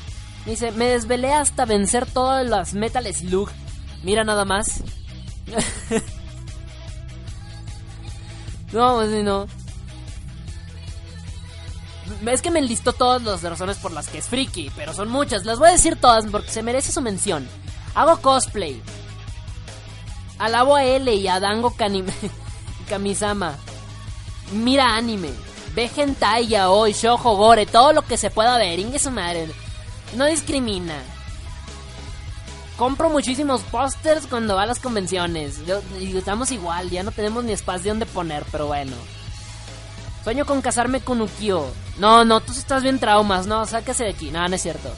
Dice, 0.46 0.72
me 0.72 0.86
desvelé 0.86 1.34
hasta 1.34 1.66
vencer 1.66 2.06
todas 2.06 2.48
las 2.48 2.74
Metal 2.74 3.12
Slug. 3.12 3.50
Mira 4.04 4.24
nada 4.24 4.46
más. 4.46 4.82
no, 8.72 8.96
pues 8.96 9.24
no. 9.24 9.48
Es 12.26 12.42
que 12.42 12.52
me 12.52 12.60
enlistó 12.60 12.94
todas 12.94 13.22
las 13.22 13.44
razones 13.44 13.78
por 13.78 13.92
las 13.92 14.08
que 14.08 14.18
es 14.18 14.28
friki, 14.28 14.72
pero 14.76 14.94
son 14.94 15.10
muchas. 15.10 15.46
Las 15.46 15.60
voy 15.60 15.70
a 15.70 15.74
decir 15.74 15.98
todas 15.98 16.26
porque 16.28 16.52
se 16.52 16.64
merece 16.64 16.92
su 16.92 17.02
mención. 17.02 17.48
Hago 17.96 18.18
cosplay. 18.22 18.82
Alabo 20.40 20.76
a 20.76 20.84
L 20.84 21.14
y 21.14 21.28
a 21.28 21.40
Dango 21.40 21.76
Kamisama. 22.90 23.56
Mira 24.54 24.96
anime. 24.96 25.30
Ve 25.76 25.90
hentai, 25.96 26.48
yaoi, 26.48 26.94
shoujo, 26.94 27.36
gore, 27.36 27.66
todo 27.66 27.94
lo 27.94 28.04
que 28.04 28.18
se 28.18 28.30
pueda 28.30 28.58
ver. 28.58 28.80
Inge 28.80 29.00
su 29.00 29.12
madre. 29.12 29.50
No 30.16 30.26
discrimina. 30.26 30.96
Compro 32.78 33.10
muchísimos 33.10 33.62
pósters 33.62 34.28
cuando 34.28 34.56
va 34.56 34.64
a 34.64 34.68
las 34.68 34.80
convenciones. 34.80 35.60
Estamos 36.00 36.52
igual, 36.52 36.90
ya 36.90 37.04
no 37.04 37.12
tenemos 37.12 37.44
ni 37.44 37.52
espacio 37.52 37.92
donde 37.92 38.06
poner, 38.06 38.44
pero 38.52 38.68
bueno. 38.68 38.96
Sueño 40.24 40.46
con 40.46 40.62
casarme 40.62 41.02
con 41.02 41.22
Ukio. 41.22 41.66
No, 41.98 42.24
no, 42.24 42.40
tú 42.40 42.54
estás 42.54 42.84
bien 42.84 43.00
traumas, 43.00 43.46
no, 43.46 43.66
sáquese 43.66 44.06
de 44.06 44.12
aquí. 44.12 44.32
No, 44.32 44.48
no 44.48 44.56
es 44.56 44.62
cierto. 44.62 44.90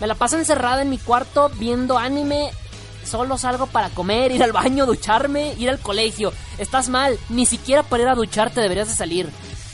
Me 0.00 0.06
la 0.06 0.14
paso 0.14 0.38
encerrada 0.38 0.82
en 0.82 0.90
mi 0.90 0.98
cuarto 0.98 1.50
viendo 1.58 1.98
anime. 1.98 2.50
Solo 3.04 3.38
salgo 3.38 3.66
para 3.66 3.90
comer, 3.90 4.32
ir 4.32 4.42
al 4.42 4.52
baño, 4.52 4.86
ducharme, 4.86 5.54
ir 5.58 5.70
al 5.70 5.78
colegio. 5.78 6.32
Estás 6.58 6.88
mal, 6.88 7.18
ni 7.28 7.46
siquiera 7.46 7.82
para 7.82 8.02
ir 8.02 8.08
a 8.08 8.14
ducharte 8.14 8.60
deberías 8.60 8.88
de 8.88 8.94
salir. 8.94 9.30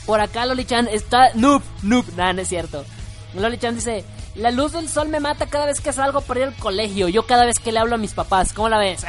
Por 0.07 0.21
acá 0.21 0.45
Loli-chan 0.47 0.89
está 0.89 1.33
noob, 1.35 1.63
noob. 1.83 2.05
Nah, 2.17 2.33
no 2.33 2.43
es 2.43 2.49
cierto. 2.49 2.85
Loli-chan 3.35 3.75
dice, 3.75 4.05
la 4.35 4.51
luz 4.51 4.73
del 4.73 4.89
sol 4.89 5.09
me 5.09 5.21
mata 5.21 5.47
cada 5.47 5.67
vez 5.67 5.81
que 5.81 5.93
salgo 5.93 6.21
para 6.21 6.41
ir 6.41 6.47
al 6.47 6.57
colegio. 6.57 7.09
Yo 7.09 7.27
cada 7.27 7.45
vez 7.45 7.59
que 7.59 7.73
le 7.73 7.79
hablo 7.79 7.95
a 7.95 7.99
mis 7.99 8.13
papás. 8.13 8.53
¿Cómo 8.53 8.69
la 8.69 8.79
ves? 8.79 9.05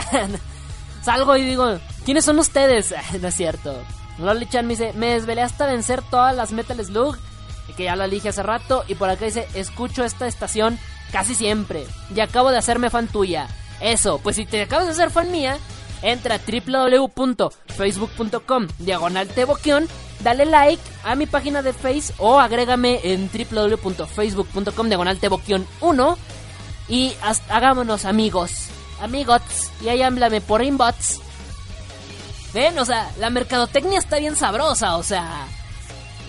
Salgo 1.03 1.35
y 1.37 1.43
digo, 1.43 1.77
¿quiénes 2.03 2.25
son 2.25 2.39
ustedes? 2.39 2.93
no 3.21 3.27
es 3.27 3.35
cierto. 3.35 3.75
Loli 4.17 4.47
Chan 4.47 4.65
me 4.65 4.73
dice, 4.73 4.91
me 4.93 5.13
desvelé 5.13 5.41
hasta 5.41 5.65
vencer 5.65 6.01
todas 6.09 6.33
las 6.35 6.51
Metal 6.51 6.83
Slug, 6.83 7.17
que 7.75 7.85
ya 7.85 7.95
la 7.95 8.07
dije 8.07 8.29
hace 8.29 8.43
rato, 8.43 8.83
y 8.87 8.93
por 8.95 9.09
acá 9.09 9.25
dice, 9.25 9.47
escucho 9.53 10.05
esta 10.05 10.27
estación 10.27 10.79
casi 11.11 11.35
siempre, 11.35 11.85
y 12.15 12.19
acabo 12.19 12.51
de 12.51 12.57
hacerme 12.57 12.89
fan 12.89 13.07
tuya. 13.07 13.47
Eso, 13.81 14.19
pues 14.19 14.37
si 14.37 14.45
te 14.45 14.61
acabas 14.61 14.85
de 14.85 14.93
hacer 14.93 15.11
fan 15.11 15.29
mía, 15.31 15.57
entra 16.01 16.35
a 16.35 16.39
www.facebook.com, 16.39 18.67
diagonal 18.79 19.27
teboquión, 19.27 19.89
dale 20.21 20.45
like 20.45 20.81
a 21.03 21.15
mi 21.15 21.25
página 21.25 21.61
de 21.61 21.73
Face 21.73 22.13
o 22.17 22.39
agrégame 22.39 23.01
en 23.03 23.29
www.facebook.com, 23.29 24.87
diagonal 24.87 25.19
teboquión 25.19 25.67
1, 25.81 26.17
y 26.87 27.13
hagámonos 27.49 28.05
amigos, 28.05 28.67
amigos, 29.01 29.41
y 29.83 29.89
ahí 29.89 30.01
háblame 30.01 30.39
por 30.39 30.63
inbox. 30.63 31.24
Ven, 32.55 32.79
o 32.79 32.85
sea, 32.85 33.11
la 33.19 33.29
mercadotecnia 33.29 33.99
está 33.99 34.17
bien 34.17 34.37
sabrosa, 34.37 34.95
o 34.95 35.03
sea. 35.03 35.45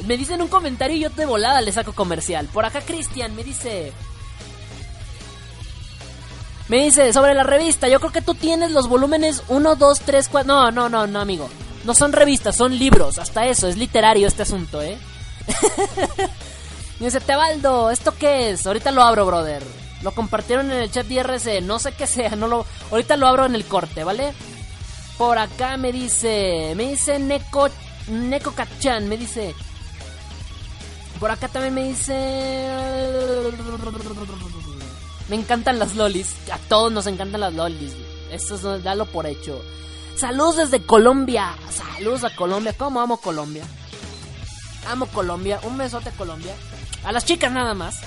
Me 0.06 0.16
dicen 0.16 0.42
un 0.42 0.48
comentario 0.48 0.96
y 0.96 1.00
yo 1.00 1.10
de 1.10 1.24
volada 1.24 1.60
le 1.60 1.70
saco 1.70 1.92
comercial. 1.92 2.48
Por 2.52 2.64
acá 2.64 2.80
Cristian 2.80 3.36
me 3.36 3.44
dice... 3.44 3.92
Me 6.66 6.82
dice, 6.82 7.12
sobre 7.12 7.32
la 7.32 7.44
revista, 7.44 7.86
yo 7.86 8.00
creo 8.00 8.10
que 8.10 8.22
tú 8.22 8.34
tienes 8.34 8.72
los 8.72 8.88
volúmenes 8.88 9.44
1, 9.46 9.76
2, 9.76 10.00
3, 10.00 10.28
4... 10.28 10.52
No, 10.52 10.72
no, 10.72 10.88
no, 10.88 11.06
no, 11.06 11.20
amigo. 11.20 11.48
No 11.84 11.94
son 11.94 12.12
revistas, 12.12 12.56
son 12.56 12.76
libros. 12.76 13.18
Hasta 13.18 13.46
eso, 13.46 13.68
es 13.68 13.76
literario 13.76 14.26
este 14.26 14.42
asunto, 14.42 14.82
¿eh? 14.82 14.98
Me 16.98 17.06
dice, 17.06 17.20
Tebaldo, 17.20 17.92
¿esto 17.92 18.12
qué 18.18 18.50
es? 18.50 18.66
Ahorita 18.66 18.90
lo 18.90 19.04
abro, 19.04 19.26
brother. 19.26 19.62
Lo 20.02 20.10
compartieron 20.10 20.72
en 20.72 20.78
el 20.78 20.90
chat 20.90 21.06
de 21.06 21.14
IRC, 21.14 21.62
no 21.62 21.78
sé 21.78 21.92
qué 21.92 22.08
sea, 22.08 22.30
no 22.34 22.48
lo... 22.48 22.66
Ahorita 22.90 23.16
lo 23.16 23.28
abro 23.28 23.46
en 23.46 23.54
el 23.54 23.64
corte, 23.64 24.02
¿vale? 24.02 24.34
Por 25.18 25.38
acá 25.38 25.76
me 25.78 25.92
dice, 25.92 26.74
me 26.76 26.90
dice 26.90 27.18
Neko, 27.18 27.68
Neko 28.08 28.52
Kachan, 28.52 29.08
me 29.08 29.16
dice... 29.16 29.54
Por 31.18 31.30
acá 31.30 31.48
también 31.48 31.74
me 31.74 31.84
dice... 31.84 32.70
Me 35.28 35.36
encantan 35.36 35.78
las 35.78 35.96
lolis, 35.96 36.34
a 36.52 36.58
todos 36.58 36.92
nos 36.92 37.06
encantan 37.06 37.40
las 37.40 37.54
lolis. 37.54 37.94
Esto 38.30 38.76
es 38.76 38.84
dalo 38.84 39.06
por 39.06 39.26
hecho. 39.26 39.62
Saludos 40.16 40.56
desde 40.56 40.84
Colombia, 40.84 41.54
saludos 41.70 42.24
a 42.24 42.34
Colombia, 42.34 42.74
¿cómo 42.76 43.00
amo 43.00 43.18
Colombia? 43.18 43.64
Amo 44.88 45.06
Colombia, 45.06 45.60
un 45.62 45.78
besote 45.78 46.10
a 46.10 46.12
Colombia. 46.12 46.54
A 47.04 47.12
las 47.12 47.24
chicas 47.24 47.50
nada 47.52 47.74
más, 47.74 48.00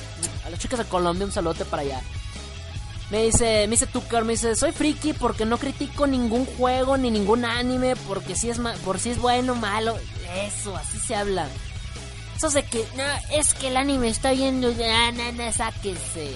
a 0.46 0.50
las 0.50 0.60
chicas 0.60 0.80
de 0.80 0.86
Colombia 0.86 1.26
un 1.26 1.32
saludote 1.32 1.66
para 1.66 1.82
allá. 1.82 2.02
Me 3.10 3.24
dice, 3.24 3.66
me 3.68 3.72
dice 3.72 3.88
Tucker, 3.88 4.24
me 4.24 4.34
dice, 4.34 4.56
soy 4.56 4.72
friki 4.72 5.14
porque 5.14 5.46
no 5.46 5.58
critico 5.58 6.06
ningún 6.06 6.46
juego 6.46 6.96
ni 6.96 7.10
ningún 7.10 7.44
anime 7.44 7.96
porque 8.08 8.36
si 8.36 8.50
es 8.50 8.60
por 8.86 9.00
si 9.00 9.10
es 9.10 9.20
bueno 9.20 9.54
o 9.54 9.56
malo. 9.56 9.98
Eso, 10.46 10.76
así 10.76 11.00
se 11.00 11.16
habla. 11.16 11.48
Eso 12.38 12.50
de 12.52 12.64
que, 12.64 12.86
no, 12.96 13.04
es 13.32 13.54
que 13.54 13.68
el 13.70 13.78
anime 13.78 14.10
está 14.10 14.32
viendo, 14.32 14.72
no, 14.72 15.12
no, 15.12 15.32
no, 15.32 15.52
sáquese. 15.52 16.32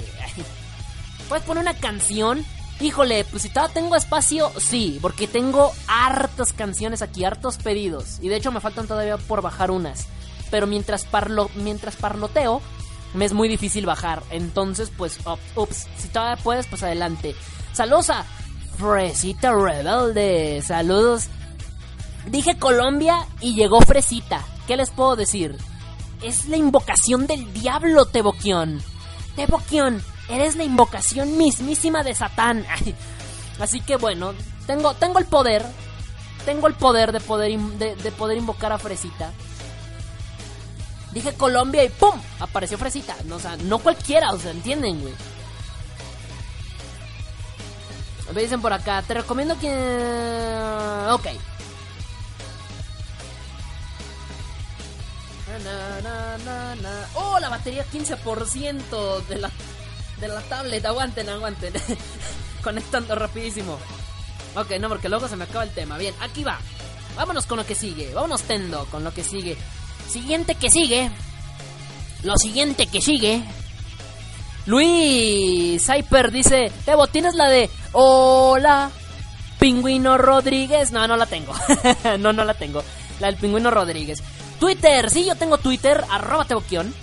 ¿Puedes 1.29 1.45
poner 1.45 1.61
una 1.61 1.77
canción? 1.77 2.43
Híjole, 2.81 3.23
pues 3.25 3.43
si 3.43 3.49
todavía 3.49 3.75
tengo 3.75 3.95
espacio, 3.95 4.51
sí, 4.59 4.97
porque 5.01 5.27
tengo 5.27 5.71
hartas 5.87 6.53
canciones 6.53 7.01
aquí, 7.01 7.23
hartos 7.23 7.57
pedidos. 7.57 8.17
Y 8.19 8.29
de 8.29 8.35
hecho 8.35 8.51
me 8.51 8.59
faltan 8.59 8.87
todavía 8.87 9.17
por 9.17 9.41
bajar 9.41 9.69
unas. 9.71 10.07
Pero 10.49 10.67
mientras, 10.67 11.05
parlo, 11.05 11.49
mientras 11.55 11.95
parloteo, 11.95 12.61
me 13.13 13.25
es 13.25 13.33
muy 13.33 13.47
difícil 13.47 13.85
bajar. 13.85 14.23
Entonces, 14.29 14.91
pues, 14.95 15.19
up- 15.25 15.39
ups, 15.55 15.87
si 15.97 16.07
todavía 16.09 16.41
puedes, 16.43 16.67
pues 16.67 16.83
adelante. 16.83 17.35
Saludos 17.73 18.09
a 18.09 18.25
Fresita 18.77 19.51
Rebelde. 19.53 20.61
Saludos. 20.61 21.27
Dije 22.27 22.57
Colombia 22.57 23.27
y 23.41 23.53
llegó 23.55 23.81
Fresita. 23.81 24.43
¿Qué 24.67 24.77
les 24.77 24.91
puedo 24.91 25.15
decir? 25.15 25.57
Es 26.21 26.47
la 26.47 26.57
invocación 26.57 27.27
del 27.27 27.51
diablo, 27.53 28.05
Teboquión. 28.05 28.81
Teboquión, 29.35 30.01
eres 30.29 30.55
la 30.55 30.63
invocación 30.63 31.37
mismísima 31.37 32.03
de 32.03 32.15
Satán. 32.15 32.65
Así 33.59 33.81
que 33.81 33.97
bueno, 33.97 34.33
tengo, 34.65 34.93
tengo 34.93 35.19
el 35.19 35.25
poder. 35.25 35.65
Tengo 36.45 36.67
el 36.67 36.73
poder 36.75 37.11
de 37.11 37.19
poder, 37.19 37.57
de 37.59 38.11
poder 38.11 38.37
invocar 38.37 38.71
a 38.73 38.77
Fresita. 38.77 39.31
Dije 41.13 41.33
Colombia 41.33 41.83
y 41.83 41.89
¡pum! 41.89 42.19
Apareció 42.39 42.77
Fresita. 42.77 43.15
No, 43.25 43.35
o 43.35 43.39
sea, 43.39 43.55
no 43.57 43.79
cualquiera, 43.79 44.31
o 44.31 44.39
sea, 44.39 44.51
¿entienden, 44.51 44.99
güey? 45.01 45.13
Me 48.33 48.41
dicen 48.41 48.61
por 48.61 48.73
acá, 48.73 49.01
te 49.03 49.13
recomiendo 49.13 49.57
que... 49.59 49.69
Ok. 51.11 51.27
Na. 55.63 57.07
Oh, 57.13 57.39
la 57.39 57.49
batería 57.49 57.85
15% 57.85 59.25
de 59.27 59.37
la, 59.37 59.51
de 60.19 60.27
la 60.27 60.41
tablet. 60.41 60.83
Aguanten, 60.83 61.29
aguanten. 61.29 61.73
Conectando 62.63 63.13
rapidísimo. 63.13 63.77
Ok, 64.55 64.71
no, 64.79 64.89
porque 64.89 65.09
luego 65.09 65.27
se 65.27 65.35
me 65.35 65.43
acaba 65.43 65.63
el 65.63 65.69
tema. 65.69 65.97
Bien, 65.99 66.15
aquí 66.21 66.43
va. 66.43 66.59
Vámonos 67.15 67.45
con 67.45 67.57
lo 67.57 67.65
que 67.67 67.75
sigue. 67.75 68.13
Vámonos 68.13 68.41
tendo 68.43 68.85
con 68.85 69.03
lo 69.03 69.13
que 69.13 69.23
sigue. 69.23 69.57
Siguiente 70.07 70.55
que 70.55 70.69
sigue. 70.69 71.09
Lo 72.23 72.37
siguiente 72.37 72.87
que 72.87 73.01
sigue. 73.01 73.43
Luis 74.65 75.85
Cyper 75.85 76.31
dice, 76.31 76.71
Tebo, 76.85 77.07
¿tienes 77.07 77.35
la 77.35 77.49
de 77.49 77.69
Hola, 77.91 78.91
Pingüino 79.59 80.17
Rodríguez? 80.17 80.91
No, 80.91 81.07
no 81.07 81.17
la 81.17 81.25
tengo. 81.25 81.53
no, 82.19 82.31
no 82.31 82.45
la 82.45 82.53
tengo. 82.53 82.83
La 83.19 83.27
del 83.27 83.35
Pingüino 83.37 83.71
Rodríguez. 83.71 84.23
Twitter, 84.59 85.09
sí, 85.09 85.25
yo 85.25 85.35
tengo 85.35 85.57
Twitter, 85.57 86.03
arroba 86.09 86.45
Teboquión. 86.45 86.93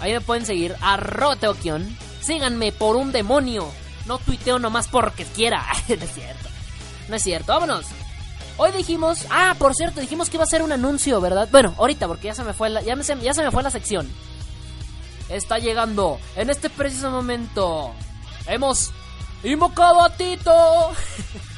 Ahí 0.00 0.12
me 0.12 0.20
pueden 0.20 0.46
seguir, 0.46 0.74
arroba 0.80 1.36
Teboquión. 1.36 1.96
Síganme 2.20 2.72
por 2.72 2.96
un 2.96 3.12
demonio. 3.12 3.70
No 4.06 4.18
tuiteo 4.18 4.58
nomás 4.58 4.88
porque 4.88 5.24
quiera. 5.24 5.66
no 5.88 5.94
es 5.94 6.14
cierto. 6.14 6.48
No 7.08 7.16
es 7.16 7.22
cierto, 7.22 7.52
vámonos. 7.52 7.86
Hoy 8.56 8.70
dijimos, 8.72 9.26
ah, 9.30 9.56
por 9.58 9.74
cierto, 9.74 10.00
dijimos 10.00 10.30
que 10.30 10.36
iba 10.36 10.44
a 10.44 10.48
ser 10.48 10.62
un 10.62 10.70
anuncio, 10.70 11.20
¿verdad? 11.20 11.48
Bueno, 11.50 11.74
ahorita 11.76 12.06
porque 12.06 12.28
ya 12.28 12.34
se 12.34 12.44
me 12.44 12.52
fue 12.52 12.70
la, 12.70 12.82
ya, 12.82 12.94
me, 12.94 13.02
ya 13.02 13.34
se 13.34 13.42
me 13.42 13.50
fue 13.50 13.62
la 13.62 13.70
sección. 13.70 14.08
Está 15.28 15.58
llegando 15.58 16.18
en 16.36 16.50
este 16.50 16.70
preciso 16.70 17.10
momento. 17.10 17.92
Hemos 18.46 18.92
invocado 19.42 20.02
a 20.02 20.10
Tito. 20.10 20.52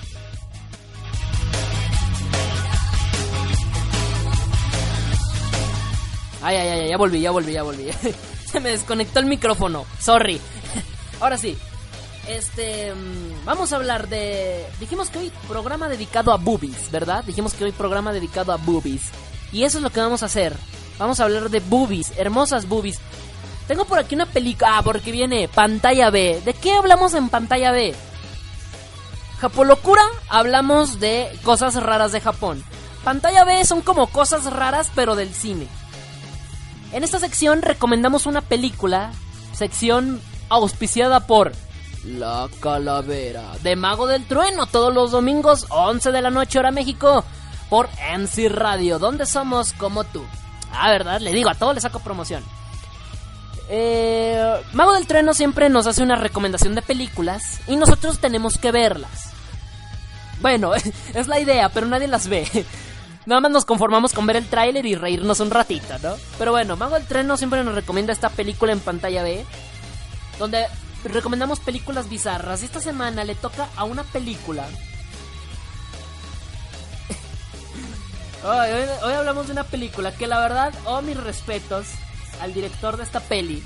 Ay, 6.43 6.55
ay, 6.57 6.69
ay, 6.69 6.89
ya 6.91 6.97
volví, 6.97 7.21
ya 7.21 7.33
volví, 7.33 7.53
ya 7.53 7.65
volví. 7.65 7.91
Se 8.53 8.61
me 8.61 8.71
desconectó 8.71 9.19
el 9.19 9.27
micrófono. 9.27 9.85
Sorry. 9.99 10.41
Ahora 11.21 11.37
sí. 11.39 11.59
Este, 12.29 12.93
mm, 12.93 13.45
vamos 13.45 13.73
a 13.73 13.77
hablar 13.77 14.09
de 14.09 14.67
dijimos 14.81 15.11
que 15.11 15.19
hoy 15.19 15.33
programa 15.47 15.89
dedicado 15.89 16.33
a 16.33 16.37
boobies, 16.37 16.91
¿verdad? 16.91 17.23
Dijimos 17.25 17.55
que 17.55 17.65
hoy 17.65 17.73
programa 17.73 18.13
dedicado 18.13 18.53
a 18.53 18.57
boobies. 18.57 19.03
Y 19.53 19.63
eso 19.63 19.79
es 19.79 19.83
lo 19.83 19.91
que 19.91 20.01
vamos 20.01 20.23
a 20.23 20.27
hacer. 20.27 20.55
Vamos 20.99 21.21
a 21.21 21.25
hablar 21.25 21.51
de 21.51 21.61
boobies, 21.61 22.13
hermosas 22.17 22.69
boobies. 22.69 22.99
Tengo 23.69 23.85
por 23.85 23.99
aquí 23.99 24.15
una 24.15 24.27
película, 24.27 24.79
ah, 24.79 24.83
porque 24.83 25.13
viene 25.13 25.49
pantalla 25.49 26.11
B. 26.11 26.41
¿De 26.45 26.55
qué 26.55 26.73
hablamos 26.73 27.15
en 27.15 27.29
pantalla 27.29 27.73
B? 27.73 27.95
Japolocura, 29.41 30.03
hablamos 30.29 30.99
de 30.99 31.31
cosas 31.45 31.75
raras 31.83 32.13
de 32.13 32.21
Japón. 32.21 32.65
Pantalla 33.05 33.45
B 33.45 33.65
son 33.65 33.83
como 33.83 34.09
cosas 34.09 34.53
raras 34.53 34.91
pero 34.95 35.15
del 35.15 35.33
cine. 35.33 35.69
En 36.93 37.05
esta 37.05 37.21
sección 37.21 37.63
recomendamos 37.63 38.27
una 38.27 38.41
película, 38.41 39.13
sección 39.53 40.21
auspiciada 40.49 41.27
por 41.27 41.53
La 42.07 42.49
Calavera 42.61 43.53
de 43.63 43.75
Mago 43.75 44.07
del 44.07 44.25
Trueno, 44.27 44.67
todos 44.67 44.95
los 44.95 45.11
domingos, 45.11 45.67
11 45.71 46.13
de 46.13 46.23
la 46.23 46.31
noche 46.31 46.59
hora 46.59 46.71
México, 46.71 47.25
por 47.69 47.89
MC 48.17 48.49
Radio, 48.49 49.01
donde 49.01 49.27
somos 49.27 49.73
como 49.73 50.05
tú. 50.05 50.25
Ah, 50.73 50.91
¿verdad? 50.91 51.21
Le 51.21 51.33
digo, 51.33 51.51
a 51.51 51.55
todos 51.55 51.75
les 51.75 51.83
saco 51.83 51.99
promoción. 51.99 52.45
Eh, 53.69 54.61
Mago 54.73 54.93
del 54.93 55.09
Trueno 55.09 55.35
siempre 55.35 55.69
nos 55.69 55.89
hace 55.89 56.03
una 56.03 56.15
recomendación 56.15 56.77
de 56.77 56.83
películas 56.83 57.61
y 57.67 57.75
nosotros 57.75 58.21
tenemos 58.21 58.57
que 58.57 58.71
verlas. 58.71 59.33
Bueno, 60.41 60.73
es 61.15 61.27
la 61.27 61.41
idea, 61.41 61.71
pero 61.71 61.87
nadie 61.87 62.07
las 62.07 62.29
ve. 62.29 62.47
Nada 63.27 63.41
más 63.41 63.51
nos 63.51 63.65
conformamos 63.65 64.13
con 64.13 64.27
ver 64.27 64.37
el 64.37 64.47
tráiler 64.47 64.87
y 64.87 64.95
reírnos 64.95 65.41
un 65.41 65.51
ratito, 65.51 65.99
¿no? 66.01 66.15
Pero 66.39 66.53
bueno, 66.53 66.77
Mago 66.77 66.95
del 66.95 67.07
Trueno 67.07 67.37
siempre 67.37 67.65
nos 67.65 67.75
recomienda 67.75 68.13
esta 68.13 68.29
película 68.29 68.71
en 68.71 68.79
pantalla 68.79 69.25
B, 69.25 69.45
donde 70.39 70.67
recomendamos 71.05 71.61
películas 71.61 72.09
bizarras. 72.09 72.63
Esta 72.63 72.81
semana 72.81 73.25
le 73.25 73.35
toca 73.35 73.69
a 73.77 73.85
una 73.85 74.03
película. 74.05 74.67
Hoy 78.45 79.13
hablamos 79.13 79.47
de 79.47 79.53
una 79.53 79.65
película 79.65 80.15
que 80.15 80.27
la 80.27 80.39
verdad, 80.39 80.73
oh 80.85 81.03
mis 81.03 81.17
respetos 81.17 81.87
al 82.41 82.55
director 82.55 82.97
de 82.97 83.03
esta 83.03 83.21
peli. 83.21 83.63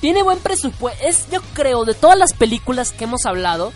Tiene 0.00 0.22
buen 0.22 0.38
presupuesto. 0.38 1.04
Es, 1.04 1.28
yo 1.30 1.40
creo, 1.54 1.84
de 1.84 1.94
todas 1.94 2.16
las 2.16 2.32
películas 2.32 2.92
que 2.92 3.04
hemos 3.04 3.26
hablado, 3.26 3.72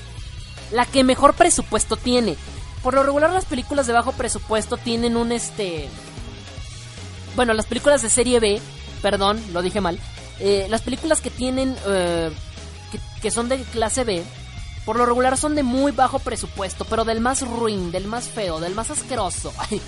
la 0.70 0.86
que 0.86 1.02
mejor 1.02 1.34
presupuesto 1.34 1.96
tiene. 1.96 2.36
Por 2.82 2.94
lo 2.94 3.02
regular 3.02 3.32
las 3.32 3.44
películas 3.44 3.86
de 3.86 3.92
bajo 3.92 4.12
presupuesto 4.12 4.76
tienen 4.76 5.16
un 5.16 5.32
este... 5.32 5.88
Bueno, 7.34 7.52
las 7.52 7.66
películas 7.66 8.02
de 8.02 8.10
serie 8.10 8.38
B, 8.38 8.60
perdón, 9.02 9.42
lo 9.52 9.62
dije 9.62 9.80
mal. 9.80 9.98
eh, 10.40 10.66
las 10.68 10.82
películas 10.82 11.20
que 11.20 11.30
tienen... 11.30 11.76
eh, 11.86 12.30
que, 13.20 13.30
son 13.30 13.48
de 13.48 13.62
clase 13.62 14.04
B, 14.04 14.22
por 14.84 14.96
lo 14.96 15.06
regular 15.06 15.36
son 15.36 15.54
de 15.54 15.62
muy 15.62 15.92
bajo 15.92 16.18
presupuesto, 16.18 16.84
pero 16.84 17.04
del 17.04 17.20
más 17.20 17.42
ruin, 17.42 17.90
del 17.90 18.06
más 18.06 18.24
feo, 18.28 18.60
del 18.60 18.74
más 18.74 18.90
asqueroso. 18.90 19.52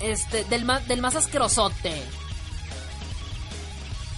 Este, 0.00 0.44
del 0.44 0.66
más, 0.66 0.86
del 0.86 1.00
más 1.00 1.16
asquerosote. 1.16 2.02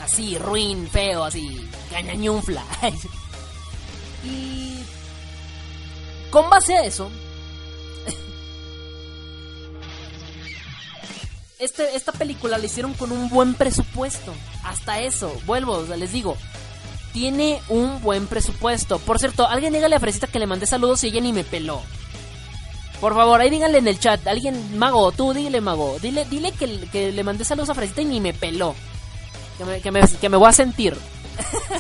Así, 0.00 0.36
ruin, 0.36 0.88
feo, 0.88 1.22
así, 1.22 1.64
cañañunfla. 1.92 2.64
y 4.24 4.80
con 6.30 6.50
base 6.50 6.76
a 6.76 6.84
eso, 6.84 7.08
este, 11.58 11.96
esta 11.96 12.12
película 12.12 12.58
la 12.58 12.66
hicieron 12.66 12.94
con 12.94 13.12
un 13.12 13.28
buen 13.28 13.54
presupuesto. 13.54 14.34
Hasta 14.64 15.00
eso, 15.00 15.32
vuelvo, 15.46 15.82
les 15.96 16.12
digo, 16.12 16.36
tiene 17.16 17.62
un 17.70 18.02
buen 18.02 18.26
presupuesto. 18.26 18.98
Por 18.98 19.18
cierto, 19.18 19.48
alguien 19.48 19.72
dígale 19.72 19.96
a 19.96 20.00
Fresita 20.00 20.26
que 20.26 20.38
le 20.38 20.46
mandé 20.46 20.66
saludos 20.66 21.02
y 21.02 21.06
ella 21.06 21.22
ni 21.22 21.32
me 21.32 21.44
peló. 21.44 21.80
Por 23.00 23.14
favor, 23.14 23.40
ahí 23.40 23.48
díganle 23.48 23.78
en 23.78 23.88
el 23.88 23.98
chat, 23.98 24.26
alguien, 24.26 24.78
Mago, 24.78 25.10
tú 25.12 25.32
dile, 25.32 25.62
Mago, 25.62 25.96
dile, 25.98 26.26
dile 26.26 26.52
que, 26.52 27.12
le 27.12 27.24
mandé 27.24 27.46
saludos 27.46 27.70
a 27.70 27.74
Fresita 27.74 28.02
y 28.02 28.04
ni 28.04 28.20
me 28.20 28.34
peló. 28.34 28.74
Que 29.56 29.90
me, 29.90 30.02
que 30.02 30.28
me 30.28 30.36
voy 30.36 30.46
a 30.46 30.52
sentir. 30.52 30.94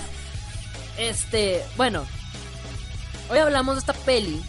este, 0.96 1.62
bueno, 1.76 2.06
hoy 3.28 3.38
hablamos 3.38 3.74
de 3.74 3.80
esta 3.80 3.92
peli 3.92 4.40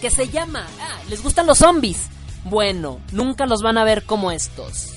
que 0.00 0.10
se 0.10 0.30
llama, 0.30 0.66
ah, 0.80 0.98
¿les 1.08 1.22
gustan 1.22 1.46
los 1.46 1.58
zombies? 1.58 2.08
Bueno, 2.42 2.98
nunca 3.12 3.46
los 3.46 3.62
van 3.62 3.78
a 3.78 3.84
ver 3.84 4.02
como 4.02 4.32
estos. 4.32 4.94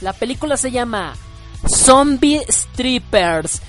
La 0.00 0.14
película 0.14 0.56
se 0.56 0.70
llama 0.70 1.16
Zombie 1.86 2.44
Strippers. 2.48 3.62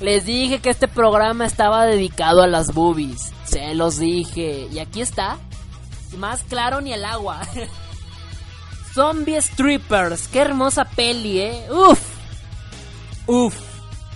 Les 0.00 0.24
dije 0.24 0.60
que 0.60 0.70
este 0.70 0.88
programa 0.88 1.44
estaba 1.44 1.84
dedicado 1.84 2.40
a 2.40 2.46
las 2.46 2.72
boobies. 2.72 3.30
Se 3.44 3.74
los 3.74 3.98
dije. 3.98 4.68
Y 4.72 4.78
aquí 4.78 5.02
está. 5.02 5.36
Más 6.16 6.42
claro 6.44 6.80
ni 6.80 6.94
el 6.94 7.04
agua. 7.04 7.42
Zombie 8.94 9.42
Strippers. 9.42 10.26
Qué 10.28 10.38
hermosa 10.38 10.86
peli, 10.86 11.40
eh. 11.40 11.66
Uf. 11.70 12.00
Uf. 13.26 13.54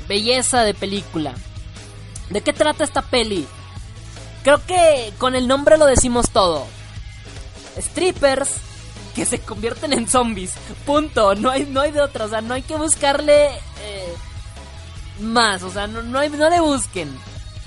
Belleza 0.09 0.63
de 0.63 0.73
película. 0.73 1.35
¿De 2.31 2.41
qué 2.41 2.55
trata 2.55 2.85
esta 2.85 3.03
peli? 3.03 3.47
Creo 4.45 4.65
que 4.65 5.13
con 5.19 5.35
el 5.35 5.47
nombre 5.47 5.77
lo 5.77 5.85
decimos 5.85 6.31
todo. 6.31 6.78
Strippers 7.81 8.51
que 9.15 9.25
se 9.25 9.41
convierten 9.41 9.93
en 9.93 10.09
zombies. 10.09 10.53
Punto. 10.87 11.35
No 11.35 11.51
hay, 11.51 11.67
no 11.67 11.81
hay 11.81 11.91
de 11.91 12.01
otra. 12.01 12.27
O 12.27 12.29
sea, 12.29 12.41
no 12.41 12.55
hay 12.55 12.63
que 12.63 12.77
buscarle 12.77 13.49
eh, 13.49 14.15
más. 15.21 15.63
O 15.63 15.71
sea, 15.71 15.87
no, 15.87 16.03
no, 16.03 16.29
no 16.29 16.51
le 16.51 16.61
busquen. 16.61 17.17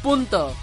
Punto. 0.02 0.54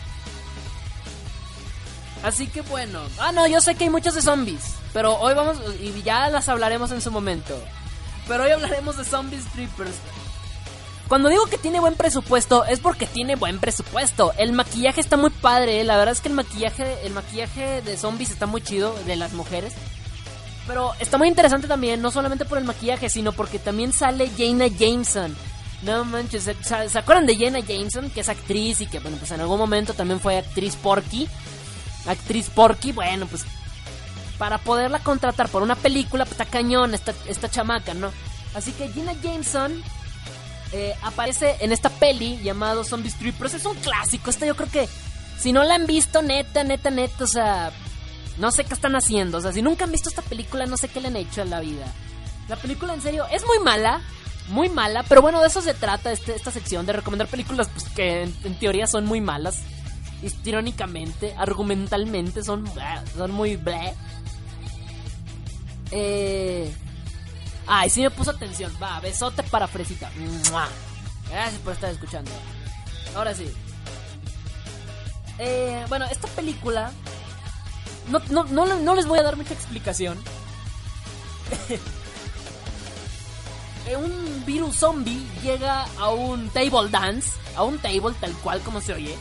Así 2.22 2.48
que 2.48 2.62
bueno. 2.62 3.00
Ah, 3.18 3.32
no, 3.32 3.46
yo 3.46 3.60
sé 3.60 3.74
que 3.74 3.84
hay 3.84 3.90
muchos 3.90 4.14
de 4.14 4.22
zombies. 4.22 4.74
Pero 4.92 5.18
hoy 5.18 5.34
vamos. 5.34 5.58
Y 5.80 6.02
ya 6.02 6.28
las 6.30 6.48
hablaremos 6.48 6.90
en 6.90 7.00
su 7.00 7.10
momento. 7.10 7.58
Pero 8.26 8.44
hoy 8.44 8.50
hablaremos 8.50 8.96
de 8.96 9.04
zombies 9.04 9.44
strippers. 9.44 9.94
Cuando 11.08 11.30
digo 11.30 11.46
que 11.46 11.56
tiene 11.56 11.80
buen 11.80 11.94
presupuesto, 11.94 12.66
es 12.66 12.80
porque 12.80 13.06
tiene 13.06 13.34
buen 13.34 13.58
presupuesto. 13.58 14.34
El 14.36 14.52
maquillaje 14.52 15.00
está 15.00 15.16
muy 15.16 15.30
padre, 15.30 15.80
¿eh? 15.80 15.84
la 15.84 15.96
verdad 15.96 16.12
es 16.12 16.20
que 16.20 16.28
el 16.28 16.34
maquillaje, 16.34 16.98
el 17.06 17.14
maquillaje 17.14 17.80
de 17.80 17.96
zombies 17.96 18.30
está 18.30 18.44
muy 18.44 18.60
chido, 18.60 18.94
de 19.06 19.16
las 19.16 19.32
mujeres. 19.32 19.72
Pero 20.66 20.92
está 21.00 21.16
muy 21.16 21.28
interesante 21.28 21.66
también, 21.66 22.02
no 22.02 22.10
solamente 22.10 22.44
por 22.44 22.58
el 22.58 22.64
maquillaje, 22.64 23.08
sino 23.08 23.32
porque 23.32 23.58
también 23.58 23.94
sale 23.94 24.30
Jaina 24.36 24.66
Jameson. 24.66 25.34
No 25.80 26.04
manches, 26.04 26.42
¿se, 26.42 26.98
acuerdan 26.98 27.24
de 27.24 27.38
Jaina 27.38 27.60
Jameson? 27.60 28.10
Que 28.10 28.20
es 28.20 28.28
actriz 28.28 28.82
y 28.82 28.86
que, 28.86 28.98
bueno, 28.98 29.16
pues 29.16 29.30
en 29.30 29.40
algún 29.40 29.58
momento 29.58 29.94
también 29.94 30.20
fue 30.20 30.36
actriz 30.36 30.76
Porky. 30.76 31.26
Actriz 32.06 32.50
Porky, 32.50 32.92
bueno, 32.92 33.26
pues 33.26 33.46
para 34.36 34.58
poderla 34.58 34.98
contratar 34.98 35.48
por 35.48 35.62
una 35.62 35.74
película, 35.74 36.24
pues 36.26 36.32
está 36.32 36.44
cañón 36.44 36.92
esta, 36.92 37.14
esta 37.26 37.48
chamaca, 37.48 37.94
¿no? 37.94 38.12
Así 38.54 38.72
que 38.72 38.88
Gina 38.90 39.14
Jameson 39.22 39.82
eh, 40.72 40.94
aparece 41.02 41.56
en 41.60 41.72
esta 41.72 41.88
peli 41.90 42.38
llamado 42.42 42.84
Zombie 42.84 43.10
Strippers. 43.10 43.54
Es 43.54 43.64
un 43.64 43.76
clásico. 43.76 44.30
Esta 44.30 44.46
yo 44.46 44.54
creo 44.56 44.70
que 44.70 44.88
si 45.38 45.52
no 45.52 45.64
la 45.64 45.74
han 45.74 45.86
visto, 45.86 46.22
neta, 46.22 46.64
neta, 46.64 46.90
neta, 46.90 47.24
o 47.24 47.26
sea, 47.26 47.70
no 48.38 48.50
sé 48.50 48.64
qué 48.64 48.74
están 48.74 48.96
haciendo. 48.96 49.38
O 49.38 49.40
sea, 49.40 49.52
si 49.52 49.62
nunca 49.62 49.84
han 49.84 49.92
visto 49.92 50.08
esta 50.08 50.22
película, 50.22 50.66
no 50.66 50.76
sé 50.76 50.88
qué 50.88 51.00
le 51.00 51.08
han 51.08 51.16
hecho 51.16 51.42
en 51.42 51.50
la 51.50 51.60
vida. 51.60 51.86
La 52.48 52.56
película, 52.56 52.94
en 52.94 53.02
serio, 53.02 53.26
es 53.32 53.44
muy 53.46 53.58
mala. 53.60 54.00
Muy 54.48 54.70
mala, 54.70 55.02
pero 55.06 55.20
bueno, 55.20 55.42
de 55.42 55.48
eso 55.48 55.60
se 55.60 55.74
trata 55.74 56.10
este- 56.10 56.34
esta 56.34 56.50
sección, 56.50 56.86
de 56.86 56.94
recomendar 56.94 57.28
películas 57.28 57.68
pues, 57.68 57.84
que 57.90 58.22
en, 58.22 58.58
teoría 58.58 58.86
son 58.86 59.04
muy 59.04 59.20
malas. 59.20 59.58
histriónicamente, 60.22 61.34
argumentalmente, 61.36 62.42
son, 62.42 62.64
son 63.14 63.30
muy 63.30 63.56
bleh. 63.56 63.94
Eh... 65.90 66.74
Ay, 67.68 67.90
sí 67.90 68.00
me 68.00 68.10
puso 68.10 68.30
atención. 68.30 68.74
Va, 68.82 68.98
besote 69.00 69.42
para 69.42 69.68
Fresita. 69.68 70.10
Gracias 71.30 71.60
por 71.60 71.74
estar 71.74 71.90
escuchando. 71.90 72.30
Ahora 73.14 73.34
sí. 73.34 73.52
Eh, 75.38 75.84
bueno, 75.88 76.06
esta 76.10 76.28
película... 76.28 76.92
No, 78.08 78.20
no, 78.30 78.44
no, 78.44 78.64
no 78.64 78.94
les 78.94 79.06
voy 79.06 79.18
a 79.18 79.22
dar 79.22 79.36
mucha 79.36 79.52
explicación. 79.52 80.18
Un 83.96 84.44
virus 84.44 84.76
zombie 84.76 85.26
llega 85.42 85.86
a 85.98 86.10
un 86.10 86.50
table 86.50 86.90
dance, 86.90 87.30
a 87.56 87.62
un 87.62 87.78
table 87.78 88.14
tal 88.20 88.32
cual 88.42 88.60
como 88.60 88.82
se 88.82 88.92
oye. 88.92 89.16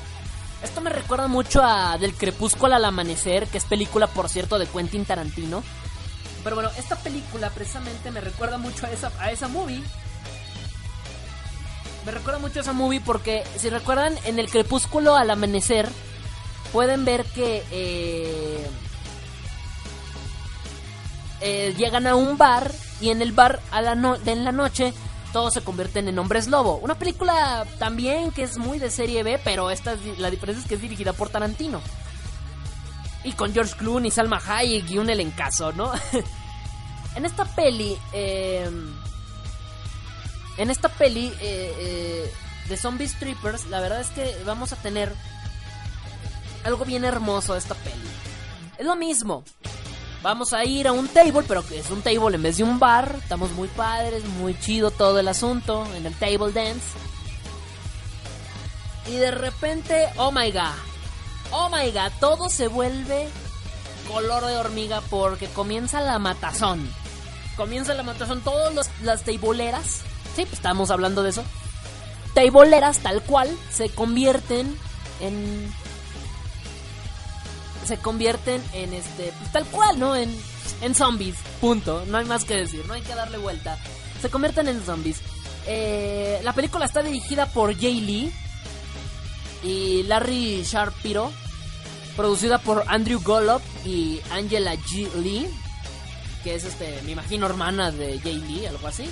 Esto 0.62 0.82
me 0.82 0.89
recuerda 0.89 1.28
mucho 1.28 1.64
a 1.64 1.98
Del 1.98 2.14
Crepúsculo 2.14 2.76
al 2.76 2.84
Amanecer, 2.84 3.48
que 3.48 3.60
es 3.60 3.66
película, 3.66 4.08
por 4.08 4.28
cierto, 4.28 4.60
de 4.60 4.66
Quentin 4.66 5.06
Tarantino. 5.06 5.64
Pero 6.44 6.56
bueno, 6.56 6.70
esta 6.78 6.96
película 6.96 7.50
precisamente 7.50 8.10
me 8.12 8.22
recuerda 8.22 8.58
mucho 8.58 8.86
a 8.86 8.92
esa, 8.92 9.12
a 9.20 9.32
esa 9.32 9.48
movie. 9.48 9.84
Me 12.06 12.12
recuerda 12.12 12.40
mucho 12.40 12.60
a 12.60 12.62
esa 12.62 12.74
movie 12.74 13.02
porque, 13.02 13.44
si 13.58 13.70
recuerdan, 13.70 14.16
en 14.26 14.40
El 14.40 14.50
Crepúsculo 14.50 15.16
al 15.16 15.30
Amanecer, 15.30 15.90
pueden 16.72 17.04
ver 17.04 17.26
que 17.26 17.64
eh, 17.72 18.66
eh, 21.42 21.74
llegan 21.78 22.08
a 22.08 22.16
un 22.16 22.38
bar 22.38 22.72
y 23.02 23.10
en 23.10 23.22
el 23.22 23.32
bar 23.32 23.60
a 23.72 23.82
la 23.82 23.96
no 23.96 24.16
en 24.26 24.44
la 24.44 24.52
noche 24.52 24.94
todos 25.34 25.54
se 25.54 25.62
convierten 25.62 26.08
en 26.08 26.18
hombres 26.18 26.48
lobo. 26.48 26.78
Una 26.78 26.96
película 26.98 27.66
también 27.78 28.32
que 28.32 28.44
es 28.44 28.58
muy 28.58 28.80
de 28.80 28.90
serie 28.90 29.24
B, 29.24 29.40
pero 29.44 29.70
esta 29.70 29.94
es- 29.94 30.18
la 30.18 30.32
diferencia 30.32 30.62
es 30.64 30.68
que 30.68 30.76
es 30.76 30.82
dirigida 30.82 31.14
por 31.14 31.30
Tarantino. 31.30 31.82
Y 33.28 33.34
con 33.34 33.53
George 33.53 33.75
Clooney, 33.75 34.09
Salma 34.09 34.41
Hayek 34.47 34.89
y 34.89 34.99
un 34.99 35.09
elencazo, 35.09 35.73
¿no? 35.73 35.91
en 37.15 37.25
esta 37.25 37.43
peli, 37.43 37.97
eh, 38.13 38.69
en 40.57 40.69
esta 40.69 40.88
peli 40.88 41.28
eh, 41.41 41.75
eh, 41.78 42.34
de 42.69 42.78
Zombie 42.78 43.05
Strippers, 43.05 43.65
la 43.65 43.82
verdad 43.82 43.99
es 43.99 44.07
que 44.11 44.34
vamos 44.45 44.71
a 44.71 44.78
tener 44.78 45.13
algo 46.63 46.86
bien 46.86 47.03
hermoso 47.03 47.51
de 47.51 47.59
esta 47.59 47.75
peli. 47.75 48.07
Es 48.78 48.86
lo 48.86 48.95
mismo. 48.95 49.43
Vamos 50.23 50.53
a 50.53 50.63
ir 50.63 50.88
a 50.88 50.93
un 50.93 51.09
table, 51.09 51.43
pero 51.45 51.67
que 51.67 51.80
es 51.80 51.89
un 51.91 52.01
table 52.01 52.38
en 52.38 52.43
vez 52.43 52.55
de 52.55 52.63
un 52.63 52.80
bar. 52.80 53.13
Estamos 53.21 53.51
muy 53.51 53.67
padres, 53.67 54.23
muy 54.39 54.57
chido 54.57 54.89
todo 54.89 55.19
el 55.19 55.28
asunto 55.28 55.86
en 55.97 56.05
el 56.05 56.13
table 56.13 56.53
dance. 56.53 56.97
Y 59.05 59.15
de 59.15 59.32
repente, 59.32 60.07
oh 60.15 60.32
my 60.32 60.49
god, 60.49 60.87
oh 61.52 61.70
my 61.70 61.91
god, 61.91 62.12
todo 62.20 62.50
se 62.50 62.68
vuelve 62.68 63.28
color 64.08 64.45
de 64.45 64.58
hormiga 64.58 65.02
porque 65.10 65.48
comienza 65.48 66.02
la 66.02 66.20
matazón. 66.20 66.89
Comienza 67.56 67.93
la 67.93 68.04
matazón, 68.04 68.41
todas 68.41 68.89
las, 69.02 69.24
tableeras, 69.24 70.02
sí, 70.36 70.43
pues 70.43 70.54
estamos 70.54 70.91
hablando 70.91 71.24
de 71.24 71.32
eso. 71.32 71.43
Tableeras 72.34 73.00
tal 73.00 73.22
cual 73.24 73.50
se 73.72 73.89
convierten 73.89 74.78
en 75.20 75.74
se 77.86 77.98
convierten 77.98 78.62
en 78.74 78.93
este, 78.93 79.32
pues, 79.39 79.52
tal 79.54 79.66
cual, 79.66 79.98
¿no? 79.98 80.16
En, 80.16 80.30
en 80.82 80.93
zombies, 80.93 81.38
punto. 81.62 82.04
No 82.08 82.18
hay 82.18 82.26
más 82.26 82.43
que 82.43 82.56
decir, 82.56 82.86
no 82.86 82.93
hay 82.93 83.02
que 83.02 83.16
darle 83.16 83.38
vuelta. 83.38 83.78
Se 84.22 84.30
convierten 84.30 84.68
en 84.68 84.84
zombies. 84.86 85.22
Eh, 85.66 86.39
la 86.43 86.54
película 86.54 86.86
está 86.86 87.02
dirigida 87.02 87.45
por 87.48 87.76
Jay 87.78 88.02
Lee 88.02 88.34
y 89.68 90.03
Larry 90.03 90.63
Sharpiro. 90.63 91.32
Producida 92.15 92.57
por 92.57 92.84
Andrew 92.88 93.22
Golub 93.24 93.61
y 93.86 94.20
Angela 94.32 94.74
G. 94.76 95.07
Lee, 95.22 95.47
que 96.43 96.55
es 96.55 96.63
este, 96.63 96.99
me 97.03 97.11
imagino, 97.11 97.45
hermana 97.45 97.91
de 97.91 98.20
Jay 98.20 98.38
Lee, 98.39 98.65
algo 98.65 98.88
así. 98.88 99.07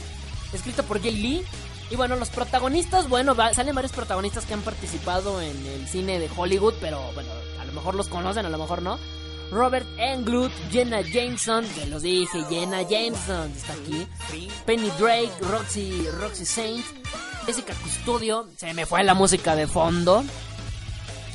Escrita 0.54 0.82
por 0.84 1.00
Jay 1.02 1.16
Lee. 1.16 1.44
Y 1.92 1.96
bueno, 1.98 2.16
los 2.16 2.30
protagonistas, 2.30 3.08
bueno, 3.08 3.36
va- 3.36 3.54
salen 3.54 3.76
varios 3.76 3.92
protagonistas 3.92 4.46
que 4.46 4.56
han 4.56 4.62
participado 4.64 5.40
en 5.40 5.56
el 5.68 5.88
cine 5.88 6.18
de 6.18 6.28
Hollywood, 6.36 6.74
pero 6.82 7.00
bueno, 7.14 7.30
a 7.62 7.66
lo 7.66 7.74
mejor 7.74 7.94
los 7.94 8.08
conocen, 8.08 8.44
a 8.48 8.50
lo 8.50 8.58
mejor 8.58 8.82
no. 8.82 8.98
Robert 9.52 9.86
Englund, 10.00 10.52
Jenna 10.72 11.02
Jameson, 11.02 11.68
que 11.76 11.86
los 11.86 12.02
dije, 12.02 12.44
Jenna 12.50 12.82
Jameson 12.82 13.52
está 13.56 13.74
aquí. 13.74 14.08
Penny 14.66 14.90
Drake, 14.98 15.30
Roxy, 15.42 16.08
Roxy 16.20 16.46
Saint, 16.46 16.84
Jessica 17.46 17.74
Custodio, 17.76 18.48
se 18.58 18.74
me 18.74 18.86
fue 18.86 19.04
la 19.04 19.14
música 19.14 19.56
de 19.56 19.68
fondo. 19.68 20.24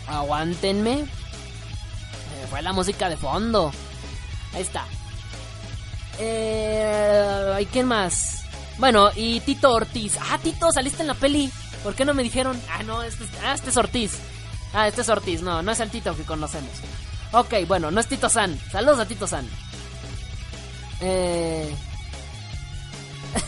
Aguántenme. 0.08 0.96
Se 1.04 2.40
me 2.40 2.46
fue 2.48 2.62
la 2.62 2.72
música 2.72 3.08
de 3.08 3.16
fondo. 3.16 3.70
Ahí 4.54 4.62
está. 4.62 4.84
Eh, 6.18 7.58
¿y 7.60 7.66
quién 7.66 7.86
más? 7.86 8.42
Bueno, 8.78 9.10
y 9.14 9.40
Tito 9.40 9.70
Ortiz. 9.72 10.16
Ah, 10.20 10.38
Tito, 10.42 10.72
saliste 10.72 11.02
en 11.02 11.08
la 11.08 11.14
peli. 11.14 11.50
¿Por 11.84 11.94
qué 11.94 12.04
no 12.04 12.12
me 12.14 12.22
dijeron? 12.22 12.60
Ah, 12.70 12.82
no, 12.82 13.02
este, 13.02 13.24
es- 13.24 13.30
ah, 13.44 13.54
este 13.54 13.70
es 13.70 13.76
Ortiz. 13.76 14.12
Ah, 14.74 14.88
este 14.88 15.02
es 15.02 15.08
Ortiz. 15.08 15.42
No, 15.42 15.62
no 15.62 15.70
es 15.72 15.80
el 15.80 15.90
Tito 15.90 16.16
que 16.16 16.24
conocemos. 16.24 16.70
Ok, 17.32 17.54
bueno, 17.68 17.90
no 17.90 18.00
es 18.00 18.08
Tito 18.08 18.28
San. 18.28 18.58
Saludos 18.72 18.98
a 19.00 19.06
Tito 19.06 19.26
San. 19.26 19.48
Eh... 21.00 21.72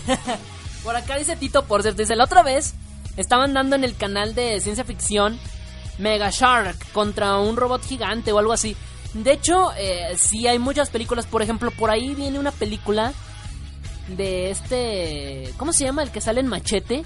Por 0.82 0.96
acá 0.96 1.16
dice 1.16 1.36
Tito, 1.36 1.64
por 1.64 1.82
cierto, 1.82 2.02
dice, 2.02 2.16
la 2.16 2.24
otra 2.24 2.42
vez 2.42 2.74
estaban 3.16 3.54
dando 3.54 3.76
en 3.76 3.84
el 3.84 3.96
canal 3.96 4.34
de 4.34 4.60
ciencia 4.60 4.84
ficción 4.84 5.38
Mega 5.98 6.30
Shark 6.30 6.76
contra 6.92 7.38
un 7.38 7.56
robot 7.56 7.84
gigante 7.84 8.32
o 8.32 8.38
algo 8.38 8.52
así. 8.52 8.76
De 9.14 9.32
hecho, 9.32 9.72
eh, 9.76 10.14
sí 10.16 10.46
hay 10.46 10.58
muchas 10.58 10.90
películas, 10.90 11.26
por 11.26 11.42
ejemplo, 11.42 11.70
por 11.70 11.90
ahí 11.90 12.14
viene 12.14 12.38
una 12.38 12.50
película 12.50 13.12
de 14.08 14.50
este... 14.50 15.52
¿Cómo 15.58 15.72
se 15.72 15.84
llama 15.84 16.02
el 16.02 16.10
que 16.10 16.20
sale 16.20 16.40
en 16.40 16.48
Machete? 16.48 17.02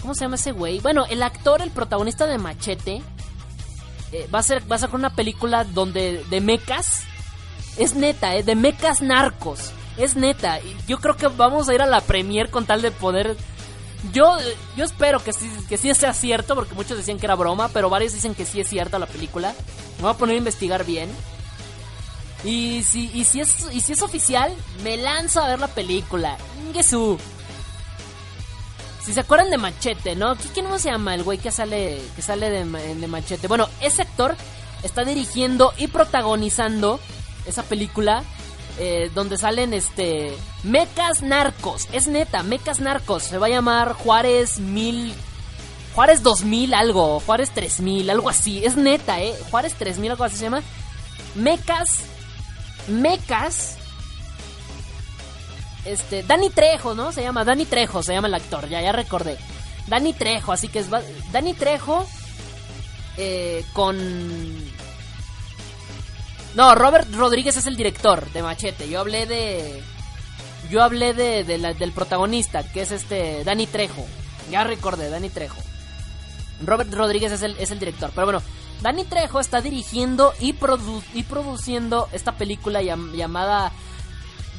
¿Cómo 0.00 0.14
se 0.14 0.20
llama 0.20 0.36
ese 0.36 0.52
güey? 0.52 0.78
Bueno, 0.80 1.04
el 1.06 1.22
actor, 1.22 1.62
el 1.62 1.70
protagonista 1.70 2.26
de 2.26 2.38
Machete, 2.38 3.02
eh, 4.12 4.28
va, 4.32 4.38
a 4.38 4.42
ser, 4.42 4.70
va 4.70 4.76
a 4.76 4.78
sacar 4.78 4.94
una 4.96 5.14
película 5.14 5.64
donde 5.64 6.24
de 6.30 6.40
mecas. 6.40 7.02
Es 7.76 7.94
neta, 7.94 8.36
eh, 8.36 8.42
de 8.42 8.54
mecas 8.54 9.02
narcos. 9.02 9.72
Es 9.96 10.16
neta. 10.16 10.58
Yo 10.86 10.98
creo 10.98 11.16
que 11.16 11.28
vamos 11.28 11.68
a 11.68 11.74
ir 11.74 11.82
a 11.82 11.86
la 11.86 12.00
premier 12.00 12.50
con 12.50 12.66
tal 12.66 12.82
de 12.82 12.90
poder... 12.90 13.36
Yo, 14.12 14.36
yo 14.76 14.84
espero 14.84 15.18
que 15.24 15.32
sí, 15.32 15.50
que 15.68 15.78
sí 15.78 15.92
sea 15.94 16.12
cierto, 16.12 16.54
porque 16.54 16.74
muchos 16.74 16.96
decían 16.98 17.18
que 17.18 17.26
era 17.26 17.34
broma, 17.34 17.68
pero 17.68 17.88
varios 17.90 18.12
dicen 18.12 18.34
que 18.34 18.44
sí 18.44 18.60
es 18.60 18.68
cierta 18.68 18.98
la 18.98 19.06
película. 19.06 19.54
Me 19.96 20.02
voy 20.02 20.12
a 20.12 20.16
poner 20.18 20.34
a 20.34 20.38
investigar 20.38 20.84
bien. 20.84 21.08
Y 22.44 22.84
si, 22.84 23.10
y 23.14 23.24
si, 23.24 23.40
es, 23.40 23.50
y 23.72 23.80
si 23.80 23.92
es 23.94 24.02
oficial, 24.02 24.54
me 24.84 24.96
lanzo 24.96 25.40
a 25.40 25.48
ver 25.48 25.58
la 25.58 25.68
película. 25.68 26.36
Ingesu. 26.68 27.18
Si 29.04 29.12
se 29.14 29.20
acuerdan 29.20 29.50
de 29.50 29.56
Machete, 29.56 30.14
¿no? 30.14 30.34
¿Qui- 30.36 30.50
¿Quién 30.52 30.68
no 30.68 30.78
se 30.78 30.90
llama 30.90 31.14
el 31.14 31.22
güey 31.22 31.38
que 31.38 31.50
sale, 31.50 32.00
que 32.14 32.22
sale 32.22 32.50
de, 32.50 32.64
de 32.94 33.06
Machete? 33.08 33.48
Bueno, 33.48 33.68
ese 33.80 34.02
actor 34.02 34.36
está 34.82 35.04
dirigiendo 35.04 35.72
y 35.78 35.86
protagonizando 35.88 37.00
esa 37.46 37.62
película 37.62 38.22
eh, 38.78 39.10
donde 39.14 39.38
salen 39.38 39.72
este 39.74 40.36
mecas 40.62 41.22
narcos. 41.22 41.88
Es 41.92 42.06
neta, 42.06 42.42
mecas 42.42 42.80
narcos. 42.80 43.22
Se 43.24 43.38
va 43.38 43.46
a 43.46 43.50
llamar 43.50 43.92
Juárez 43.92 44.58
mil 44.58 45.14
Juárez 45.94 46.22
2000 46.22 46.74
algo, 46.74 47.20
Juárez 47.20 47.50
3000, 47.52 48.10
algo 48.10 48.28
así. 48.28 48.62
Es 48.62 48.76
neta, 48.76 49.22
¿eh? 49.22 49.34
Juárez 49.50 49.74
3000, 49.74 50.10
algo 50.10 50.24
así 50.24 50.36
se 50.36 50.42
llama. 50.42 50.62
Mecas. 51.34 52.00
Mecas. 52.86 53.78
Este, 55.86 56.22
Dani 56.22 56.50
Trejo, 56.50 56.94
¿no? 56.94 57.12
Se 57.12 57.22
llama 57.22 57.44
Dani 57.44 57.64
Trejo, 57.64 58.02
se 58.02 58.12
llama 58.12 58.28
el 58.28 58.34
actor, 58.34 58.68
ya, 58.68 58.82
ya 58.82 58.92
recordé. 58.92 59.38
Dani 59.86 60.12
Trejo, 60.12 60.52
así 60.52 60.68
que 60.68 60.80
es. 60.80 60.88
Dani 61.32 61.54
Trejo. 61.54 62.06
eh, 63.16 63.64
con. 63.72 63.96
No, 66.56 66.74
Robert 66.74 67.12
Rodríguez 67.14 67.56
es 67.56 67.66
el 67.66 67.76
director 67.76 68.30
de 68.32 68.42
Machete. 68.42 68.88
Yo 68.88 68.98
hablé 69.00 69.26
de. 69.26 69.82
Yo 70.70 70.82
hablé 70.82 71.12
de, 71.14 71.44
del 71.44 71.92
protagonista, 71.92 72.64
que 72.64 72.82
es 72.82 72.90
este. 72.90 73.44
Dani 73.44 73.66
Trejo. 73.66 74.04
Ya 74.50 74.64
recordé, 74.64 75.10
Dani 75.10 75.28
Trejo. 75.28 75.60
Robert 76.64 76.92
Rodríguez 76.92 77.30
es 77.32 77.42
el, 77.42 77.56
es 77.58 77.70
el 77.70 77.78
director. 77.78 78.10
Pero 78.14 78.26
bueno, 78.26 78.42
Dani 78.80 79.04
Trejo 79.04 79.38
está 79.38 79.60
dirigiendo 79.60 80.32
y, 80.40 80.54
produ- 80.54 81.02
y 81.14 81.22
produciendo 81.24 82.08
esta 82.12 82.32
película 82.32 82.80
llam- 82.82 83.12
llamada 83.14 83.70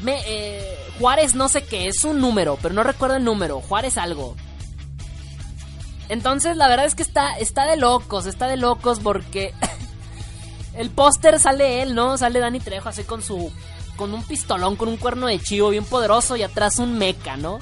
me, 0.04 0.22
eh, 0.28 0.78
Juárez 1.00 1.34
no 1.34 1.50
sé 1.50 1.64
qué, 1.64 1.88
es 1.88 2.04
un 2.04 2.22
número, 2.22 2.60
pero 2.62 2.76
no 2.76 2.84
recuerdo 2.84 3.16
el 3.16 3.24
número. 3.24 3.60
Juárez 3.62 3.98
algo. 3.98 4.36
Entonces 6.10 6.56
la 6.56 6.68
verdad 6.68 6.86
es 6.86 6.96
que 6.96 7.04
está, 7.04 7.38
está 7.38 7.66
de 7.66 7.76
locos, 7.78 8.28
está 8.28 8.48
de 8.48 8.58
locos 8.58 9.00
porque 9.00 9.54
el 10.78 10.90
póster 10.90 11.40
sale 11.40 11.82
él, 11.82 11.96
¿no? 11.96 12.18
Sale 12.18 12.40
Dani 12.40 12.60
Trejo 12.60 12.90
así 12.90 13.04
con 13.04 13.22
su... 13.22 13.52
con 13.96 14.14
un 14.14 14.24
pistolón, 14.24 14.76
con 14.76 14.88
un 14.90 14.98
cuerno 14.98 15.28
de 15.28 15.40
chivo 15.40 15.70
bien 15.70 15.86
poderoso 15.86 16.36
y 16.36 16.44
atrás 16.44 16.78
un 16.80 16.98
meca, 16.98 17.36
¿no? 17.38 17.60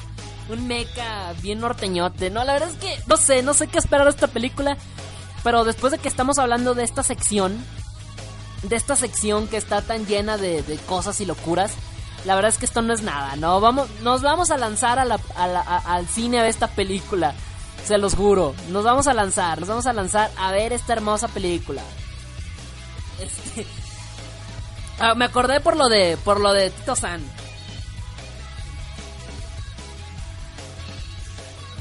Un 0.49 0.67
meca 0.67 1.33
bien 1.41 1.59
norteñote, 1.59 2.29
¿no? 2.29 2.43
La 2.43 2.53
verdad 2.53 2.69
es 2.69 2.75
que 2.77 2.99
no 3.07 3.17
sé, 3.17 3.41
no 3.41 3.53
sé 3.53 3.67
qué 3.67 3.77
esperar 3.79 4.05
de 4.05 4.11
esta 4.11 4.27
película. 4.27 4.77
Pero 5.43 5.63
después 5.63 5.91
de 5.91 5.97
que 5.99 6.07
estamos 6.07 6.37
hablando 6.39 6.73
de 6.75 6.83
esta 6.83 7.03
sección, 7.03 7.63
de 8.63 8.75
esta 8.75 8.95
sección 8.95 9.47
que 9.47 9.57
está 9.57 9.81
tan 9.81 10.05
llena 10.07 10.37
de, 10.37 10.63
cosas 10.87 11.21
y 11.21 11.25
locuras, 11.25 11.71
la 12.25 12.33
verdad 12.35 12.49
es 12.49 12.57
que 12.57 12.65
esto 12.65 12.81
no 12.81 12.93
es 12.93 13.01
nada, 13.03 13.35
¿no? 13.35 13.59
Vamos, 13.61 13.87
nos 14.01 14.21
vamos 14.23 14.49
a 14.51 14.57
lanzar 14.57 14.97
a 14.99 15.05
la- 15.05 15.19
a 15.35 15.47
la- 15.47 15.61
a- 15.61 15.93
al 15.95 16.07
cine 16.07 16.39
a 16.39 16.41
ver 16.41 16.49
esta 16.49 16.67
película. 16.67 17.33
Se 17.85 17.99
los 17.99 18.15
juro. 18.15 18.55
Nos 18.69 18.83
vamos 18.83 19.05
a 19.07 19.13
lanzar, 19.13 19.59
nos 19.59 19.69
vamos 19.69 19.85
a 19.85 19.93
lanzar 19.93 20.31
a 20.37 20.51
ver 20.51 20.73
esta 20.73 20.93
hermosa 20.93 21.27
película. 21.27 21.83
Este. 23.19 23.65
Ah, 24.97 25.13
me 25.13 25.25
acordé 25.25 25.59
por 25.59 25.75
lo 25.75 25.89
de. 25.89 26.17
por 26.23 26.39
lo 26.39 26.53
de 26.53 26.69
Tito 26.69 26.95
San. 26.95 27.21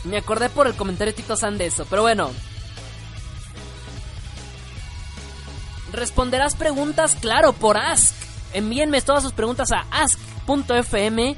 Me 0.04 0.18
acordé 0.18 0.48
por 0.50 0.66
el 0.66 0.74
comentario 0.74 1.12
de 1.12 1.22
Tito 1.22 1.36
San 1.36 1.56
de 1.56 1.66
eso. 1.66 1.86
Pero 1.88 2.02
bueno. 2.02 2.30
Responderás 5.92 6.56
preguntas, 6.56 7.16
claro, 7.20 7.52
por 7.52 7.76
Ask. 7.76 8.14
Envíenme 8.52 9.00
todas 9.00 9.22
sus 9.22 9.32
preguntas 9.32 9.70
a 9.70 9.86
ask.fm 9.90 11.36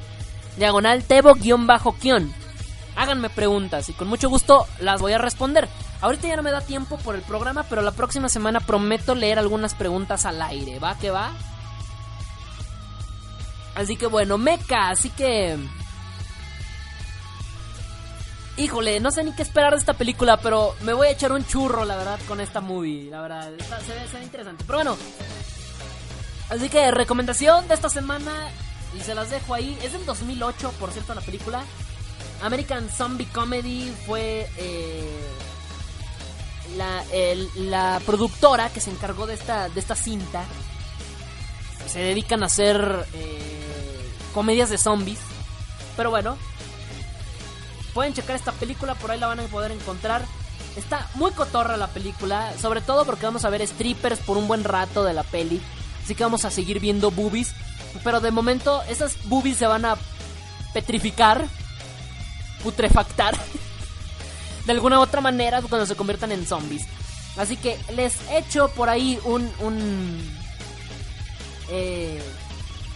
diagonal 0.57 1.03
tebo-kion. 1.03 2.33
Háganme 2.95 3.29
preguntas 3.29 3.89
y 3.89 3.93
con 3.93 4.07
mucho 4.07 4.29
gusto 4.29 4.65
las 4.79 5.01
voy 5.01 5.13
a 5.13 5.19
responder. 5.19 5.69
Ahorita 6.01 6.27
ya 6.27 6.35
no 6.35 6.43
me 6.43 6.51
da 6.51 6.61
tiempo 6.61 6.97
por 6.97 7.15
el 7.15 7.21
programa, 7.21 7.63
pero 7.63 7.81
la 7.81 7.91
próxima 7.91 8.29
semana 8.29 8.59
prometo 8.59 9.15
leer 9.15 9.39
algunas 9.39 9.73
preguntas 9.73 10.25
al 10.25 10.41
aire. 10.41 10.79
¿Va 10.79 10.97
que 10.97 11.09
va? 11.09 11.31
Así 13.75 13.95
que 13.95 14.07
bueno, 14.07 14.37
meca, 14.37 14.89
así 14.89 15.09
que... 15.09 15.57
Híjole, 18.57 18.99
no 18.99 19.11
sé 19.11 19.23
ni 19.23 19.33
qué 19.33 19.43
esperar 19.43 19.73
de 19.73 19.79
esta 19.79 19.93
película, 19.93 20.37
pero 20.37 20.75
me 20.81 20.93
voy 20.93 21.07
a 21.07 21.11
echar 21.11 21.31
un 21.31 21.45
churro, 21.45 21.85
la 21.85 21.95
verdad, 21.95 22.19
con 22.27 22.41
esta 22.41 22.59
movie. 22.59 23.09
La 23.11 23.21
verdad, 23.21 23.51
se, 23.85 23.93
ve, 23.93 24.07
se 24.09 24.17
ve 24.17 24.23
interesante. 24.23 24.63
Pero 24.65 24.79
bueno, 24.79 24.97
así 26.49 26.67
que 26.67 26.89
recomendación 26.89 27.67
de 27.67 27.75
esta 27.75 27.89
semana, 27.89 28.49
y 28.97 29.01
se 29.01 29.13
las 29.13 29.29
dejo 29.29 29.53
ahí. 29.53 29.77
Es 29.83 29.93
del 29.93 30.05
2008, 30.05 30.73
por 30.79 30.91
cierto, 30.91 31.13
la 31.13 31.21
película. 31.21 31.63
American 32.41 32.89
Zombie 32.89 33.27
Comedy 33.27 33.93
fue 34.05 34.49
eh, 34.57 35.19
la, 36.75 37.03
la 37.55 38.01
productora 38.05 38.69
que 38.69 38.81
se 38.81 38.91
encargó 38.91 39.25
de 39.25 39.35
esta, 39.35 39.69
de 39.69 39.79
esta 39.79 39.95
cinta. 39.95 40.43
Se 41.87 41.99
dedican 41.99 42.43
a 42.43 42.47
hacer 42.47 43.05
eh, 43.13 44.11
comedias 44.33 44.69
de 44.69 44.77
zombies. 44.77 45.19
Pero 45.95 46.09
bueno, 46.09 46.37
pueden 47.93 48.13
checar 48.13 48.35
esta 48.35 48.51
película, 48.51 48.95
por 48.95 49.11
ahí 49.11 49.19
la 49.19 49.27
van 49.27 49.39
a 49.39 49.43
poder 49.43 49.71
encontrar. 49.71 50.23
Está 50.75 51.07
muy 51.15 51.31
cotorra 51.31 51.77
la 51.77 51.87
película, 51.87 52.53
sobre 52.61 52.81
todo 52.81 53.05
porque 53.05 53.25
vamos 53.25 53.45
a 53.45 53.49
ver 53.49 53.65
strippers 53.65 54.19
por 54.19 54.37
un 54.37 54.47
buen 54.47 54.63
rato 54.63 55.03
de 55.03 55.13
la 55.13 55.23
peli. 55.23 55.59
Así 56.03 56.13
que 56.13 56.23
vamos 56.23 56.45
a 56.45 56.51
seguir 56.51 56.79
viendo 56.79 57.09
boobies. 57.09 57.53
Pero 58.03 58.19
de 58.19 58.29
momento 58.29 58.83
esas 58.83 59.17
boobies 59.25 59.57
se 59.57 59.65
van 59.65 59.85
a 59.85 59.97
petrificar, 60.73 61.47
putrefactar, 62.63 63.35
de 64.67 64.73
alguna 64.73 64.99
u 64.99 65.01
otra 65.01 65.21
manera 65.21 65.61
cuando 65.61 65.85
se 65.85 65.95
conviertan 65.95 66.31
en 66.31 66.45
zombies. 66.45 66.85
Así 67.37 67.55
que 67.55 67.79
les 67.95 68.15
echo 68.31 68.69
por 68.69 68.89
ahí 68.89 69.17
un... 69.23 69.49
un 69.59 70.37
eh, 71.69 72.21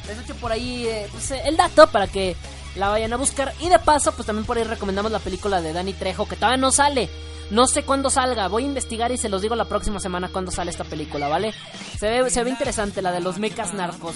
les 0.08 0.20
echo 0.20 0.36
por 0.36 0.52
ahí 0.52 0.86
eh, 0.86 1.08
pues, 1.12 1.32
eh, 1.32 1.42
el 1.46 1.58
dato 1.58 1.88
para 1.88 2.08
que 2.08 2.36
la 2.76 2.90
vayan 2.90 3.14
a 3.14 3.18
buscar. 3.18 3.54
Y 3.62 3.70
de 3.70 3.80
paso, 3.80 4.12
pues 4.12 4.26
también 4.26 4.46
por 4.46 4.58
ahí 4.58 4.64
recomendamos 4.64 5.12
la 5.12 5.20
película 5.20 5.62
de 5.62 5.74
Danny 5.74 5.94
Trejo, 5.94 6.28
que 6.28 6.36
todavía 6.36 6.58
no 6.58 6.72
sale. 6.72 7.10
No 7.52 7.68
sé 7.68 7.84
cuándo 7.84 8.10
salga, 8.10 8.48
voy 8.48 8.64
a 8.64 8.68
investigar 8.68 9.12
y 9.12 9.18
se 9.18 9.28
los 9.28 9.42
digo 9.42 9.56
la 9.56 9.66
próxima 9.66 10.00
semana 10.00 10.30
cuándo 10.30 10.52
sale 10.52 10.72
esta 10.72 10.86
película, 10.86 11.28
¿vale? 11.28 11.54
Se 12.00 12.10
ve, 12.10 12.30
se 12.30 12.44
ve 12.46 12.50
interesante 12.50 13.02
la 13.02 13.12
de 13.12 13.20
los 13.20 13.40
mecas 13.40 13.74
narcos. 13.74 14.16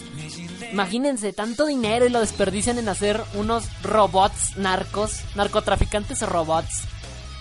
Imagínense, 0.72 1.34
tanto 1.34 1.66
dinero 1.66 2.06
y 2.06 2.10
lo 2.10 2.22
desperdician 2.22 2.78
en 2.78 2.88
hacer 2.88 3.22
unos 3.34 3.66
robots 3.84 4.56
narcos, 4.56 5.20
narcotraficantes 5.36 6.22
robots. 6.22 6.84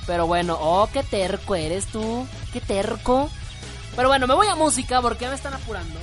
Pero 0.06 0.26
bueno, 0.26 0.58
oh, 0.60 0.86
qué 0.92 1.02
terco 1.02 1.54
eres 1.54 1.86
tú, 1.86 2.26
qué 2.52 2.60
terco. 2.60 3.30
Pero 3.96 4.08
bueno, 4.08 4.26
me 4.26 4.34
voy 4.34 4.48
a 4.48 4.54
música 4.54 5.00
porque 5.00 5.26
me 5.28 5.34
están 5.34 5.54
apurando. 5.54 5.98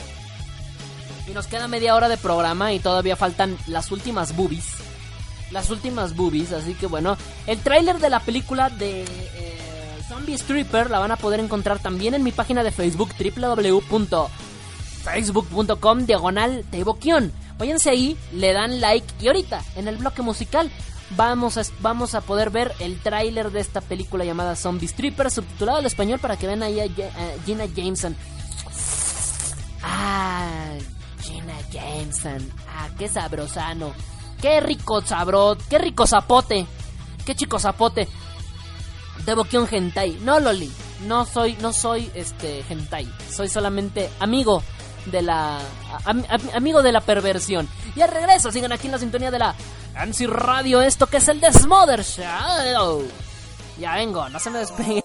Y 1.28 1.32
nos 1.32 1.45
queda 1.47 1.68
media 1.68 1.95
hora 1.95 2.10
de 2.10 2.18
programa 2.18 2.74
y 2.74 2.80
todavía 2.80 3.16
faltan 3.16 3.58
las 3.68 3.91
últimas 3.91 4.36
boobies. 4.36 4.66
Las 5.52 5.70
últimas 5.70 6.16
boobies, 6.16 6.52
así 6.52 6.74
que 6.74 6.88
bueno. 6.88 7.16
El 7.45 7.60
tráiler 7.60 7.99
de 7.99 8.10
la 8.10 8.22
película 8.22 8.70
de 8.70 9.04
eh, 9.04 9.97
Zombie 10.08 10.34
Stripper 10.36 10.89
la 10.89 10.99
van 10.99 11.12
a 11.12 11.18
poder 11.18 11.39
encontrar 11.39 11.80
también 11.80 12.14
en 12.14 12.24
mi 12.24 12.32
página 12.32 12.64
de 12.64 12.72
Facebook 12.72 13.10
www.facebook.com 13.20 16.06
diagonal. 16.06 16.66
Váyanse 17.58 17.89
ahí, 17.91 18.18
le 18.34 18.54
dan 18.54 18.82
like 18.82 19.14
y 19.20 19.28
ahorita 19.28 19.62
en 19.76 19.88
el 19.88 19.97
bloque 19.97 20.24
musical 20.24 20.72
vamos 21.16 21.57
a, 21.57 21.62
vamos 21.80 22.16
a 22.16 22.22
poder 22.22 22.49
ver 22.49 22.74
el 22.80 22.99
tráiler 22.99 23.51
de 23.51 23.59
esta 23.59 23.82
película 23.82 24.24
llamada 24.26 24.55
Zombie 24.55 24.88
Stripper 24.88 25.30
subtitulado 25.32 25.78
al 25.80 25.86
español 25.86 26.20
para 26.20 26.38
que 26.38 26.47
vean 26.47 26.64
ahí 26.64 26.80
a, 26.80 26.86
Gina 27.45 27.66
Jameson. 27.66 28.16
Ah, 29.84 30.74
Gina 31.22 31.53
Jameson. 31.72 32.51
Ah, 32.70 32.89
qué 32.97 33.07
sabrosano. 33.07 33.93
Qué 34.41 34.59
rico 34.59 35.01
sabro. 35.01 35.57
Qué 35.70 35.78
rico 35.78 36.07
zapote. 36.07 36.66
Qué 37.26 37.36
chico 37.36 37.59
zapote. 37.59 38.07
Devoción 39.26 39.68
hentai. 39.70 40.18
No, 40.22 40.39
Loli. 40.39 40.72
No 41.07 41.26
soy, 41.26 41.57
no 41.62 41.74
soy 41.74 42.12
este 42.16 42.64
hentai. 42.70 43.12
Soy 43.32 43.49
solamente 43.49 44.09
amigo 44.20 44.64
de 45.07 45.24
la 45.24 45.59
am- 46.05 46.24
am- 46.30 46.49
amigo 46.55 46.82
de 46.84 46.91
la 46.91 47.01
perversión. 47.01 47.68
Y 47.95 48.01
al 48.01 48.12
regreso 48.12 48.51
sigan 48.51 48.72
aquí 48.72 48.86
en 48.88 48.93
la 48.93 48.99
sintonía 48.99 49.32
de 49.32 49.39
la 49.39 49.55
ANSI 49.96 50.26
Radio, 50.28 50.82
esto 50.82 51.08
que 51.08 51.18
es 51.18 51.28
el 51.28 51.39
Desmother 51.39 52.04
Show. 52.04 53.04
Ya 53.80 53.96
vengo, 53.96 54.28
no 54.30 54.39
se 54.39 54.50
me 54.50 54.60
despeguen. 54.60 55.04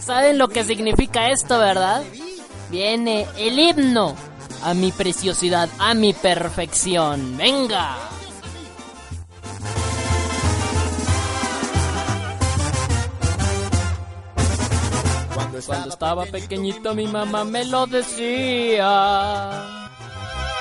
¿Saben 0.00 0.38
lo 0.38 0.48
que 0.48 0.64
significa 0.64 1.28
esto, 1.30 1.58
verdad? 1.58 2.02
Viene 2.70 3.26
el 3.36 3.58
himno 3.58 4.16
a 4.64 4.72
mi 4.74 4.90
preciosidad, 4.90 5.68
a 5.78 5.94
mi 5.94 6.14
perfección. 6.14 7.36
¡Venga! 7.36 8.17
Cuando 15.66 15.66
Cuando 15.66 15.94
estaba 15.94 16.24
pequeñito 16.26 16.94
mi 16.94 17.06
mamá 17.06 17.44
me 17.44 17.64
lo 17.64 17.86
decía. 17.86 19.62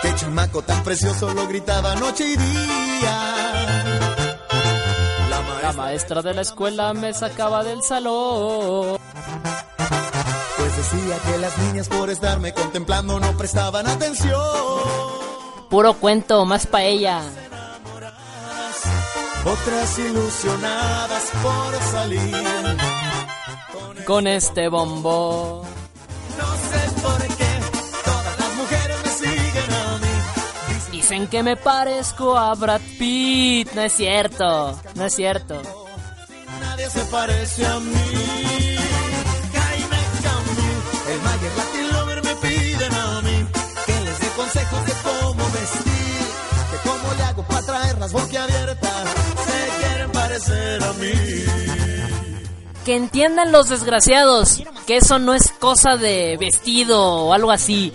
Qué 0.02 0.16
chamaco 0.16 0.62
tan 0.62 0.84
precioso 0.84 1.34
lo 1.34 1.48
gritaba 1.48 1.96
noche 1.96 2.26
y 2.26 2.36
día. 2.38 3.20
La 5.30 5.38
La 5.38 5.42
maestra, 5.42 5.74
maestra 5.74 6.22
de 6.22 6.34
la 6.34 6.42
escuela 6.42 6.94
me 6.94 7.14
sacaba 7.14 7.64
del 7.64 7.82
salón. 7.84 8.98
pues 10.58 10.78
decía 10.78 11.18
que 11.26 11.38
las 11.38 11.58
niñas 11.60 11.88
por 11.90 12.10
estarme 12.10 12.54
contemplando 12.54 13.20
no 13.20 13.38
prestaban 13.38 13.88
atención. 13.88 14.42
Puro 15.70 15.94
cuento, 15.96 16.46
más 16.46 16.66
pa' 16.66 16.84
ella. 16.84 17.22
Otras 19.46 20.00
ilusionadas 20.00 21.24
por 21.42 21.76
salir. 21.92 22.78
Con 24.08 24.26
este 24.26 24.70
bombo. 24.70 25.66
No 26.38 26.46
sé 26.72 27.02
por 27.02 27.28
qué 27.36 27.60
todas 28.06 28.40
las 28.40 28.56
mujeres 28.56 28.98
me 29.04 29.12
siguen 29.12 29.74
a 29.74 29.98
mí. 29.98 30.92
Dicen 30.94 31.28
que 31.28 31.44
me 31.44 31.58
parezco 31.58 32.38
a 32.38 32.56
Brad 32.56 32.80
Pitt. 32.98 33.70
No 33.74 33.82
es 33.82 33.92
cierto, 33.92 34.80
no 34.96 35.06
es 35.06 35.14
cierto. 35.14 35.62
Nadie 36.62 36.90
se 36.90 37.02
parece 37.06 37.66
a 37.66 37.80
mí. 37.82 38.78
Jaime 39.54 40.02
Camil, 40.24 40.78
el 41.12 41.22
Mayer 41.22 41.52
Latin 41.58 41.92
Lover 41.92 42.24
me 42.24 42.36
piden 42.36 42.94
a 42.94 43.22
mí 43.24 43.46
que 43.86 44.02
les 44.06 44.20
dé 44.22 44.28
consejos 44.38 44.86
de 44.86 44.94
cómo 45.04 45.44
vestir, 45.52 46.28
de 46.72 46.78
cómo 46.90 47.14
le 47.14 47.24
hago 47.24 47.44
para 47.44 47.62
traerlas 47.62 48.14
boquiabiertas. 48.14 49.04
Se 49.46 49.86
quieren 49.86 50.12
parecer 50.12 50.82
a 50.82 50.94
mí. 50.94 51.77
Que 52.88 52.96
entiendan 52.96 53.52
los 53.52 53.68
desgraciados 53.68 54.64
que 54.86 54.96
eso 54.96 55.20
no 55.20 55.34
es 55.34 55.52
cosa 55.52 55.98
de 55.98 56.38
vestido 56.40 57.04
o 57.26 57.34
algo 57.34 57.52
así. 57.52 57.92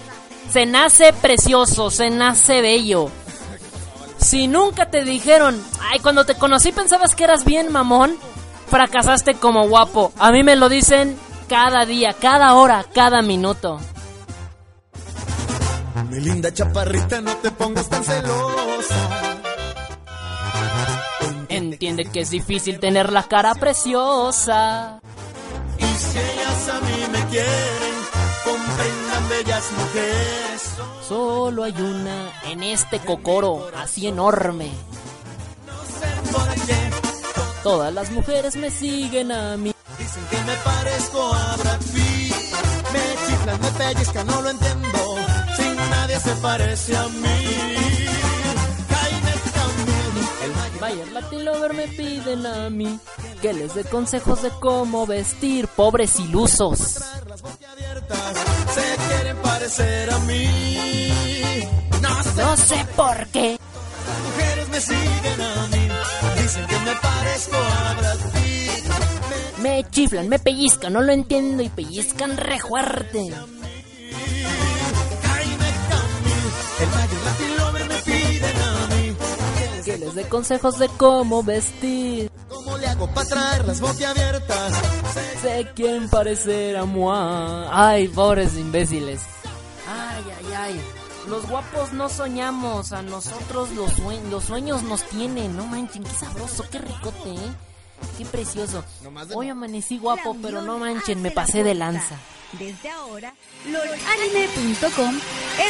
Se 0.51 0.67
nace 0.67 1.15
precioso, 1.15 1.91
se 1.91 2.11
nace 2.11 2.61
bello. 2.61 3.09
Si 4.19 4.49
nunca 4.49 4.91
te 4.91 5.03
dijeron, 5.03 5.59
ay, 5.81 6.01
cuando 6.01 6.27
te 6.27 6.35
conocí 6.35 6.73
pensabas 6.73 7.15
que 7.15 7.25
eras 7.25 7.47
bien 7.47 7.73
mamón, 7.73 8.19
fracasaste 8.69 9.33
como 9.33 9.67
guapo. 9.67 10.13
A 10.19 10.31
mí 10.31 10.43
me 10.43 10.57
lo 10.57 10.69
dicen 10.69 11.17
cada 11.49 11.87
día, 11.87 12.13
cada 12.13 12.53
hora, 12.53 12.85
cada 12.93 13.23
minuto. 13.23 13.81
Mi 16.11 16.21
linda 16.21 16.53
chaparrita, 16.53 17.23
no 17.23 17.35
te 17.37 17.51
pongas 17.51 17.89
tan 17.89 18.05
celosa. 18.05 19.12
Entiende 21.53 22.07
que 22.07 22.21
es 22.21 22.31
difícil 22.31 22.81
tener 22.81 23.13
la 23.13 23.25
cara 23.25 23.55
preciosa. 23.55 25.01
Y 25.79 25.85
si 25.85 26.19
ellas 26.19 26.69
a 26.69 26.81
mí 26.81 27.05
me 27.13 27.27
quieren, 27.27 27.95
comprendan 28.43 29.29
bellas 29.29 29.65
mujeres. 29.77 30.63
Solo 31.07 31.65
hay 31.65 31.75
una 31.79 32.33
en 32.45 32.63
este 32.63 33.01
cocoro, 33.01 33.69
así 33.77 34.07
enorme. 34.07 34.71
No 35.67 35.75
sé 36.01 36.33
por 36.33 36.67
qué 36.67 36.77
Todas 37.63 37.93
las 37.93 38.11
mujeres 38.13 38.57
me 38.57 38.71
siguen 38.71 39.31
a 39.31 39.57
mí. 39.59 39.73
dicen 39.99 40.25
que 40.31 40.37
me 40.39 40.57
parezco 40.65 41.35
a 41.35 41.57
Brad 41.59 41.81
Pitt. 41.93 42.35
Me 42.93 43.27
chiflan, 43.27 43.61
me 43.61 43.71
pellizcan, 43.73 44.27
no 44.27 44.41
lo 44.41 44.49
entiendo. 44.51 45.17
Sin 45.57 45.77
nadie 45.77 46.19
se 46.19 46.35
parece 46.37 46.97
a 46.97 47.09
mí. 47.09 47.92
Bayer 50.83 51.07
Latin 51.13 51.45
Lover 51.45 51.75
me 51.75 51.87
piden 51.87 52.45
a 52.45 52.69
mí 52.69 52.99
que 53.41 53.53
les 53.53 53.73
dé 53.73 53.85
consejos 53.85 54.43
de 54.43 54.51
cómo 54.59 55.07
vestir, 55.07 55.69
pobres 55.69 56.19
ilusos. 56.19 56.81
se 56.81 57.05
quieren 59.07 59.37
parecer 59.37 60.11
a 60.11 60.19
mí. 60.19 60.83
No 62.01 62.23
sé, 62.25 62.35
No 62.35 62.57
sé 62.57 62.85
por 62.97 63.29
qué. 63.29 63.57
las 64.09 64.19
mujeres 64.25 64.69
me 64.71 64.81
siguen 64.81 65.41
a 65.41 65.69
mí. 65.69 65.89
Dicen 66.43 66.67
que 66.67 66.79
me 66.81 66.97
parezco 66.97 67.57
a 67.59 67.95
Brad 68.01 68.19
Pitt. 68.33 68.85
Me 69.63 69.85
chiflan, 69.89 70.29
me 70.29 70.41
pellizcan, 70.41 70.95
no 70.95 71.01
lo 71.01 71.13
entiendo 71.13 71.63
y 71.63 71.69
pellizcan 71.69 72.37
re 72.37 72.59
fuerte. 72.59 73.31
Jaime 75.23 75.71
Camil, 75.89 76.51
el 76.81 76.89
mayor 76.89 77.23
Latin 77.25 77.62
Dé 80.15 80.29
consejos 80.29 80.79
de 80.79 80.89
cómo 80.89 81.43
vestir. 81.43 82.31
¿Cómo 82.49 82.77
le 82.79 82.87
hago 82.87 83.07
para 83.09 83.29
traer 83.29 83.67
las 83.67 83.81
boquiabiertas? 83.81 84.73
Sé 85.41 85.71
quién 85.75 86.09
parecer 86.11 86.77
a 86.77 86.85
moi. 86.85 87.67
Ay, 87.71 88.09
pobres 88.09 88.57
imbéciles. 88.57 89.23
Ay, 89.89 90.23
ay, 90.39 90.53
ay. 90.55 90.81
Los 91.29 91.49
guapos 91.49 91.93
no 91.93 92.09
soñamos, 92.09 92.93
a 92.93 93.01
nosotros 93.03 93.71
los, 93.71 93.93
sue- 93.93 94.21
los 94.31 94.45
sueños 94.45 94.83
nos 94.83 95.03
tienen. 95.05 95.57
No 95.57 95.67
manchen, 95.67 96.03
qué 96.05 96.11
sabroso, 96.11 96.65
qué 96.71 96.79
ricote, 96.79 97.31
¿eh? 97.35 97.53
Qué 98.19 98.25
precioso. 98.27 98.85
Hoy 99.35 99.49
amanecí 99.49 99.99
guapo, 99.99 100.37
pero 100.43 100.61
no 100.63 100.79
manchen, 100.79 101.23
me 101.23 101.31
pasé 101.31 101.63
de 101.65 101.75
lanza. 101.75 102.17
Desde 102.59 102.91
ahora, 102.91 103.35
lolanime.com 103.67 105.19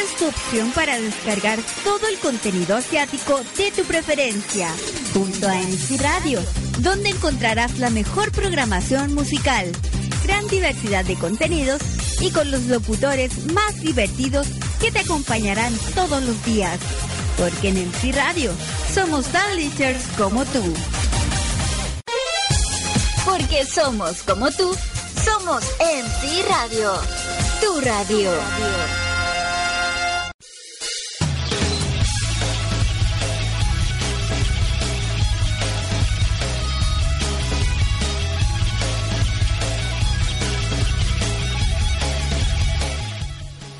es 0.01 0.17
tu 0.17 0.27
opción 0.27 0.69
para 0.71 0.99
descargar 0.99 1.59
todo 1.83 2.07
el 2.07 2.19
contenido 2.19 2.75
asiático 2.75 3.39
de 3.57 3.71
tu 3.71 3.83
preferencia, 3.85 4.69
junto 5.13 5.47
a 5.47 5.55
MC 5.55 5.97
Radio, 6.01 6.41
donde 6.79 7.11
encontrarás 7.11 7.79
la 7.79 7.89
mejor 7.89 8.31
programación 8.33 9.13
musical, 9.13 9.71
gran 10.25 10.45
diversidad 10.47 11.05
de 11.05 11.15
contenidos 11.15 11.81
y 12.19 12.31
con 12.31 12.51
los 12.51 12.63
locutores 12.63 13.51
más 13.53 13.79
divertidos 13.79 14.47
que 14.81 14.91
te 14.91 14.99
acompañarán 14.99 15.73
todos 15.95 16.21
los 16.21 16.43
días. 16.43 16.79
Porque 17.37 17.69
en 17.69 17.77
MC 17.77 18.13
Radio 18.13 18.51
somos 18.93 19.25
tan 19.27 19.43
como 20.17 20.43
tú. 20.45 20.73
Porque 23.25 23.65
somos 23.65 24.21
como 24.23 24.51
tú, 24.51 24.75
somos 25.23 25.63
MC 25.79 26.45
Radio. 26.49 26.93
Tu 27.61 27.81
radio. 27.81 28.31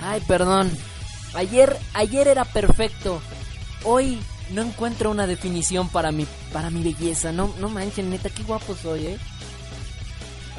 Ay, 0.05 0.21
perdón. 0.27 0.71
Ayer, 1.33 1.75
ayer 1.93 2.27
era 2.27 2.45
perfecto. 2.45 3.19
Hoy 3.83 4.19
no 4.51 4.61
encuentro 4.61 5.09
una 5.09 5.25
definición 5.25 5.89
para 5.89 6.11
mi, 6.11 6.27
para 6.51 6.69
mi 6.69 6.83
belleza. 6.83 7.31
No, 7.31 7.51
no 7.59 7.69
manchen, 7.69 8.11
neta, 8.11 8.29
qué 8.29 8.43
guapo 8.43 8.75
soy, 8.75 9.07
eh. 9.07 9.17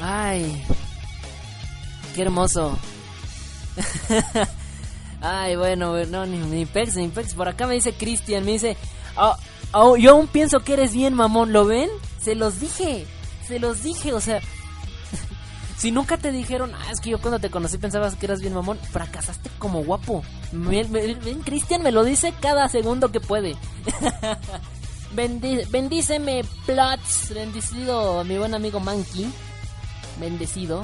Ay, 0.01 0.63
qué 2.13 2.21
hermoso. 2.23 2.77
Ay, 5.21 5.55
bueno, 5.55 6.05
no, 6.05 6.25
ni, 6.25 6.37
ni 6.37 6.65
pex, 6.65 6.95
ni 6.95 7.07
pex. 7.07 7.33
Por 7.33 7.47
acá 7.47 7.65
me 7.67 7.73
dice 7.75 7.93
Cristian, 7.93 8.45
me 8.45 8.51
dice, 8.51 8.77
"Ah, 9.17 9.37
ah, 9.73 9.93
yo 9.97 10.11
aún 10.11 10.27
pienso 10.27 10.59
que 10.59 10.73
eres 10.73 10.93
bien, 10.93 11.13
mamón. 11.13 11.51
¿Lo 11.53 11.65
ven? 11.65 11.89
Se 12.21 12.35
los 12.35 12.59
dije, 12.59 13.05
se 13.47 13.59
los 13.59 13.83
dije, 13.83 14.13
o 14.13 14.21
sea, 14.21 14.39
si 15.77 15.91
nunca 15.91 16.17
te 16.17 16.31
dijeron, 16.31 16.73
ah, 16.75 16.91
es 16.91 16.99
que 16.99 17.11
yo 17.11 17.19
cuando 17.19 17.39
te 17.39 17.49
conocí 17.49 17.77
pensabas 17.77 18.15
que 18.15 18.25
eras 18.25 18.41
bien 18.41 18.53
mamón, 18.53 18.77
fracasaste 18.91 19.49
como 19.57 19.83
guapo. 19.83 20.23
Ven, 20.51 21.41
Cristian 21.43 21.81
me 21.83 21.91
lo 21.91 22.03
dice 22.03 22.33
cada 22.39 22.67
segundo 22.69 23.11
que 23.11 23.19
puede. 23.19 23.55
Bendi- 25.15 25.65
bendíceme, 25.69 26.43
Plots. 26.65 27.33
Bendecido, 27.33 28.23
mi 28.25 28.37
buen 28.37 28.53
amigo 28.53 28.79
Monkey. 28.79 29.31
Bendecido. 30.19 30.81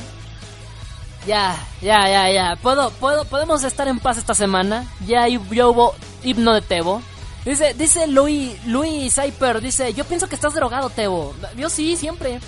Ya, 1.27 1.55
ya, 1.81 2.09
ya, 2.09 2.29
ya. 2.31 2.55
Puedo, 2.61 2.89
puedo, 2.91 3.25
podemos 3.25 3.63
estar 3.63 3.87
en 3.87 3.99
paz 3.99 4.17
esta 4.17 4.33
semana. 4.33 4.85
Ya, 5.05 5.27
ya 5.27 5.67
hubo 5.67 5.93
himno 6.23 6.53
de 6.53 6.61
Tebo. 6.61 7.01
Dice, 7.45 7.73
dice 7.73 8.07
Louis, 8.07 8.55
Louis 8.67 9.13
Cyper, 9.13 9.61
dice, 9.61 9.93
yo 9.93 10.03
pienso 10.05 10.27
que 10.27 10.35
estás 10.35 10.53
drogado, 10.53 10.89
Tebo. 10.89 11.33
Yo 11.57 11.69
sí, 11.69 11.95
siempre 11.97 12.39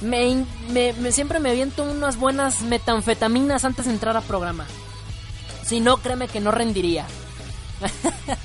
me, 0.00 0.44
me- 0.70 0.92
me- 0.94 1.12
siempre 1.12 1.38
me 1.40 1.50
aviento 1.50 1.82
unas 1.82 2.16
buenas 2.16 2.60
metanfetaminas 2.62 3.64
antes 3.64 3.86
de 3.86 3.92
entrar 3.92 4.16
a 4.16 4.20
programa. 4.22 4.66
Si 5.64 5.80
no, 5.80 5.98
créeme 5.98 6.28
que 6.28 6.40
no 6.40 6.50
rendiría. 6.50 7.04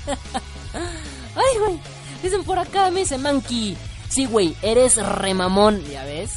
Ay, 0.74 1.58
güey. 1.60 1.78
Dicen 2.22 2.44
por 2.44 2.58
acá, 2.58 2.90
me 2.90 3.00
dice 3.00 3.18
Monkey. 3.18 3.76
Sí, 4.08 4.26
güey, 4.26 4.56
eres 4.62 4.96
remamón. 4.96 5.82
Ya 5.90 6.04
ves. 6.04 6.32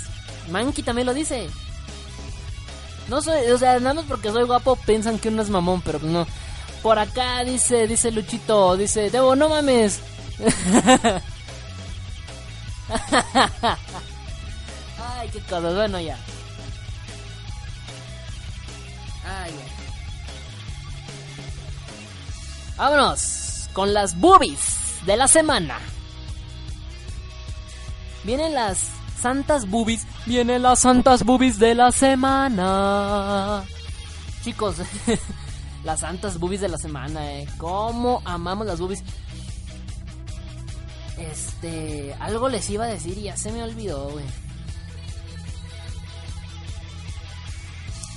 Monkey 0.49 0.83
también 0.83 1.05
lo 1.05 1.13
dice. 1.13 1.49
No 3.07 3.21
soy, 3.21 3.51
o 3.51 3.57
sea, 3.57 3.79
nada 3.79 3.95
más 3.95 4.05
porque 4.05 4.31
soy 4.31 4.43
guapo 4.43 4.75
piensan 4.75 5.17
que 5.19 5.29
uno 5.29 5.41
es 5.41 5.49
mamón, 5.49 5.81
pero 5.81 5.99
no. 5.99 6.27
Por 6.81 6.99
acá 6.99 7.43
dice, 7.43 7.87
dice 7.87 8.11
Luchito, 8.11 8.75
dice, 8.77 9.09
Debo, 9.09 9.35
no 9.35 9.49
mames. 9.49 10.01
Ay, 15.17 15.29
qué 15.29 15.39
cosas. 15.41 15.75
Bueno, 15.75 15.99
ya. 15.99 16.17
Ay, 19.25 19.51
ya. 19.51 19.65
Vámonos 22.77 23.69
con 23.73 23.93
las 23.93 24.15
boobies 24.19 25.05
de 25.05 25.17
la 25.17 25.27
semana. 25.27 25.79
Vienen 28.23 28.53
las 28.53 28.96
santas 29.21 29.69
boobies. 29.69 30.05
Vienen 30.25 30.61
las 30.63 30.79
santas 30.79 31.23
boobies 31.23 31.59
de 31.59 31.75
la 31.75 31.91
semana. 31.91 33.63
Chicos, 34.43 34.77
las 35.83 35.99
santas 36.01 36.39
boobies 36.39 36.61
de 36.61 36.69
la 36.69 36.77
semana, 36.77 37.33
eh. 37.33 37.47
¿Cómo 37.57 38.21
amamos 38.25 38.67
las 38.67 38.79
boobies? 38.79 39.03
Este, 41.17 42.15
algo 42.19 42.47
les 42.47 42.69
iba 42.69 42.85
a 42.85 42.87
decir 42.87 43.17
y 43.17 43.23
ya 43.23 43.35
se 43.35 43.51
me 43.51 43.63
olvidó, 43.63 44.09
güey. 44.09 44.25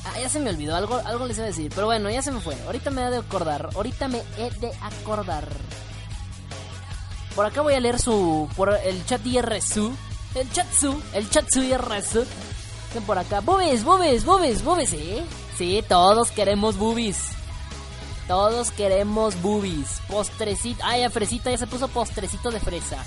Ah, 0.05 0.19
ya 0.21 0.29
se 0.29 0.41
me 0.41 0.51
olvidó, 0.51 0.77
algo, 0.77 0.97
algo 1.05 1.27
les 1.27 1.37
iba 1.37 1.45
a 1.45 1.51
decir. 1.51 1.71
Pero 1.75 1.87
bueno, 1.87 2.11
ya 2.11 2.23
se 2.23 2.33
me 2.33 2.41
fue. 2.41 2.57
Ahorita 2.67 2.91
me 2.91 3.03
he 3.03 3.11
de 3.11 3.19
acordar. 3.19 3.71
Ahorita 3.75 4.09
me 4.09 4.23
he 4.39 4.51
de 4.59 4.73
acordar. 4.83 5.49
Por 7.35 7.47
acá 7.47 7.61
voy 7.63 7.75
a 7.75 7.81
leer 7.81 7.99
su. 7.99 8.49
Por 8.57 8.75
el 8.85 9.05
chat 9.07 9.25
IRSU. 9.25 9.95
El 10.35 10.51
chatsu. 10.53 11.03
El 11.13 11.29
chatsu 11.29 11.63
IRSU. 11.63 12.25
Ven 12.95 13.03
por 13.05 13.19
acá. 13.19 13.41
Boobies, 13.41 13.85
boobies, 13.85 14.25
boobies, 14.25 14.63
boobies, 14.63 14.93
¿eh? 14.93 15.25
Sí, 15.57 15.85
todos 15.89 16.31
queremos 16.31 16.77
boobies. 16.77 17.19
Todos 18.27 18.71
queremos 18.71 19.41
boobies. 19.43 20.01
Postrecito. 20.09 20.83
Ay, 20.85 21.03
a 21.03 21.11
fresita 21.11 21.51
ya 21.51 21.59
se 21.59 21.67
puso 21.67 21.89
postrecito 21.89 22.51
de 22.51 22.61
fresa. 22.61 23.05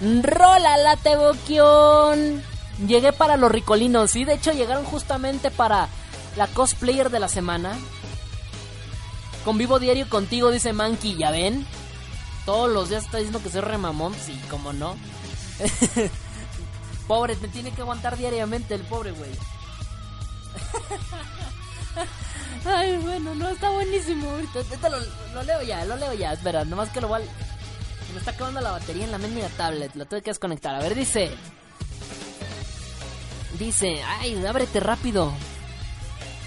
Rola 0.22 0.76
la 0.78 0.96
Teboquión. 0.96 2.42
Llegué 2.86 3.12
para 3.12 3.36
los 3.36 3.52
ricolinos, 3.52 4.10
sí, 4.10 4.24
de 4.24 4.34
hecho 4.34 4.52
llegaron 4.52 4.84
justamente 4.84 5.50
para 5.50 5.88
la 6.36 6.46
cosplayer 6.48 7.10
de 7.10 7.20
la 7.20 7.28
semana. 7.28 7.78
Convivo 9.44 9.78
diario 9.78 10.08
contigo, 10.08 10.50
dice 10.50 10.72
Monkey, 10.72 11.16
¿ya 11.16 11.30
ven? 11.30 11.66
Todos 12.44 12.70
los 12.70 12.88
días 12.88 13.04
está 13.04 13.18
diciendo 13.18 13.42
que 13.42 13.50
soy 13.50 13.60
remamón, 13.60 14.14
sí, 14.14 14.40
como 14.50 14.72
no. 14.72 14.96
pobre, 17.06 17.36
me 17.36 17.48
tiene 17.48 17.70
que 17.72 17.82
aguantar 17.82 18.16
diariamente 18.16 18.74
el 18.74 18.82
pobre 18.82 19.12
güey. 19.12 19.30
Ay, 22.64 22.96
bueno, 22.98 23.34
no, 23.34 23.48
está 23.48 23.70
buenísimo. 23.70 24.30
Ahorita, 24.30 24.88
lo, 24.88 24.98
lo 25.34 25.42
leo 25.42 25.62
ya, 25.62 25.84
lo 25.84 25.96
leo 25.96 26.12
ya. 26.14 26.32
Espera, 26.32 26.64
nomás 26.64 26.90
que 26.90 27.00
lo 27.00 27.08
voy 27.08 27.22
me 28.12 28.18
está 28.18 28.32
acabando 28.32 28.60
la 28.60 28.72
batería 28.72 29.04
en 29.04 29.10
la 29.10 29.18
mendiga 29.18 29.48
tablet. 29.56 29.94
La 29.94 30.04
tuve 30.04 30.22
que 30.22 30.30
desconectar. 30.30 30.74
A 30.74 30.80
ver, 30.80 30.94
dice... 30.94 31.30
Dice... 33.58 34.02
Ay, 34.02 34.44
ábrete 34.44 34.80
rápido. 34.80 35.32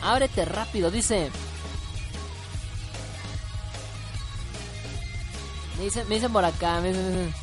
Ábrete 0.03 0.45
rápido, 0.45 0.91
dice... 0.91 1.31
Me 5.77 5.83
dicen, 5.85 6.07
me 6.07 6.15
dicen 6.15 6.31
por 6.31 6.45
acá, 6.45 6.79
me 6.81 6.89
dicen, 6.89 7.33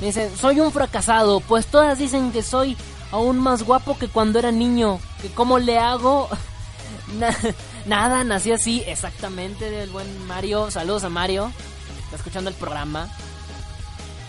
me 0.00 0.06
dicen, 0.06 0.36
soy 0.36 0.60
un 0.60 0.72
fracasado, 0.72 1.40
pues 1.40 1.66
todas 1.66 1.98
dicen 1.98 2.32
que 2.32 2.42
soy 2.42 2.76
aún 3.12 3.38
más 3.38 3.62
guapo 3.64 3.98
que 3.98 4.08
cuando 4.08 4.38
era 4.38 4.50
niño, 4.50 4.98
que 5.20 5.28
cómo 5.28 5.58
le 5.58 5.78
hago... 5.78 6.28
Na- 7.18 7.36
nada, 7.86 8.24
nací 8.24 8.52
así, 8.52 8.82
exactamente, 8.86 9.70
del 9.70 9.90
buen 9.90 10.26
Mario, 10.26 10.70
saludos 10.70 11.04
a 11.04 11.08
Mario, 11.08 11.52
está 12.04 12.16
escuchando 12.16 12.50
el 12.50 12.56
programa. 12.56 13.08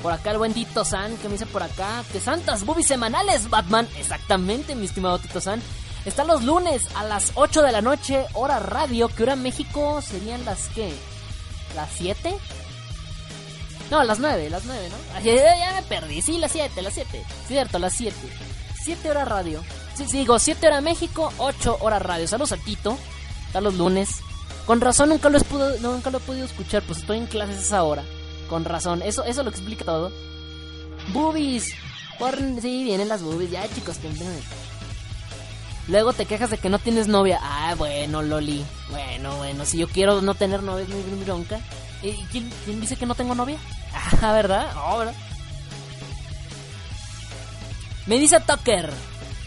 Por 0.01 0.11
acá 0.11 0.31
el 0.31 0.39
buen 0.39 0.53
Tito 0.53 0.83
San, 0.83 1.15
que 1.17 1.27
me 1.27 1.33
dice 1.33 1.45
por 1.45 1.61
acá, 1.61 2.03
que 2.11 2.19
santas 2.19 2.65
boobies 2.65 2.87
semanales, 2.87 3.49
Batman, 3.49 3.87
exactamente, 3.97 4.73
mi 4.75 4.85
estimado 4.85 5.19
Tito 5.19 5.39
San. 5.39 5.61
Están 6.05 6.25
los 6.27 6.43
lunes 6.43 6.87
a 6.95 7.03
las 7.03 7.31
8 7.35 7.61
de 7.61 7.71
la 7.71 7.81
noche, 7.81 8.25
hora 8.33 8.57
radio, 8.57 9.07
que 9.09 9.23
hora 9.23 9.35
México 9.35 10.01
serían 10.01 10.43
las 10.43 10.67
que... 10.69 10.91
¿Las 11.75 11.89
7? 11.97 12.35
No, 13.89 14.03
las 14.03 14.19
9, 14.19 14.49
las 14.49 14.63
9, 14.65 14.89
¿no? 14.89 15.19
Ya, 15.21 15.33
ya 15.57 15.73
me 15.73 15.81
perdí, 15.83 16.21
sí, 16.21 16.37
las 16.37 16.51
7, 16.51 16.81
las 16.81 16.93
7. 16.93 17.23
Cierto, 17.47 17.77
las 17.79 17.93
7. 17.93 18.15
7 18.83 19.09
horas 19.09 19.27
radio. 19.27 19.63
Sí, 19.95 20.05
sí, 20.09 20.19
digo, 20.19 20.39
7 20.39 20.67
horas 20.67 20.81
México, 20.81 21.31
8 21.37 21.77
horas 21.81 22.01
radio. 22.01 22.27
Saludos 22.27 22.53
a 22.53 22.57
Tito. 22.57 22.97
Están 23.47 23.63
los 23.65 23.73
lunes. 23.75 24.19
Con 24.65 24.79
razón 24.79 25.09
nunca 25.09 25.29
lo, 25.29 25.39
pudo- 25.39 25.77
nunca 25.79 26.09
lo 26.09 26.19
he 26.19 26.21
podido 26.21 26.45
escuchar, 26.45 26.83
pues 26.83 26.99
estoy 26.99 27.17
en 27.17 27.25
clases 27.27 27.57
a 27.57 27.61
esa 27.61 27.83
hora. 27.83 28.03
Con 28.49 28.63
razón, 28.63 29.01
eso, 29.01 29.23
eso 29.25 29.43
lo 29.43 29.49
explica 29.49 29.83
todo. 29.83 30.11
Boobies. 31.13 31.73
Porn, 32.19 32.61
sí, 32.61 32.83
vienen 32.83 33.07
las 33.09 33.21
boobies. 33.23 33.51
Ya, 33.51 33.67
chicos, 33.73 33.95
espérenme. 33.97 34.39
Luego 35.91 36.13
te 36.13 36.25
quejas 36.25 36.49
de 36.49 36.57
que 36.57 36.69
no 36.69 36.79
tienes 36.79 37.07
novia. 37.09 37.37
Ah, 37.43 37.75
bueno, 37.77 38.21
Loli. 38.21 38.65
Bueno, 38.89 39.35
bueno, 39.35 39.65
si 39.65 39.77
yo 39.77 39.89
quiero 39.89 40.21
no 40.21 40.33
tener 40.35 40.63
novia 40.63 40.83
es 40.83 40.89
mi, 40.89 41.23
bronca. 41.23 41.59
¿Y 42.01 42.13
quién, 42.31 42.49
dice 42.79 42.95
que 42.95 43.05
no 43.05 43.13
tengo 43.13 43.35
novia? 43.35 43.57
Ah, 44.21 44.31
¿verdad? 44.31 44.73
No, 44.73 44.97
¿verdad? 44.99 45.13
Me 48.07 48.17
dice 48.17 48.39
Tucker. 48.39 48.89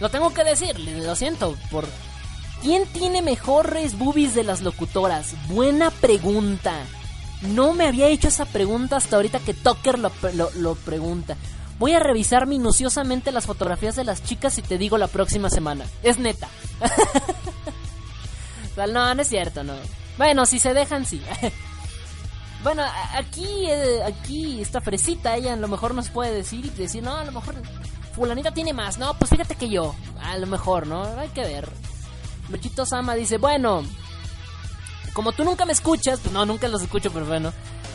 Lo 0.00 0.10
tengo 0.10 0.32
que 0.34 0.44
decir, 0.44 0.78
lo 0.78 1.16
siento. 1.16 1.56
Por... 1.70 1.88
¿Quién 2.62 2.86
tiene 2.88 3.22
mejores 3.22 3.98
boobies 3.98 4.34
de 4.34 4.44
las 4.44 4.60
locutoras? 4.62 5.34
Buena 5.48 5.90
pregunta. 5.90 6.74
No 7.42 7.72
me 7.74 7.86
había 7.86 8.08
hecho 8.08 8.28
esa 8.28 8.44
pregunta 8.46 8.96
hasta 8.96 9.16
ahorita 9.16 9.38
que 9.40 9.54
Tucker 9.54 9.98
lo- 9.98 10.12
lo 10.56 10.74
pregunta. 10.76 11.36
Voy 11.78 11.92
a 11.92 11.98
revisar 11.98 12.46
minuciosamente 12.46 13.32
las 13.32 13.46
fotografías 13.46 13.96
de 13.96 14.04
las 14.04 14.22
chicas 14.22 14.58
y 14.58 14.62
te 14.62 14.78
digo 14.78 14.98
la 14.98 15.08
próxima 15.08 15.50
semana. 15.50 15.84
Es 16.02 16.18
neta. 16.18 16.48
No, 18.76 19.14
no 19.14 19.22
es 19.22 19.28
cierto, 19.28 19.62
no. 19.62 19.74
Bueno, 20.18 20.46
si 20.46 20.58
se 20.58 20.74
dejan, 20.74 21.06
sí. 21.06 21.22
bueno, 22.62 22.82
aquí, 23.14 23.46
eh, 23.68 24.02
aquí 24.04 24.60
esta 24.60 24.80
fresita, 24.80 25.36
ella 25.36 25.54
a 25.54 25.56
lo 25.56 25.68
mejor 25.68 25.94
nos 25.94 26.10
puede 26.10 26.32
decir 26.32 26.66
y 26.66 26.70
decir, 26.70 27.02
no, 27.02 27.16
a 27.16 27.24
lo 27.24 27.32
mejor 27.32 27.54
fulanita 28.14 28.52
tiene 28.52 28.72
más. 28.72 28.98
No, 28.98 29.14
pues 29.14 29.30
fíjate 29.30 29.54
que 29.54 29.68
yo. 29.68 29.94
A 30.22 30.36
lo 30.38 30.46
mejor, 30.46 30.86
¿no? 30.86 31.04
Hay 31.18 31.28
que 31.28 31.42
ver. 31.42 31.68
Luchito 32.48 32.84
Sama 32.84 33.14
dice, 33.14 33.38
bueno, 33.38 33.84
como 35.12 35.32
tú 35.32 35.44
nunca 35.44 35.64
me 35.64 35.72
escuchas, 35.72 36.20
pues 36.20 36.32
no, 36.32 36.44
nunca 36.44 36.68
los 36.68 36.82
escucho, 36.82 37.12
pero 37.12 37.26
bueno. 37.26 37.52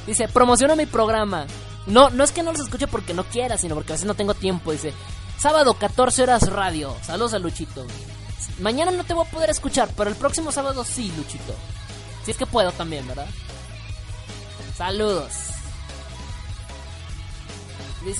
Dice, 0.07 0.27
promociona 0.27 0.75
mi 0.75 0.85
programa. 0.85 1.45
No, 1.89 2.09
no 2.11 2.23
es 2.23 2.31
que 2.31 2.43
no 2.43 2.51
los 2.51 2.61
escuche 2.61 2.87
porque 2.87 3.13
no 3.13 3.23
quiera, 3.23 3.57
sino 3.57 3.75
porque 3.75 3.93
a 3.93 3.95
veces 3.95 4.07
no 4.07 4.13
tengo 4.13 4.33
tiempo. 4.35 4.71
Dice, 4.71 4.93
sábado 5.37 5.73
14 5.73 6.23
horas 6.23 6.49
radio. 6.49 6.95
Saludos 7.01 7.33
a 7.33 7.39
Luchito. 7.39 7.85
Mañana 8.59 8.91
no 8.91 9.03
te 9.03 9.13
voy 9.13 9.25
a 9.25 9.31
poder 9.31 9.49
escuchar, 9.49 9.89
pero 9.97 10.09
el 10.09 10.15
próximo 10.15 10.51
sábado 10.51 10.83
sí, 10.83 11.11
Luchito. 11.17 11.53
Si 12.23 12.31
es 12.31 12.37
que 12.37 12.45
puedo 12.45 12.71
también, 12.71 13.07
¿verdad? 13.07 13.27
Saludos. 14.77 15.33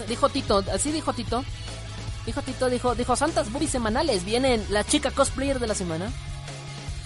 Dijo 0.08 0.30
Tito, 0.30 0.64
así 0.74 0.92
dijo 0.92 1.14
Tito. 1.14 1.44
Dijo 2.26 2.42
Tito, 2.42 2.70
dijo, 2.70 2.96
dijo, 2.96 3.16
Santas 3.16 3.52
Boobies 3.52 3.72
semanales, 3.72 4.26
vienen 4.26 4.66
la 4.70 4.84
chica 4.84 5.12
cosplayer 5.12 5.60
de 5.60 5.68
la 5.68 5.76
semana. 5.76 6.12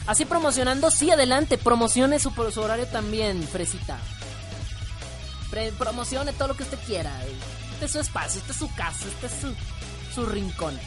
Así 0.05 0.25
promocionando, 0.25 0.91
sí, 0.91 1.11
adelante, 1.11 1.57
promocione 1.57 2.19
su, 2.19 2.31
su 2.51 2.61
horario 2.61 2.87
también, 2.87 3.43
Fresita. 3.43 3.99
Promocione 5.77 6.33
todo 6.33 6.49
lo 6.49 6.57
que 6.57 6.63
usted 6.63 6.79
quiera. 6.85 7.11
Este 7.73 7.85
es 7.85 7.91
su 7.91 7.99
espacio, 7.99 8.39
este 8.39 8.51
es 8.53 8.57
su 8.57 8.73
casa, 8.73 9.05
este 9.07 9.27
es 9.27 9.33
su, 9.33 9.53
su 10.13 10.25
rincón. 10.25 10.79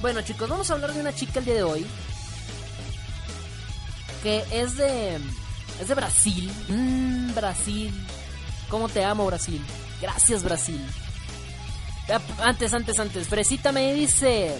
Bueno, 0.00 0.20
chicos, 0.22 0.48
vamos 0.48 0.70
a 0.70 0.74
hablar 0.74 0.92
de 0.92 1.00
una 1.00 1.14
chica 1.14 1.38
el 1.38 1.44
día 1.44 1.54
de 1.54 1.62
hoy. 1.62 1.86
Que 4.22 4.44
es 4.50 4.76
de. 4.76 5.18
Es 5.80 5.88
de 5.88 5.94
Brasil. 5.94 6.52
Mmm, 6.68 7.34
Brasil. 7.34 8.06
¿Cómo 8.68 8.88
te 8.88 9.04
amo, 9.04 9.26
Brasil? 9.26 9.64
Gracias, 10.00 10.42
Brasil. 10.42 10.84
Antes, 12.42 12.74
antes, 12.74 12.98
antes. 12.98 13.28
Fresita 13.28 13.72
me 13.72 13.94
dice. 13.94 14.58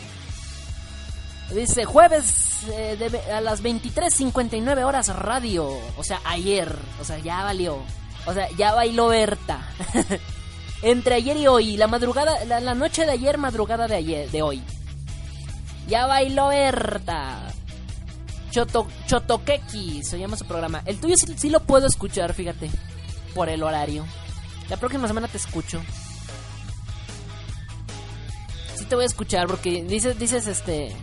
Dice 1.54 1.84
jueves 1.84 2.64
eh, 2.68 2.96
de 2.96 3.32
a 3.32 3.40
las 3.40 3.62
23.59 3.62 4.84
horas 4.84 5.08
radio. 5.14 5.68
O 5.96 6.04
sea, 6.04 6.20
ayer. 6.24 6.74
O 7.00 7.04
sea, 7.04 7.18
ya 7.18 7.42
valió. 7.42 7.82
O 8.26 8.34
sea, 8.34 8.48
ya 8.56 8.74
bailó 8.74 9.08
Berta. 9.08 9.66
Entre 10.82 11.14
ayer 11.14 11.36
y 11.36 11.46
hoy. 11.46 11.76
La 11.76 11.86
madrugada, 11.86 12.44
la, 12.44 12.74
noche 12.74 13.04
de 13.04 13.12
ayer, 13.12 13.38
madrugada 13.38 13.86
de 13.86 13.96
ayer, 13.96 14.30
de 14.30 14.42
hoy. 14.42 14.62
Ya 15.88 16.06
bailó 16.06 16.48
Berta. 16.48 17.52
Choto, 18.50 18.86
Chotoquequi 19.06 20.02
se 20.02 20.18
llama 20.18 20.36
su 20.36 20.44
programa. 20.44 20.82
El 20.86 20.98
tuyo 20.98 21.14
sí, 21.16 21.34
sí 21.36 21.50
lo 21.50 21.60
puedo 21.60 21.86
escuchar, 21.86 22.34
fíjate. 22.34 22.70
Por 23.34 23.48
el 23.48 23.62
horario. 23.62 24.04
La 24.68 24.76
próxima 24.76 25.06
semana 25.06 25.28
te 25.28 25.36
escucho. 25.36 25.80
Sí 28.76 28.84
te 28.84 28.94
voy 28.94 29.04
a 29.04 29.06
escuchar 29.06 29.46
porque 29.46 29.82
dices, 29.84 30.18
dices 30.18 30.46
este... 30.46 30.94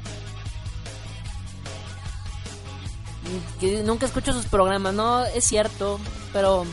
Que 3.60 3.84
nunca 3.84 4.06
escucho 4.06 4.34
sus 4.34 4.46
programas. 4.46 4.94
No, 4.94 5.26
es 5.26 5.44
cierto. 5.44 6.00
Pero 6.32 6.66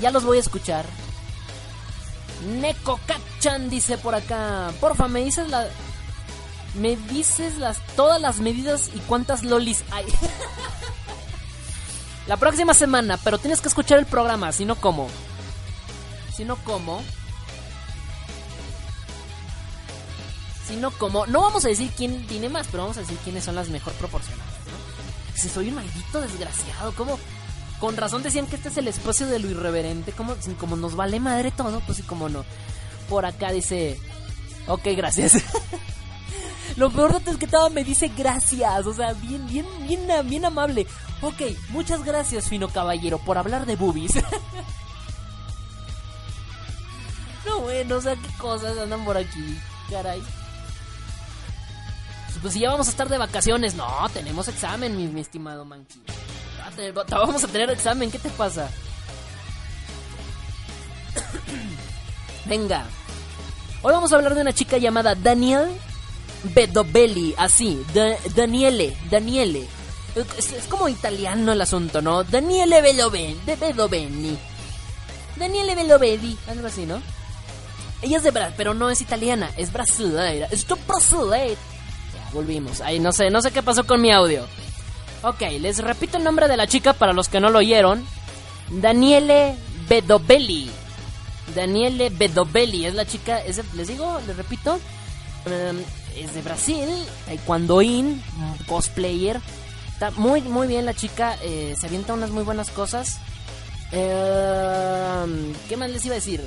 ya 0.00 0.10
los 0.10 0.24
voy 0.24 0.38
a 0.38 0.40
escuchar. 0.40 0.86
Neko 2.60 2.98
Kachan 3.06 3.68
dice 3.70 3.98
por 3.98 4.14
acá. 4.14 4.72
Porfa, 4.80 5.08
me 5.08 5.20
dices 5.24 5.48
la... 5.48 5.68
Me 6.74 6.96
dices 6.96 7.58
las 7.58 7.84
todas 7.96 8.20
las 8.20 8.38
medidas 8.38 8.90
y 8.94 8.98
cuántas 9.00 9.42
lolis 9.42 9.82
hay. 9.90 10.06
La 12.26 12.36
próxima 12.36 12.74
semana, 12.74 13.18
pero 13.24 13.38
tienes 13.38 13.60
que 13.60 13.66
escuchar 13.66 13.98
el 13.98 14.06
programa, 14.06 14.52
si 14.52 14.64
no 14.64 14.76
cómo. 14.76 15.08
Si 16.36 16.44
no 16.44 16.54
cómo. 16.62 17.02
Si 20.64 20.76
no 20.76 20.92
cómo. 20.92 21.26
No 21.26 21.40
vamos 21.40 21.64
a 21.64 21.68
decir 21.68 21.90
quién 21.96 22.24
tiene 22.28 22.48
más, 22.48 22.68
pero 22.70 22.84
vamos 22.84 22.98
a 22.98 23.00
decir 23.00 23.18
quiénes 23.24 23.42
son 23.42 23.56
las 23.56 23.68
mejor 23.68 23.92
proporcionadas. 23.94 24.54
Si 25.34 25.48
soy 25.48 25.70
un 25.70 25.74
maldito 25.74 26.20
desgraciado, 26.20 26.94
¿cómo? 26.94 27.18
Con 27.80 27.96
razón 27.96 28.22
decían 28.22 28.46
que 28.46 28.56
este 28.56 28.68
es 28.68 28.76
el 28.76 28.88
espacio 28.88 29.26
de 29.26 29.38
lo 29.38 29.48
irreverente, 29.48 30.12
como, 30.12 30.36
como 30.58 30.76
nos 30.76 30.96
vale 30.96 31.18
madre 31.18 31.50
todo, 31.50 31.80
pues 31.80 32.00
y 32.00 32.02
como 32.02 32.28
no. 32.28 32.44
Por 33.08 33.24
acá 33.24 33.50
dice, 33.52 33.98
ok, 34.66 34.82
gracias. 34.96 35.32
Lo 36.76 36.90
peor 36.90 37.14
de 37.14 37.20
todo 37.20 37.32
es 37.32 37.38
que 37.38 37.46
todo 37.46 37.70
me 37.70 37.82
dice 37.82 38.12
gracias, 38.16 38.86
o 38.86 38.94
sea, 38.94 39.12
bien, 39.14 39.46
bien, 39.46 39.66
bien, 39.86 40.06
bien 40.28 40.44
amable. 40.44 40.86
Ok, 41.20 41.42
muchas 41.70 42.04
gracias, 42.04 42.48
fino 42.48 42.68
caballero, 42.68 43.18
por 43.18 43.38
hablar 43.38 43.66
de 43.66 43.76
boobies. 43.76 44.14
no, 47.46 47.60
bueno, 47.60 47.96
o 47.96 48.00
sea, 48.00 48.14
qué 48.14 48.28
cosas 48.38 48.78
andan 48.78 49.04
por 49.04 49.16
aquí, 49.16 49.58
caray. 49.90 50.22
Pues 52.40 52.54
si 52.54 52.60
ya 52.60 52.70
vamos 52.70 52.86
a 52.86 52.90
estar 52.90 53.08
de 53.08 53.18
vacaciones, 53.18 53.74
no, 53.74 53.86
tenemos 54.14 54.48
examen, 54.48 54.96
mi, 54.96 55.20
estimado 55.20 55.64
Monkey. 55.66 56.00
Vamos 57.10 57.44
a 57.44 57.48
tener 57.48 57.70
examen, 57.70 58.10
¿qué 58.10 58.18
te 58.18 58.30
pasa? 58.30 58.68
Venga. 62.46 62.84
Hoy 63.82 63.92
vamos 63.92 64.12
a 64.12 64.16
hablar 64.16 64.34
de 64.34 64.42
una 64.42 64.52
chica 64.52 64.78
llamada 64.78 65.14
Daniel 65.14 65.68
Bedobelli, 66.54 67.34
así, 67.38 67.82
Da- 67.94 68.16
Daniele, 68.34 68.96
Daniele. 69.10 69.66
Es, 70.36 70.64
como 70.68 70.88
italiano 70.88 71.52
el 71.52 71.60
asunto, 71.60 72.02
¿no? 72.02 72.24
Daniele 72.24 72.82
Beloben, 72.82 73.44
de 73.46 73.56
Bedobelli. 73.56 74.36
Daniele 75.36 75.74
Belovelli, 75.74 76.36
algo 76.48 76.66
así, 76.66 76.84
¿no? 76.84 77.00
Ella 78.02 78.16
es 78.16 78.22
de 78.24 78.30
Brasil, 78.30 78.54
pero 78.56 78.74
no 78.74 78.90
es 78.90 79.00
italiana, 79.00 79.50
es 79.56 79.72
brasileira. 79.72 80.48
Es 80.50 80.66
brasileira. 80.66 81.54
Ya, 81.54 82.30
volvimos. 82.32 82.80
Ay, 82.80 82.98
no 82.98 83.12
sé, 83.12 83.30
no 83.30 83.40
sé 83.40 83.50
qué 83.50 83.62
pasó 83.62 83.86
con 83.86 84.00
mi 84.00 84.10
audio. 84.10 84.46
Ok, 85.22 85.42
les 85.60 85.78
repito 85.78 86.16
el 86.16 86.24
nombre 86.24 86.48
de 86.48 86.56
la 86.56 86.66
chica 86.66 86.94
para 86.94 87.12
los 87.12 87.28
que 87.28 87.40
no 87.40 87.50
lo 87.50 87.58
oyeron. 87.58 88.04
Daniele 88.70 89.54
Bedobelli. 89.88 90.70
Daniele 91.54 92.08
Bedobelli 92.10 92.86
es 92.86 92.94
la 92.94 93.04
chica, 93.04 93.40
les 93.74 93.88
digo, 93.88 94.20
les 94.26 94.36
repito, 94.36 94.80
em, 95.46 95.78
es 96.16 96.32
de 96.34 96.42
Brasil, 96.42 96.88
taekwondoín, 97.26 98.22
cosplayer. 98.66 99.40
Está 99.92 100.10
muy, 100.12 100.40
muy 100.42 100.66
bien 100.68 100.86
la 100.86 100.94
chica, 100.94 101.36
eh, 101.42 101.74
se 101.78 101.86
avienta 101.86 102.14
unas 102.14 102.30
muy 102.30 102.44
buenas 102.44 102.70
cosas. 102.70 103.18
Em, 103.92 105.52
¿Qué 105.68 105.76
más 105.76 105.90
les 105.90 106.04
iba 106.06 106.14
a 106.14 106.16
decir? 106.16 106.42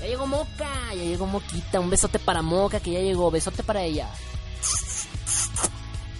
Ya 0.00 0.06
llegó 0.06 0.26
Moca, 0.26 0.70
ya 0.94 1.02
llegó 1.02 1.26
Moquita, 1.26 1.80
un 1.80 1.90
besote 1.90 2.18
para 2.18 2.40
Moca 2.40 2.80
que 2.80 2.92
ya 2.92 3.00
llegó, 3.00 3.30
besote 3.30 3.62
para 3.62 3.82
ella. 3.82 4.08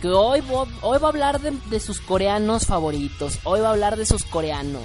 Que 0.01 0.09
hoy, 0.09 0.43
hoy 0.83 0.99
va 0.99 1.09
a 1.09 1.11
hablar 1.11 1.41
de, 1.41 1.51
de 1.51 1.81
sus 1.81 2.01
coreanos 2.01 2.67
favoritos, 2.67 3.39
hoy 3.45 3.61
va 3.61 3.69
a 3.69 3.73
hablar 3.73 3.97
de 3.97 4.07
sus 4.07 4.25
coreanos, 4.25 4.83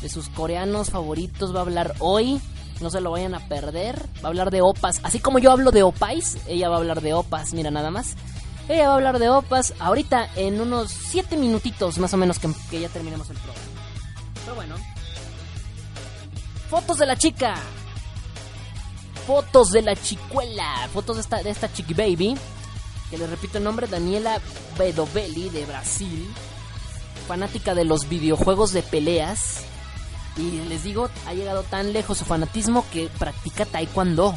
de 0.00 0.08
sus 0.08 0.28
coreanos 0.28 0.90
favoritos 0.90 1.52
va 1.52 1.58
a 1.58 1.62
hablar 1.62 1.94
hoy, 1.98 2.40
no 2.80 2.90
se 2.90 3.00
lo 3.00 3.10
vayan 3.10 3.34
a 3.34 3.48
perder, 3.48 4.00
va 4.22 4.24
a 4.24 4.28
hablar 4.28 4.52
de 4.52 4.62
opas, 4.62 5.00
así 5.02 5.18
como 5.18 5.40
yo 5.40 5.50
hablo 5.50 5.72
de 5.72 5.82
opais, 5.82 6.38
ella 6.46 6.68
va 6.68 6.76
a 6.76 6.78
hablar 6.78 7.00
de 7.00 7.14
opas, 7.14 7.52
mira 7.52 7.70
nada 7.70 7.90
más. 7.90 8.14
Ella 8.68 8.86
va 8.86 8.92
a 8.92 8.96
hablar 8.96 9.18
de 9.18 9.28
opas 9.28 9.74
ahorita 9.80 10.30
en 10.36 10.60
unos 10.60 10.92
7 10.92 11.36
minutitos 11.36 11.98
más 11.98 12.14
o 12.14 12.16
menos 12.16 12.38
que, 12.38 12.48
que 12.70 12.80
ya 12.80 12.88
terminemos 12.88 13.28
el 13.28 13.36
programa. 13.36 13.66
Pero 14.44 14.54
bueno. 14.54 14.76
Fotos 16.70 16.98
de 16.98 17.06
la 17.06 17.16
chica. 17.16 17.54
Fotos 19.26 19.72
de 19.72 19.82
la 19.82 19.96
chicuela. 19.96 20.88
Fotos 20.92 21.16
de 21.16 21.22
esta, 21.22 21.42
de 21.42 21.50
esta 21.50 21.72
chiqui 21.72 21.92
baby. 21.92 22.36
Que 23.12 23.18
les 23.18 23.28
repito 23.28 23.58
el 23.58 23.64
nombre, 23.64 23.86
Daniela 23.86 24.40
Bedovelli 24.78 25.50
de 25.50 25.66
Brasil. 25.66 26.26
Fanática 27.28 27.74
de 27.74 27.84
los 27.84 28.08
videojuegos 28.08 28.72
de 28.72 28.82
peleas. 28.82 29.58
Y 30.38 30.62
les 30.62 30.82
digo, 30.82 31.10
ha 31.26 31.34
llegado 31.34 31.62
tan 31.62 31.92
lejos 31.92 32.16
su 32.16 32.24
fanatismo 32.24 32.86
que 32.90 33.10
practica 33.18 33.66
taekwondo. 33.66 34.28
O 34.28 34.34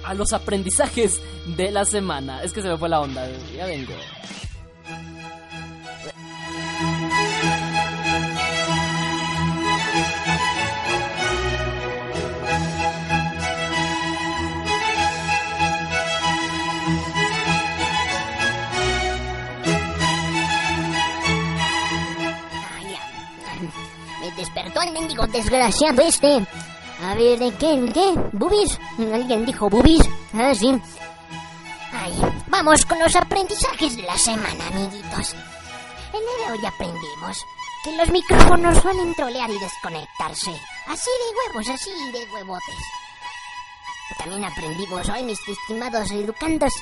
a 0.05 0.13
los 0.13 0.31
aprendizajes 0.31 1.19
de 1.47 1.69
la 1.71 1.83
semana. 1.83 2.41
Es 2.41 2.53
que 2.53 2.61
se 2.61 2.69
me 2.69 2.77
fue 2.77 2.87
la 2.87 3.01
onda, 3.01 3.27
ya 3.53 3.65
vengo. 3.65 3.95
Despertó 24.39 24.81
el 24.81 24.93
mendigo 24.93 25.27
desgraciado 25.27 26.01
este. 26.01 26.45
A 27.03 27.15
ver, 27.15 27.39
¿de 27.39 27.53
qué? 27.55 27.79
¿De 27.79 27.93
qué? 27.93 28.13
¿Bubis? 28.33 28.79
Alguien 28.97 29.45
dijo 29.45 29.69
bubis. 29.69 30.01
Ah, 30.33 30.53
sí. 30.53 30.69
Ay, 31.91 32.13
vamos 32.47 32.85
con 32.85 32.99
los 32.99 33.15
aprendizajes 33.15 33.95
de 33.95 34.03
la 34.03 34.17
semana, 34.17 34.67
amiguitos. 34.67 35.33
En 36.13 36.21
el 36.21 36.45
de 36.45 36.51
hoy 36.51 36.65
aprendimos 36.65 37.37
que 37.83 37.91
los 37.97 38.09
micrófonos 38.09 38.77
suelen 38.79 39.13
trolear 39.15 39.49
y 39.49 39.59
desconectarse. 39.59 40.51
Así 40.87 41.09
de 41.09 41.49
huevos, 41.53 41.69
así 41.69 41.91
de 42.11 42.33
huevotes. 42.33 42.75
También 44.17 44.43
aprendimos 44.43 45.07
hoy, 45.09 45.23
mis 45.23 45.39
estimados 45.47 46.11
educandos, 46.11 46.73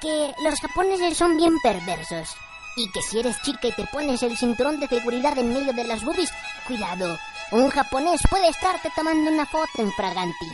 que 0.00 0.32
los 0.44 0.60
japoneses 0.60 1.16
son 1.16 1.36
bien 1.36 1.58
perversos. 1.62 2.36
Y 2.76 2.90
que 2.90 3.02
si 3.02 3.18
eres 3.18 3.40
chica 3.42 3.68
y 3.68 3.72
te 3.72 3.84
pones 3.86 4.22
el 4.22 4.36
cinturón 4.36 4.80
de 4.80 4.86
seguridad 4.86 5.36
en 5.38 5.52
medio 5.52 5.72
de 5.72 5.84
las 5.84 6.04
boobies, 6.04 6.32
cuidado, 6.66 7.18
un 7.50 7.68
japonés 7.70 8.20
puede 8.30 8.48
estarte 8.48 8.90
tomando 8.94 9.30
una 9.30 9.44
foto 9.46 9.82
en 9.82 9.92
Fraganti. 9.92 10.52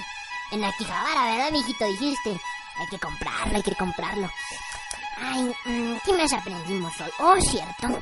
En 0.52 0.64
Akihabara, 0.64 1.24
¿verdad, 1.24 1.50
mijito? 1.50 1.84
Dijiste. 1.86 2.40
Hay 2.78 2.86
que 2.88 2.98
comprarlo, 2.98 3.56
hay 3.56 3.62
que 3.62 3.74
comprarlo. 3.74 4.30
Ay, 5.18 5.54
mm, 5.64 5.96
¿qué 6.04 6.12
más 6.12 6.32
aprendimos 6.32 6.92
hoy? 7.00 7.10
Oh, 7.18 7.40
cierto. 7.40 8.00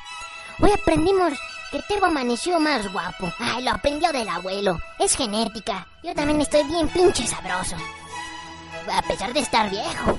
Hoy 0.61 0.71
aprendimos 0.73 1.33
que 1.71 1.83
Tebo 1.83 2.07
amaneció 2.07 2.59
más 2.61 2.93
guapo. 2.93 3.33
Ay, 3.39 3.63
lo 3.63 3.71
aprendió 3.71 4.13
del 4.13 4.29
abuelo. 4.29 4.79
Es 4.99 5.17
genética. 5.17 5.87
Yo 6.03 6.15
también 6.15 6.41
estoy 6.41 6.65
bien 6.65 6.89
pinche 6.89 7.27
sabroso. 7.27 7.77
A 8.93 9.03
pesar 9.03 9.33
de 9.33 9.41
estar 9.41 9.71
viejo. 9.71 10.19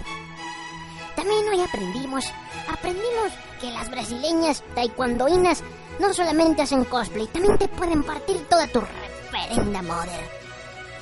También 1.16 1.48
hoy 1.48 1.62
aprendimos, 1.62 2.26
aprendimos 2.68 3.32
que 3.60 3.72
las 3.72 3.90
brasileñas 3.90 4.64
taekwondoínas 4.74 5.64
no 6.00 6.14
solamente 6.14 6.62
hacen 6.62 6.84
cosplay, 6.86 7.28
también 7.28 7.58
te 7.58 7.68
pueden 7.68 8.04
partir 8.04 8.38
toda 8.50 8.68
tu 8.68 8.82
referenda 8.82 9.82
mother. 9.82 10.20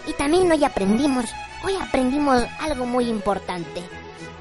Y 0.08 0.14
también 0.14 0.52
hoy 0.52 0.64
aprendimos, 0.64 1.26
hoy 1.64 1.76
aprendimos 1.82 2.44
algo 2.60 2.86
muy 2.86 3.10
importante, 3.10 3.82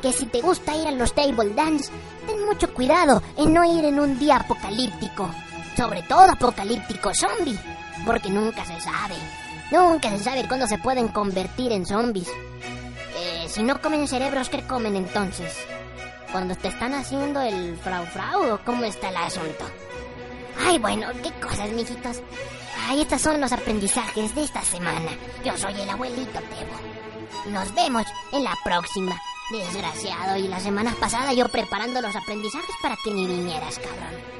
que 0.00 0.12
si 0.12 0.26
te 0.26 0.40
gusta 0.40 0.76
ir 0.76 0.88
a 0.88 0.92
los 0.92 1.14
table 1.14 1.54
dance, 1.54 1.90
ten 2.26 2.44
mucho 2.44 2.72
cuidado 2.74 3.22
en 3.36 3.52
no 3.52 3.64
ir 3.64 3.84
en 3.84 4.00
un 4.00 4.18
día 4.18 4.36
apocalíptico, 4.36 5.30
sobre 5.76 6.02
todo 6.02 6.32
apocalíptico 6.32 7.12
zombie, 7.14 7.58
porque 8.04 8.28
nunca 8.28 8.64
se 8.64 8.80
sabe, 8.80 9.14
nunca 9.70 10.10
se 10.10 10.18
sabe 10.18 10.46
cuándo 10.48 10.66
se 10.66 10.78
pueden 10.78 11.08
convertir 11.08 11.72
en 11.72 11.86
zombies. 11.86 12.28
Eh, 13.16 13.46
si 13.48 13.62
no 13.62 13.80
comen 13.80 14.08
cerebros, 14.08 14.48
¿qué 14.48 14.66
comen 14.66 14.96
entonces? 14.96 15.56
¿Cuando 16.32 16.56
te 16.56 16.68
están 16.68 16.94
haciendo 16.94 17.42
el 17.42 17.76
frau 17.76 18.06
frau 18.06 18.58
cómo 18.64 18.84
está 18.84 19.10
el 19.10 19.16
asunto? 19.16 19.66
Ay, 20.66 20.78
bueno, 20.78 21.08
qué 21.22 21.30
cosas, 21.32 21.70
mijitos. 21.70 22.22
Ay, 22.88 23.02
estos 23.02 23.20
son 23.20 23.38
los 23.38 23.52
aprendizajes 23.52 24.34
de 24.34 24.42
esta 24.42 24.62
semana. 24.62 25.10
Yo 25.44 25.56
soy 25.58 25.78
el 25.78 25.90
abuelito 25.90 26.40
Tebo. 26.40 27.52
Nos 27.52 27.74
vemos 27.74 28.04
en 28.32 28.44
la 28.44 28.56
próxima. 28.64 29.14
Desgraciado, 29.50 30.38
y 30.38 30.48
la 30.48 30.60
semana 30.60 30.94
pasada 30.98 31.34
yo 31.34 31.46
preparando 31.48 32.00
los 32.00 32.16
aprendizajes 32.16 32.74
para 32.82 32.96
que 33.04 33.10
ni 33.12 33.26
vinieras, 33.26 33.78
cabrón. 33.78 34.32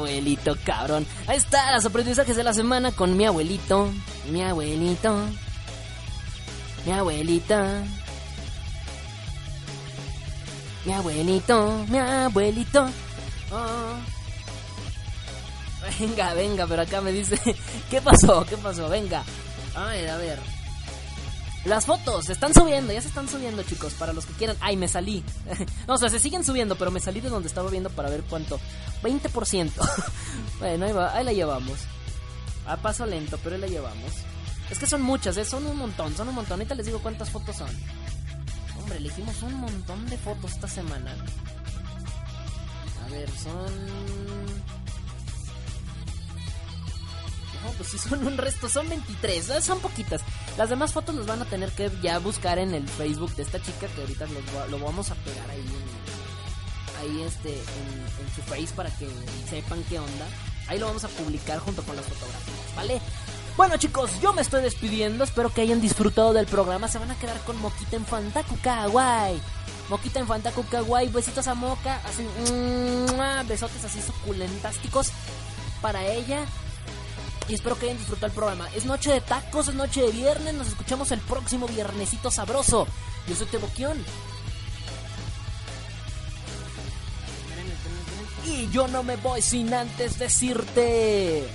Abuelito, 0.00 0.56
cabrón. 0.64 1.06
Ahí 1.26 1.36
está, 1.36 1.70
las 1.72 1.84
aprendizajes 1.84 2.36
de 2.36 2.42
la 2.42 2.52
semana 2.52 2.92
con 2.92 3.16
mi 3.16 3.26
abuelito. 3.26 3.90
Mi 4.30 4.42
abuelito. 4.42 5.14
Mi 6.86 6.92
abuelita. 6.92 7.82
Mi 10.84 10.92
abuelito, 10.92 11.84
mi 11.88 11.98
abuelito. 11.98 12.88
Oh. 13.52 13.96
Venga, 15.98 16.34
venga, 16.34 16.66
pero 16.66 16.82
acá 16.82 17.00
me 17.00 17.12
dice. 17.12 17.38
¿Qué 17.90 18.00
pasó? 18.00 18.44
¿Qué 18.46 18.56
pasó? 18.56 18.88
Venga. 18.88 19.22
A 19.74 19.84
ver, 19.86 20.08
a 20.10 20.16
ver. 20.16 20.59
Las 21.64 21.84
fotos 21.84 22.24
se 22.24 22.32
están 22.32 22.54
subiendo, 22.54 22.92
ya 22.92 23.02
se 23.02 23.08
están 23.08 23.28
subiendo, 23.28 23.62
chicos. 23.62 23.92
Para 23.94 24.12
los 24.12 24.24
que 24.24 24.32
quieran. 24.32 24.56
Ay, 24.60 24.76
me 24.76 24.88
salí. 24.88 25.22
no, 25.86 25.94
o 25.94 25.98
sea, 25.98 26.08
se 26.08 26.18
siguen 26.18 26.44
subiendo, 26.44 26.76
pero 26.76 26.90
me 26.90 27.00
salí 27.00 27.20
de 27.20 27.28
donde 27.28 27.48
estaba 27.48 27.70
viendo 27.70 27.90
para 27.90 28.08
ver 28.08 28.22
cuánto. 28.22 28.58
20%. 29.02 29.70
bueno, 30.58 30.86
ahí, 30.86 30.92
va, 30.92 31.14
ahí 31.14 31.24
la 31.24 31.32
llevamos. 31.32 31.78
A 32.66 32.76
paso 32.76 33.04
lento, 33.04 33.38
pero 33.42 33.56
ahí 33.56 33.60
la 33.60 33.66
llevamos. 33.66 34.12
Es 34.70 34.78
que 34.78 34.86
son 34.86 35.02
muchas, 35.02 35.36
¿eh? 35.36 35.44
son 35.44 35.66
un 35.66 35.76
montón, 35.76 36.16
son 36.16 36.28
un 36.28 36.34
montón. 36.34 36.60
Ahorita 36.60 36.74
les 36.74 36.86
digo 36.86 37.00
cuántas 37.00 37.28
fotos 37.28 37.56
son. 37.56 37.68
Hombre, 38.78 38.98
elegimos 38.98 39.42
un 39.42 39.54
montón 39.54 40.06
de 40.08 40.16
fotos 40.16 40.52
esta 40.52 40.68
semana. 40.68 41.14
A 43.04 43.10
ver, 43.10 43.28
son. 43.30 44.79
No, 47.64 47.70
pues 47.72 47.90
sí 47.90 47.98
son 47.98 48.26
un 48.26 48.38
resto, 48.38 48.68
son 48.68 48.88
23, 48.88 49.50
¿eh? 49.50 49.62
son 49.62 49.80
poquitas. 49.80 50.22
Las 50.56 50.70
demás 50.70 50.92
fotos 50.92 51.14
las 51.14 51.26
van 51.26 51.42
a 51.42 51.44
tener 51.44 51.70
que 51.72 51.90
ya 52.02 52.18
buscar 52.18 52.58
en 52.58 52.74
el 52.74 52.88
Facebook 52.88 53.34
de 53.34 53.42
esta 53.42 53.60
chica 53.60 53.86
que 53.88 54.00
ahorita 54.00 54.26
los 54.26 54.70
lo 54.70 54.78
vamos 54.78 55.10
a 55.10 55.14
pegar 55.16 55.50
ahí 55.50 55.58
en, 55.60 57.00
ahí 57.00 57.22
este 57.22 57.52
en, 57.52 58.34
su 58.34 58.42
face 58.42 58.68
para 58.74 58.90
que 58.90 59.08
sepan 59.48 59.84
qué 59.88 59.98
onda. 59.98 60.26
Ahí 60.68 60.78
lo 60.78 60.86
vamos 60.86 61.04
a 61.04 61.08
publicar 61.08 61.58
junto 61.58 61.82
con 61.82 61.96
las 61.96 62.06
fotografías, 62.06 62.76
¿vale? 62.76 63.00
Bueno 63.56 63.76
chicos, 63.76 64.10
yo 64.22 64.32
me 64.32 64.40
estoy 64.40 64.62
despidiendo, 64.62 65.24
espero 65.24 65.52
que 65.52 65.60
hayan 65.60 65.80
disfrutado 65.80 66.32
del 66.32 66.46
programa, 66.46 66.88
se 66.88 66.98
van 66.98 67.10
a 67.10 67.18
quedar 67.18 67.38
con 67.40 67.60
Moquita 67.60 67.96
en 67.96 68.06
Fantaku 68.06 68.56
Kawaii. 68.62 69.40
Moquita 69.90 70.20
en 70.20 70.26
Fantaku 70.26 70.64
Kawaii, 70.66 71.08
besitos 71.08 71.46
a 71.48 71.54
Moca, 71.54 72.00
así, 72.06 72.24
¡mua! 73.12 73.42
besotes 73.42 73.84
así 73.84 74.00
suculentásticos 74.00 75.10
para 75.82 76.06
ella. 76.06 76.46
Y 77.48 77.54
espero 77.54 77.78
que 77.78 77.86
hayan 77.86 77.98
disfrutado 77.98 78.26
el 78.28 78.32
programa. 78.32 78.68
Es 78.74 78.84
noche 78.84 79.12
de 79.12 79.20
tacos, 79.20 79.68
es 79.68 79.74
noche 79.74 80.02
de 80.02 80.12
viernes. 80.12 80.54
Nos 80.54 80.68
escuchamos 80.68 81.10
el 81.12 81.20
próximo 81.20 81.66
viernesito 81.66 82.30
sabroso. 82.30 82.86
Yo 83.26 83.34
soy 83.34 83.46
Teboquión. 83.46 83.98
Y 88.46 88.68
yo 88.70 88.88
no 88.88 89.02
me 89.02 89.16
voy 89.16 89.42
sin 89.42 89.72
antes 89.74 90.18
decirte 90.18 91.54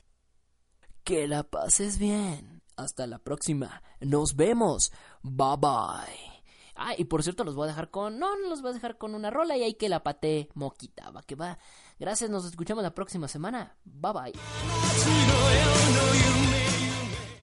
que 1.03 1.27
la 1.27 1.43
pases 1.43 1.97
bien. 1.97 2.61
Hasta 2.75 3.07
la 3.07 3.19
próxima. 3.19 3.81
Nos 4.01 4.35
vemos. 4.35 4.91
Bye 5.23 5.57
bye. 5.57 6.35
Ah, 6.75 6.93
y 6.97 7.05
por 7.05 7.23
cierto, 7.23 7.45
los 7.45 7.55
voy 7.55 7.65
a 7.65 7.67
dejar 7.67 7.89
con. 7.89 8.19
No, 8.19 8.35
los 8.49 8.61
voy 8.61 8.71
a 8.71 8.73
dejar 8.73 8.97
con 8.97 9.15
una 9.15 9.29
rola 9.29 9.55
y 9.55 9.63
hay 9.63 9.75
que 9.75 9.87
la 9.87 10.03
patee 10.03 10.49
moquita. 10.55 11.09
Va 11.11 11.23
que 11.23 11.35
va. 11.35 11.57
Gracias, 11.99 12.29
nos 12.29 12.45
escuchamos 12.45 12.83
la 12.83 12.93
próxima 12.93 13.27
semana. 13.27 13.77
Bye 13.85 14.13
bye. 14.13 14.33